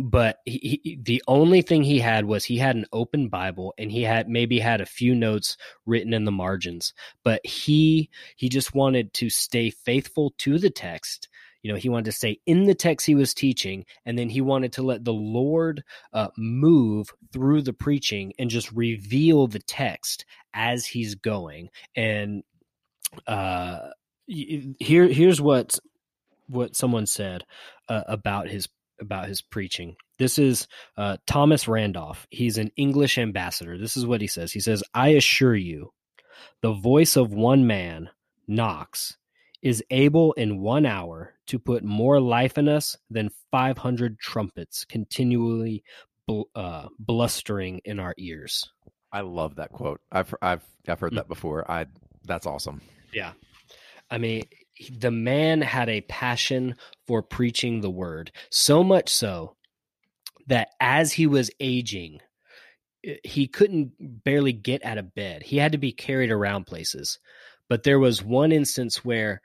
[0.00, 3.90] But he, he, the only thing he had was he had an open Bible and
[3.90, 6.94] he had maybe had a few notes written in the margins.
[7.24, 11.28] But he he just wanted to stay faithful to the text.
[11.62, 14.40] You know, he wanted to stay in the text he was teaching, and then he
[14.40, 15.82] wanted to let the Lord
[16.12, 20.24] uh, move through the preaching and just reveal the text
[20.54, 21.68] as he's going.
[21.96, 22.44] And
[23.26, 23.90] uh,
[24.26, 25.78] here, here's what
[26.48, 27.44] what someone said
[27.88, 28.68] uh, about his
[29.00, 29.96] about his preaching.
[30.18, 30.66] This is
[30.96, 32.26] uh, Thomas Randolph.
[32.30, 33.78] He's an English ambassador.
[33.78, 34.52] This is what he says.
[34.52, 35.92] He says, "I assure you,
[36.62, 38.10] the voice of one man,
[38.46, 39.16] Knox,
[39.62, 44.84] is able in one hour to put more life in us than five hundred trumpets
[44.84, 45.82] continually
[46.26, 48.70] bl- uh, blustering in our ears."
[49.12, 50.00] I love that quote.
[50.12, 51.16] I've I've I've heard Mm.
[51.16, 51.68] that before.
[51.70, 51.86] I
[52.24, 52.80] that's awesome.
[53.12, 53.32] Yeah.
[54.10, 54.44] I mean,
[54.90, 56.76] the man had a passion
[57.06, 59.56] for preaching the word, so much so
[60.46, 62.20] that as he was aging,
[63.04, 63.92] eh, he couldn't
[64.24, 65.42] barely get out of bed.
[65.42, 67.18] He had to be carried around places.
[67.68, 69.42] But there was one instance where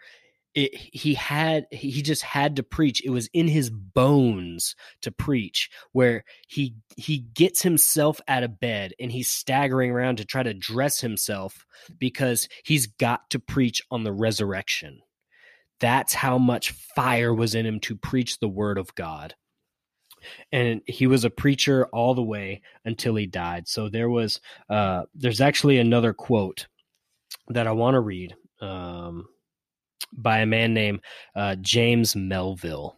[0.55, 3.03] it, he had he just had to preach.
[3.03, 5.69] It was in his bones to preach.
[5.91, 10.53] Where he he gets himself out of bed and he's staggering around to try to
[10.53, 11.65] dress himself
[11.99, 15.01] because he's got to preach on the resurrection.
[15.79, 19.35] That's how much fire was in him to preach the word of God.
[20.51, 23.67] And he was a preacher all the way until he died.
[23.67, 26.67] So there was, uh, there's actually another quote
[27.49, 29.27] that I want to read um,
[30.13, 31.01] by a man named
[31.35, 32.95] uh, James Melville.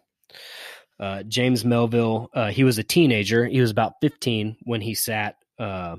[1.00, 3.46] Uh, James Melville, uh, he was a teenager.
[3.46, 5.96] He was about 15 when he sat uh,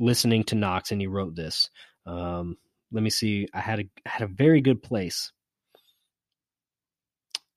[0.00, 1.70] listening to Knox and he wrote this.
[2.06, 2.56] Um,
[2.90, 3.48] let me see.
[3.54, 5.32] I had a had a very good place,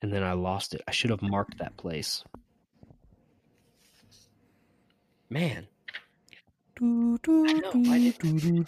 [0.01, 0.81] and then I lost it.
[0.87, 2.23] I should have marked that place.
[5.29, 5.67] Man,
[6.81, 7.71] I know.
[7.73, 8.15] Why did-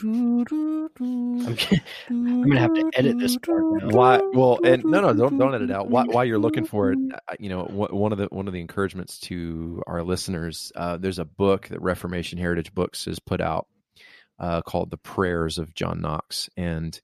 [0.01, 1.57] I'm,
[2.09, 3.89] I'm gonna have to edit this part now.
[3.89, 4.19] Why?
[4.33, 5.89] Well, and no, no, don't don't edit out.
[5.89, 8.61] Why, while you're looking for it, uh, you know, one of the one of the
[8.61, 13.67] encouragements to our listeners, uh, there's a book that Reformation Heritage Books has put out
[14.39, 16.99] uh, called "The Prayers of John Knox," and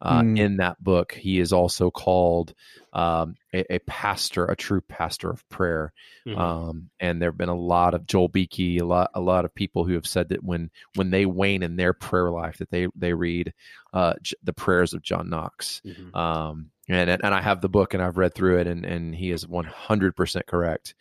[0.00, 0.36] uh, Hmm.
[0.36, 2.54] in that book, he is also called
[2.92, 5.92] um, a, a pastor, a true pastor of prayer.
[6.26, 6.38] Mhm.
[6.38, 9.54] Um, and there have been a lot of Joel Beeke, a lot, a lot of
[9.54, 12.86] people who have said that when when they wane in their prayer life, that they
[12.96, 13.52] they read
[13.92, 15.82] uh, J- the prayers of John Knox.
[15.84, 16.14] Mhm.
[16.16, 19.30] Um, and and I have the book and I've read through it, and and he
[19.30, 20.94] is one hundred percent correct.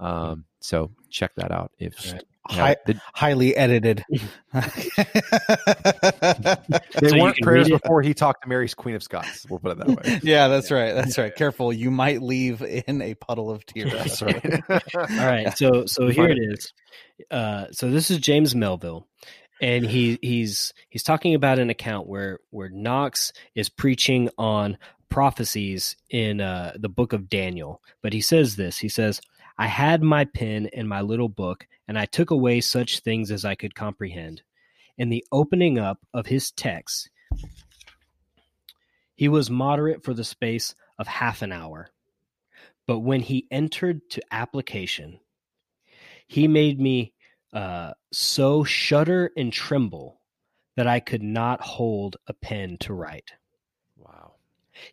[0.00, 2.24] Um, so check that out if Right.
[2.50, 4.04] Yeah, Hi- did- highly edited.
[4.52, 4.62] they
[7.08, 9.46] So weren't prayers before he talked to Mary's Queen of Scots.
[9.48, 10.20] We'll put it that way.
[10.22, 10.94] yeah, that's right.
[10.94, 11.34] That's right.
[11.34, 13.92] Careful, you might leave in a puddle of tears.
[13.92, 14.62] That's right.
[14.94, 16.72] All right, so so here it is.
[17.30, 19.06] Uh, so this is James Melville,
[19.60, 25.96] and he he's he's talking about an account where where Knox is preaching on prophecies
[26.10, 27.82] in uh, the book of Daniel.
[28.02, 28.78] But he says this.
[28.78, 29.20] He says,
[29.58, 33.44] "I had my pen and my little book, and I took away such things as
[33.44, 34.42] I could comprehend."
[34.96, 37.10] In the opening up of his text,
[39.14, 41.90] he was moderate for the space of half an hour.
[42.86, 45.20] But when he entered to application,
[46.26, 47.12] he made me
[47.52, 50.20] uh, so shudder and tremble
[50.76, 53.32] that I could not hold a pen to write.
[53.96, 54.34] wow.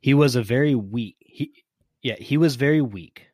[0.02, 1.16] He was a very weak.
[1.20, 1.64] He,
[2.02, 3.28] yeah, he was very weak.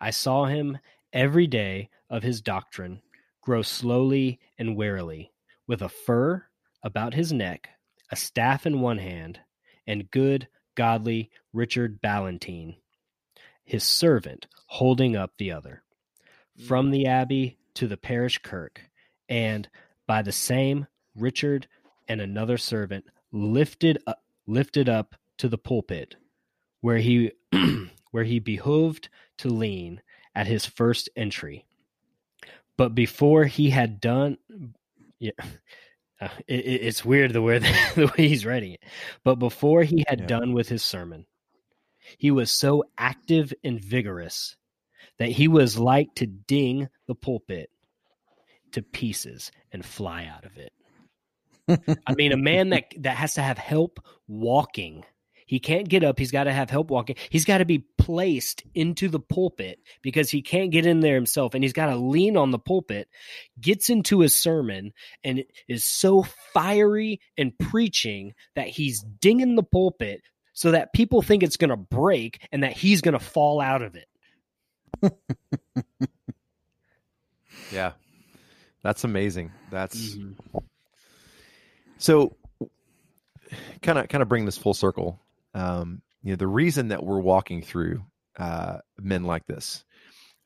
[0.00, 0.78] I saw him
[1.12, 3.02] every day of his doctrine
[3.42, 5.32] grow slowly and warily,
[5.66, 6.44] with a fur
[6.82, 7.68] about his neck,
[8.10, 9.40] a staff in one hand,
[9.86, 12.76] and good godly Richard Ballantyne,
[13.64, 15.82] his servant holding up the other,
[16.66, 16.92] from mm.
[16.92, 18.82] the abbey to the parish kirk,
[19.28, 19.68] and
[20.06, 21.66] by the same Richard
[22.06, 26.16] and another servant lifted up, lifted up to the pulpit,
[26.80, 27.32] where he
[28.10, 29.08] where he behoved
[29.38, 30.00] to lean
[30.34, 31.66] at his first entry.
[32.76, 34.38] But before he had done,
[35.18, 35.32] yeah,
[36.20, 37.58] uh, it, it's weird the way
[37.94, 38.82] the way he's writing it.
[39.24, 40.26] But before he had Yeah.
[40.26, 41.26] done with his sermon,
[42.18, 44.56] he was so active and vigorous
[45.18, 47.70] that he was like to ding the pulpit
[48.72, 50.72] to pieces and fly out of it.
[52.06, 55.04] I mean, a man that that has to have help walking.
[55.48, 56.18] He can't get up.
[56.18, 57.16] He's got to have help walking.
[57.30, 61.54] He's got to be placed into the pulpit because he can't get in there himself,
[61.54, 63.08] and he's got to lean on the pulpit.
[63.60, 64.92] Gets into his sermon
[65.24, 66.22] and is so
[66.54, 70.22] fiery and preaching that he's dinging the pulpit
[70.52, 73.82] so that people think it's going to break and that he's going to fall out
[73.82, 74.06] of it.
[77.72, 77.92] Yeah,
[78.82, 79.52] that's amazing.
[79.70, 80.58] That's mm-hmm.
[81.98, 82.34] so
[83.82, 85.20] kind of kind of bring this full circle.
[85.54, 88.04] Um, you know, the reason that we're walking through
[88.38, 89.84] uh, men like this,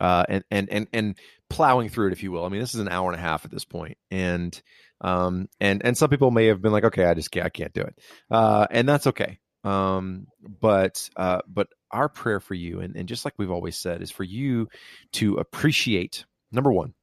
[0.01, 1.19] uh, and and and and
[1.49, 2.45] plowing through it, if you will.
[2.45, 4.61] I mean, this is an hour and a half at this point, and
[5.01, 7.73] um, and and some people may have been like, okay, I just can't, I can't
[7.73, 7.99] do it,
[8.31, 9.39] uh, and that's okay.
[9.65, 10.27] Um,
[10.61, 14.11] but uh, but our prayer for you, and and just like we've always said, is
[14.11, 14.69] for you
[15.15, 16.95] to appreciate number one,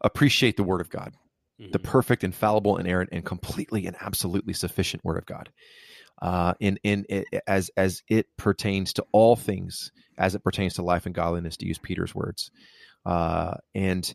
[0.00, 1.12] appreciate the Word of God
[1.58, 5.50] the perfect, infallible, inerrant, and completely and absolutely sufficient Word of God.
[6.20, 10.82] Uh, in in it, as as it pertains to all things, as it pertains to
[10.82, 12.50] life and godliness, to use Peter's words,
[13.04, 14.14] uh, and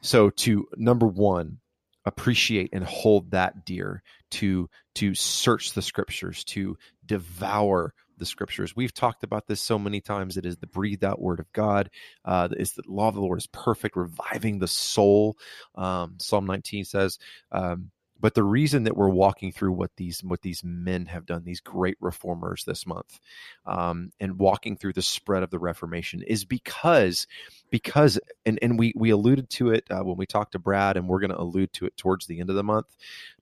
[0.00, 1.58] so to number one,
[2.06, 4.02] appreciate and hold that dear.
[4.32, 8.74] To to search the Scriptures, to devour the Scriptures.
[8.76, 10.36] We've talked about this so many times.
[10.36, 11.90] It is the breathed out Word of God.
[12.24, 15.36] Uh, is the law of the Lord is perfect, reviving the soul.
[15.74, 17.18] Um, Psalm 19 says,
[17.52, 21.44] um, but the reason that we're walking through what these what these men have done,
[21.44, 23.18] these great reformers this month,
[23.66, 27.26] um, and walking through the spread of the Reformation, is because
[27.70, 31.08] because and and we we alluded to it uh, when we talked to Brad, and
[31.08, 32.86] we're going to allude to it towards the end of the month.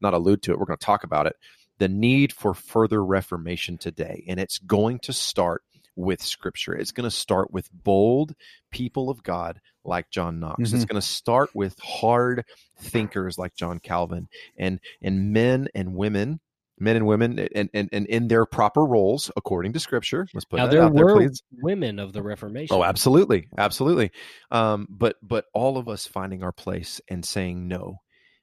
[0.00, 0.58] Not allude to it.
[0.58, 1.36] We're going to talk about it.
[1.78, 5.62] The need for further reformation today, and it's going to start
[5.96, 6.74] with scripture.
[6.74, 8.34] It's going to start with bold
[8.70, 10.72] people of God like John Knox.
[10.72, 10.88] It's Mhm.
[10.88, 12.44] going to start with hard
[12.78, 14.28] thinkers like John Calvin
[14.58, 16.40] and and men and women,
[16.78, 20.26] men and women and and, and in their proper roles according to scripture.
[20.34, 21.42] Let's put now that there out there, please.
[21.60, 22.76] women of the Reformation.
[22.76, 24.10] Oh, absolutely, absolutely.
[24.50, 27.96] Um, but but all of us finding our place and saying no,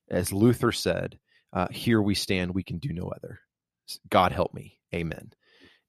[0.10, 1.20] as Luther said,
[1.54, 3.40] uh, "Here we stand; we can do no other."
[4.10, 5.32] God help me, Amen.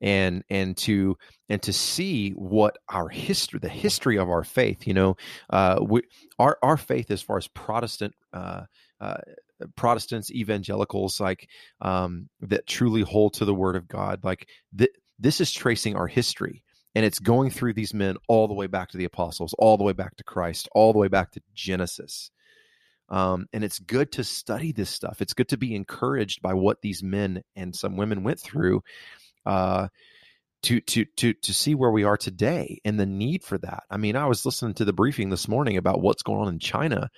[0.00, 1.16] And and to
[1.48, 5.16] and to see what our history, the history of our faith, you know,
[5.50, 6.02] uh, we,
[6.38, 8.14] our our faith as far as Protestant.
[8.32, 8.62] Uh,
[9.00, 9.18] uh,
[9.76, 11.46] Protestants, evangelicals, like
[11.82, 16.06] um, that truly hold to the Word of God, like th- this is tracing our
[16.06, 16.62] history
[16.94, 19.84] and it's going through these men all the way back to the apostles all the
[19.84, 22.30] way back to christ all the way back to genesis
[23.08, 26.80] um, and it's good to study this stuff it's good to be encouraged by what
[26.82, 28.82] these men and some women went through
[29.46, 29.88] uh,
[30.62, 33.96] to to to to see where we are today and the need for that i
[33.96, 37.08] mean i was listening to the briefing this morning about what's going on in china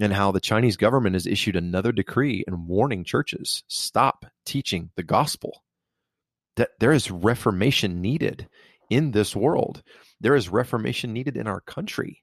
[0.00, 5.02] and how the chinese government has issued another decree and warning churches stop teaching the
[5.02, 5.62] gospel
[6.56, 8.48] that there is reformation needed
[8.90, 9.82] in this world.
[10.20, 12.22] There is reformation needed in our country.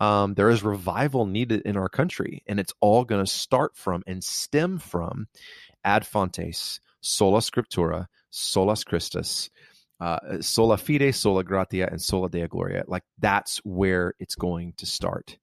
[0.00, 4.02] Um, there is revival needed in our country, and it's all going to start from
[4.06, 5.28] and stem from
[5.84, 9.50] ad fontes, sola scriptura, solus Christus,
[10.00, 12.84] uh, sola fide, sola gratia, and soli Deo gloria.
[12.86, 15.36] Like that's where it's going to start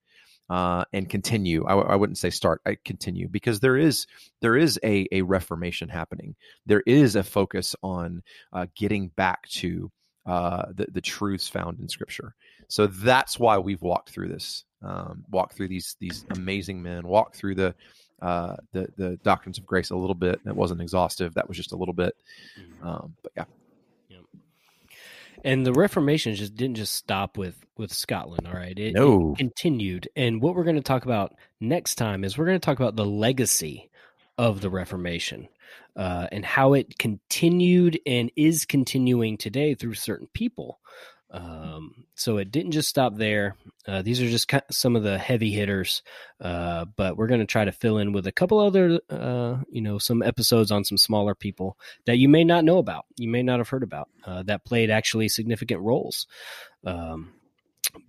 [0.49, 1.65] uh, and continue.
[1.65, 2.61] I wouldn't say start.
[2.65, 4.07] I continue because there is
[4.41, 6.35] there is a a reformation happening.
[6.65, 8.23] There is a focus on
[8.53, 9.91] uh, getting back to
[10.26, 12.34] uh, the the truths found in Scripture.
[12.69, 17.35] So that's why we've walked through this, um, walked through these these amazing men, walked
[17.35, 17.76] through the
[18.22, 20.44] uh, the the doctrines of grace a little bit.
[20.45, 21.34] That wasn't exhaustive.
[21.35, 22.15] That was just a little bit.
[22.81, 23.45] Um, but yeah,
[25.44, 28.48] and the Reformation just didn't just stop with with Scotland.
[28.48, 29.34] All right, it, No.
[29.34, 30.10] it continued.
[30.15, 32.95] And what we're going to talk about next time is we're going to talk about
[32.95, 33.89] the legacy
[34.38, 35.48] of the Reformation
[35.95, 40.80] uh, and how it continued and is continuing today through certain people.
[41.29, 43.55] Um, so it didn't just stop there.
[43.85, 46.01] Uh, these are just some of the heavy hitters,
[46.41, 49.81] uh, but we're going to try to fill in with a couple other, uh, you
[49.81, 53.43] know, some episodes on some smaller people that you may not know about, you may
[53.43, 56.27] not have heard about, uh, that played actually significant roles.
[56.85, 57.33] Um,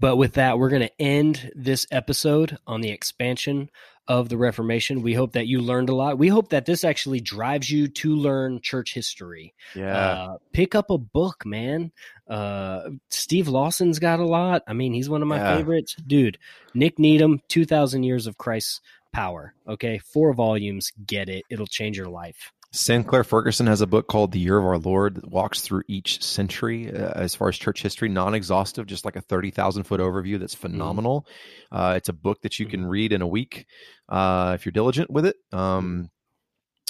[0.01, 3.71] but with that, we're going to end this episode on the expansion
[4.09, 5.03] of the Reformation.
[5.03, 6.19] We hope that you learned a lot.
[6.19, 9.55] We hope that this actually drives you to learn church history.
[9.77, 9.97] Yeah.
[9.97, 11.93] Uh, pick up a book, man.
[12.27, 14.63] Uh, Steve Lawson's got a lot.
[14.67, 15.57] I mean, he's one of my Yeah.
[15.59, 15.95] favorites.
[16.07, 16.39] Dude,
[16.75, 18.81] Nick Needham, 2,000 Years of Christ's
[19.13, 19.55] Power.
[19.67, 19.99] Okay.
[19.99, 20.93] Four volumes.
[21.07, 21.45] Get it.
[21.51, 22.53] It'll change your life.
[22.71, 26.23] Sinclair Ferguson has a book called The Year of Our Lord that walks through each
[26.23, 30.39] century uh, as far as church history, non exhaustive, just like a 30,000 foot overview
[30.39, 31.27] that's phenomenal.
[31.73, 33.67] Uh, it's a book that you can read in a week
[34.11, 35.37] uh, if you're diligent with it.
[35.51, 36.11] Um,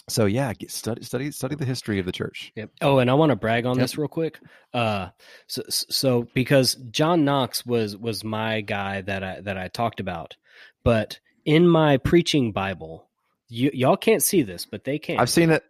[0.08, 2.50] so, yeah, get, study, study, study the history of the church.
[2.56, 2.70] Yep.
[2.80, 3.84] Oh, and I want to brag on Yep.
[3.84, 4.40] this real quick.
[4.74, 5.10] Uh,
[5.46, 10.34] so, so because John Knox was was my guy that I that I talked about,
[10.82, 13.07] but in my preaching Bible,
[13.48, 15.18] you, y'all can't see this, but they can.
[15.18, 15.62] I've seen it.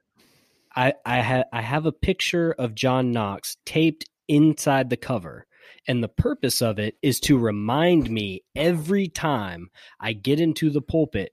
[0.74, 5.46] I I ha- I have a picture of John Knox taped inside the cover.
[5.86, 10.82] And the purpose of it is to remind me every time I get into the
[10.82, 11.32] pulpit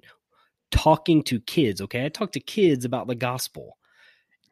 [0.72, 2.06] talking to kids, okay?
[2.06, 3.78] I talk to kids about the gospel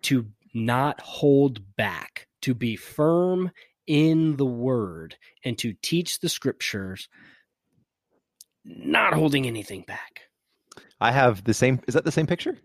[0.03, 3.51] to not hold back, to be firm
[3.87, 7.09] in the word and to teach the scriptures
[8.65, 10.21] not holding anything back.
[11.03, 11.81] I have the same.
[11.87, 12.57] Is that the same picture?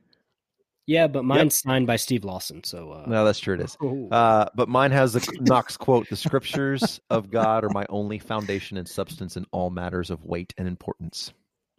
[0.86, 3.54] Yeah, but mine's signed by Steve Lawson, so uh No, that's true.
[3.54, 3.76] It is.
[3.82, 4.08] Oh.
[4.10, 8.78] Uh, but mine has the Knox quote: "The scriptures of God are my only foundation
[8.78, 11.32] and substance in all matters of weight and importance."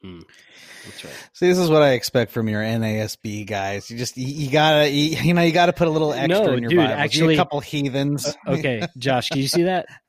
[0.04, 1.14] That's right.
[1.34, 3.90] See, this is what I expect from your NASB guys.
[3.90, 6.54] You just you, you gotta you, you know you gotta put a little extra No,
[6.54, 6.94] in your dude, Bible.
[6.94, 8.28] actually- a couple heathens.
[8.46, 9.88] Uh, okay, Josh, can you see that?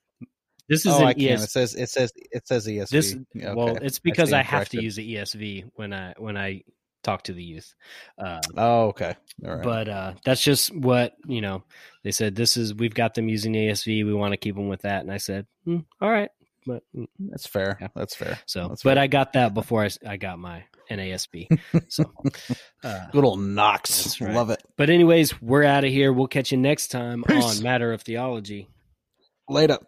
[0.70, 1.40] This is oh, an can.
[1.40, 2.88] It says it says it says ESV.
[2.90, 6.62] This Yeah, well, it's because I, have to use the ESV when I when I
[7.02, 7.74] talk to the youth.
[8.16, 9.16] Uh, Oh, okay.
[9.44, 9.64] All right.
[9.64, 11.64] But uh, that's just what you know.
[12.04, 14.06] They said this is we've got them using ESV.
[14.06, 16.30] We want to keep them with that, and I said, hmm, all right,
[16.64, 17.90] but mm, That's fair.
[17.96, 18.38] That's fair.
[18.46, 19.02] so, That's but fair.
[19.02, 21.48] I got that before I I got my NASB.
[21.88, 22.12] so,
[22.84, 24.20] uh, Good old Knox.
[24.20, 24.32] Right.
[24.32, 24.62] Love it.
[24.76, 26.12] but anyways, we're out of here.
[26.12, 27.58] We'll catch you next time Peace.
[27.58, 28.68] on Matter of Theology.
[29.48, 29.78] Later.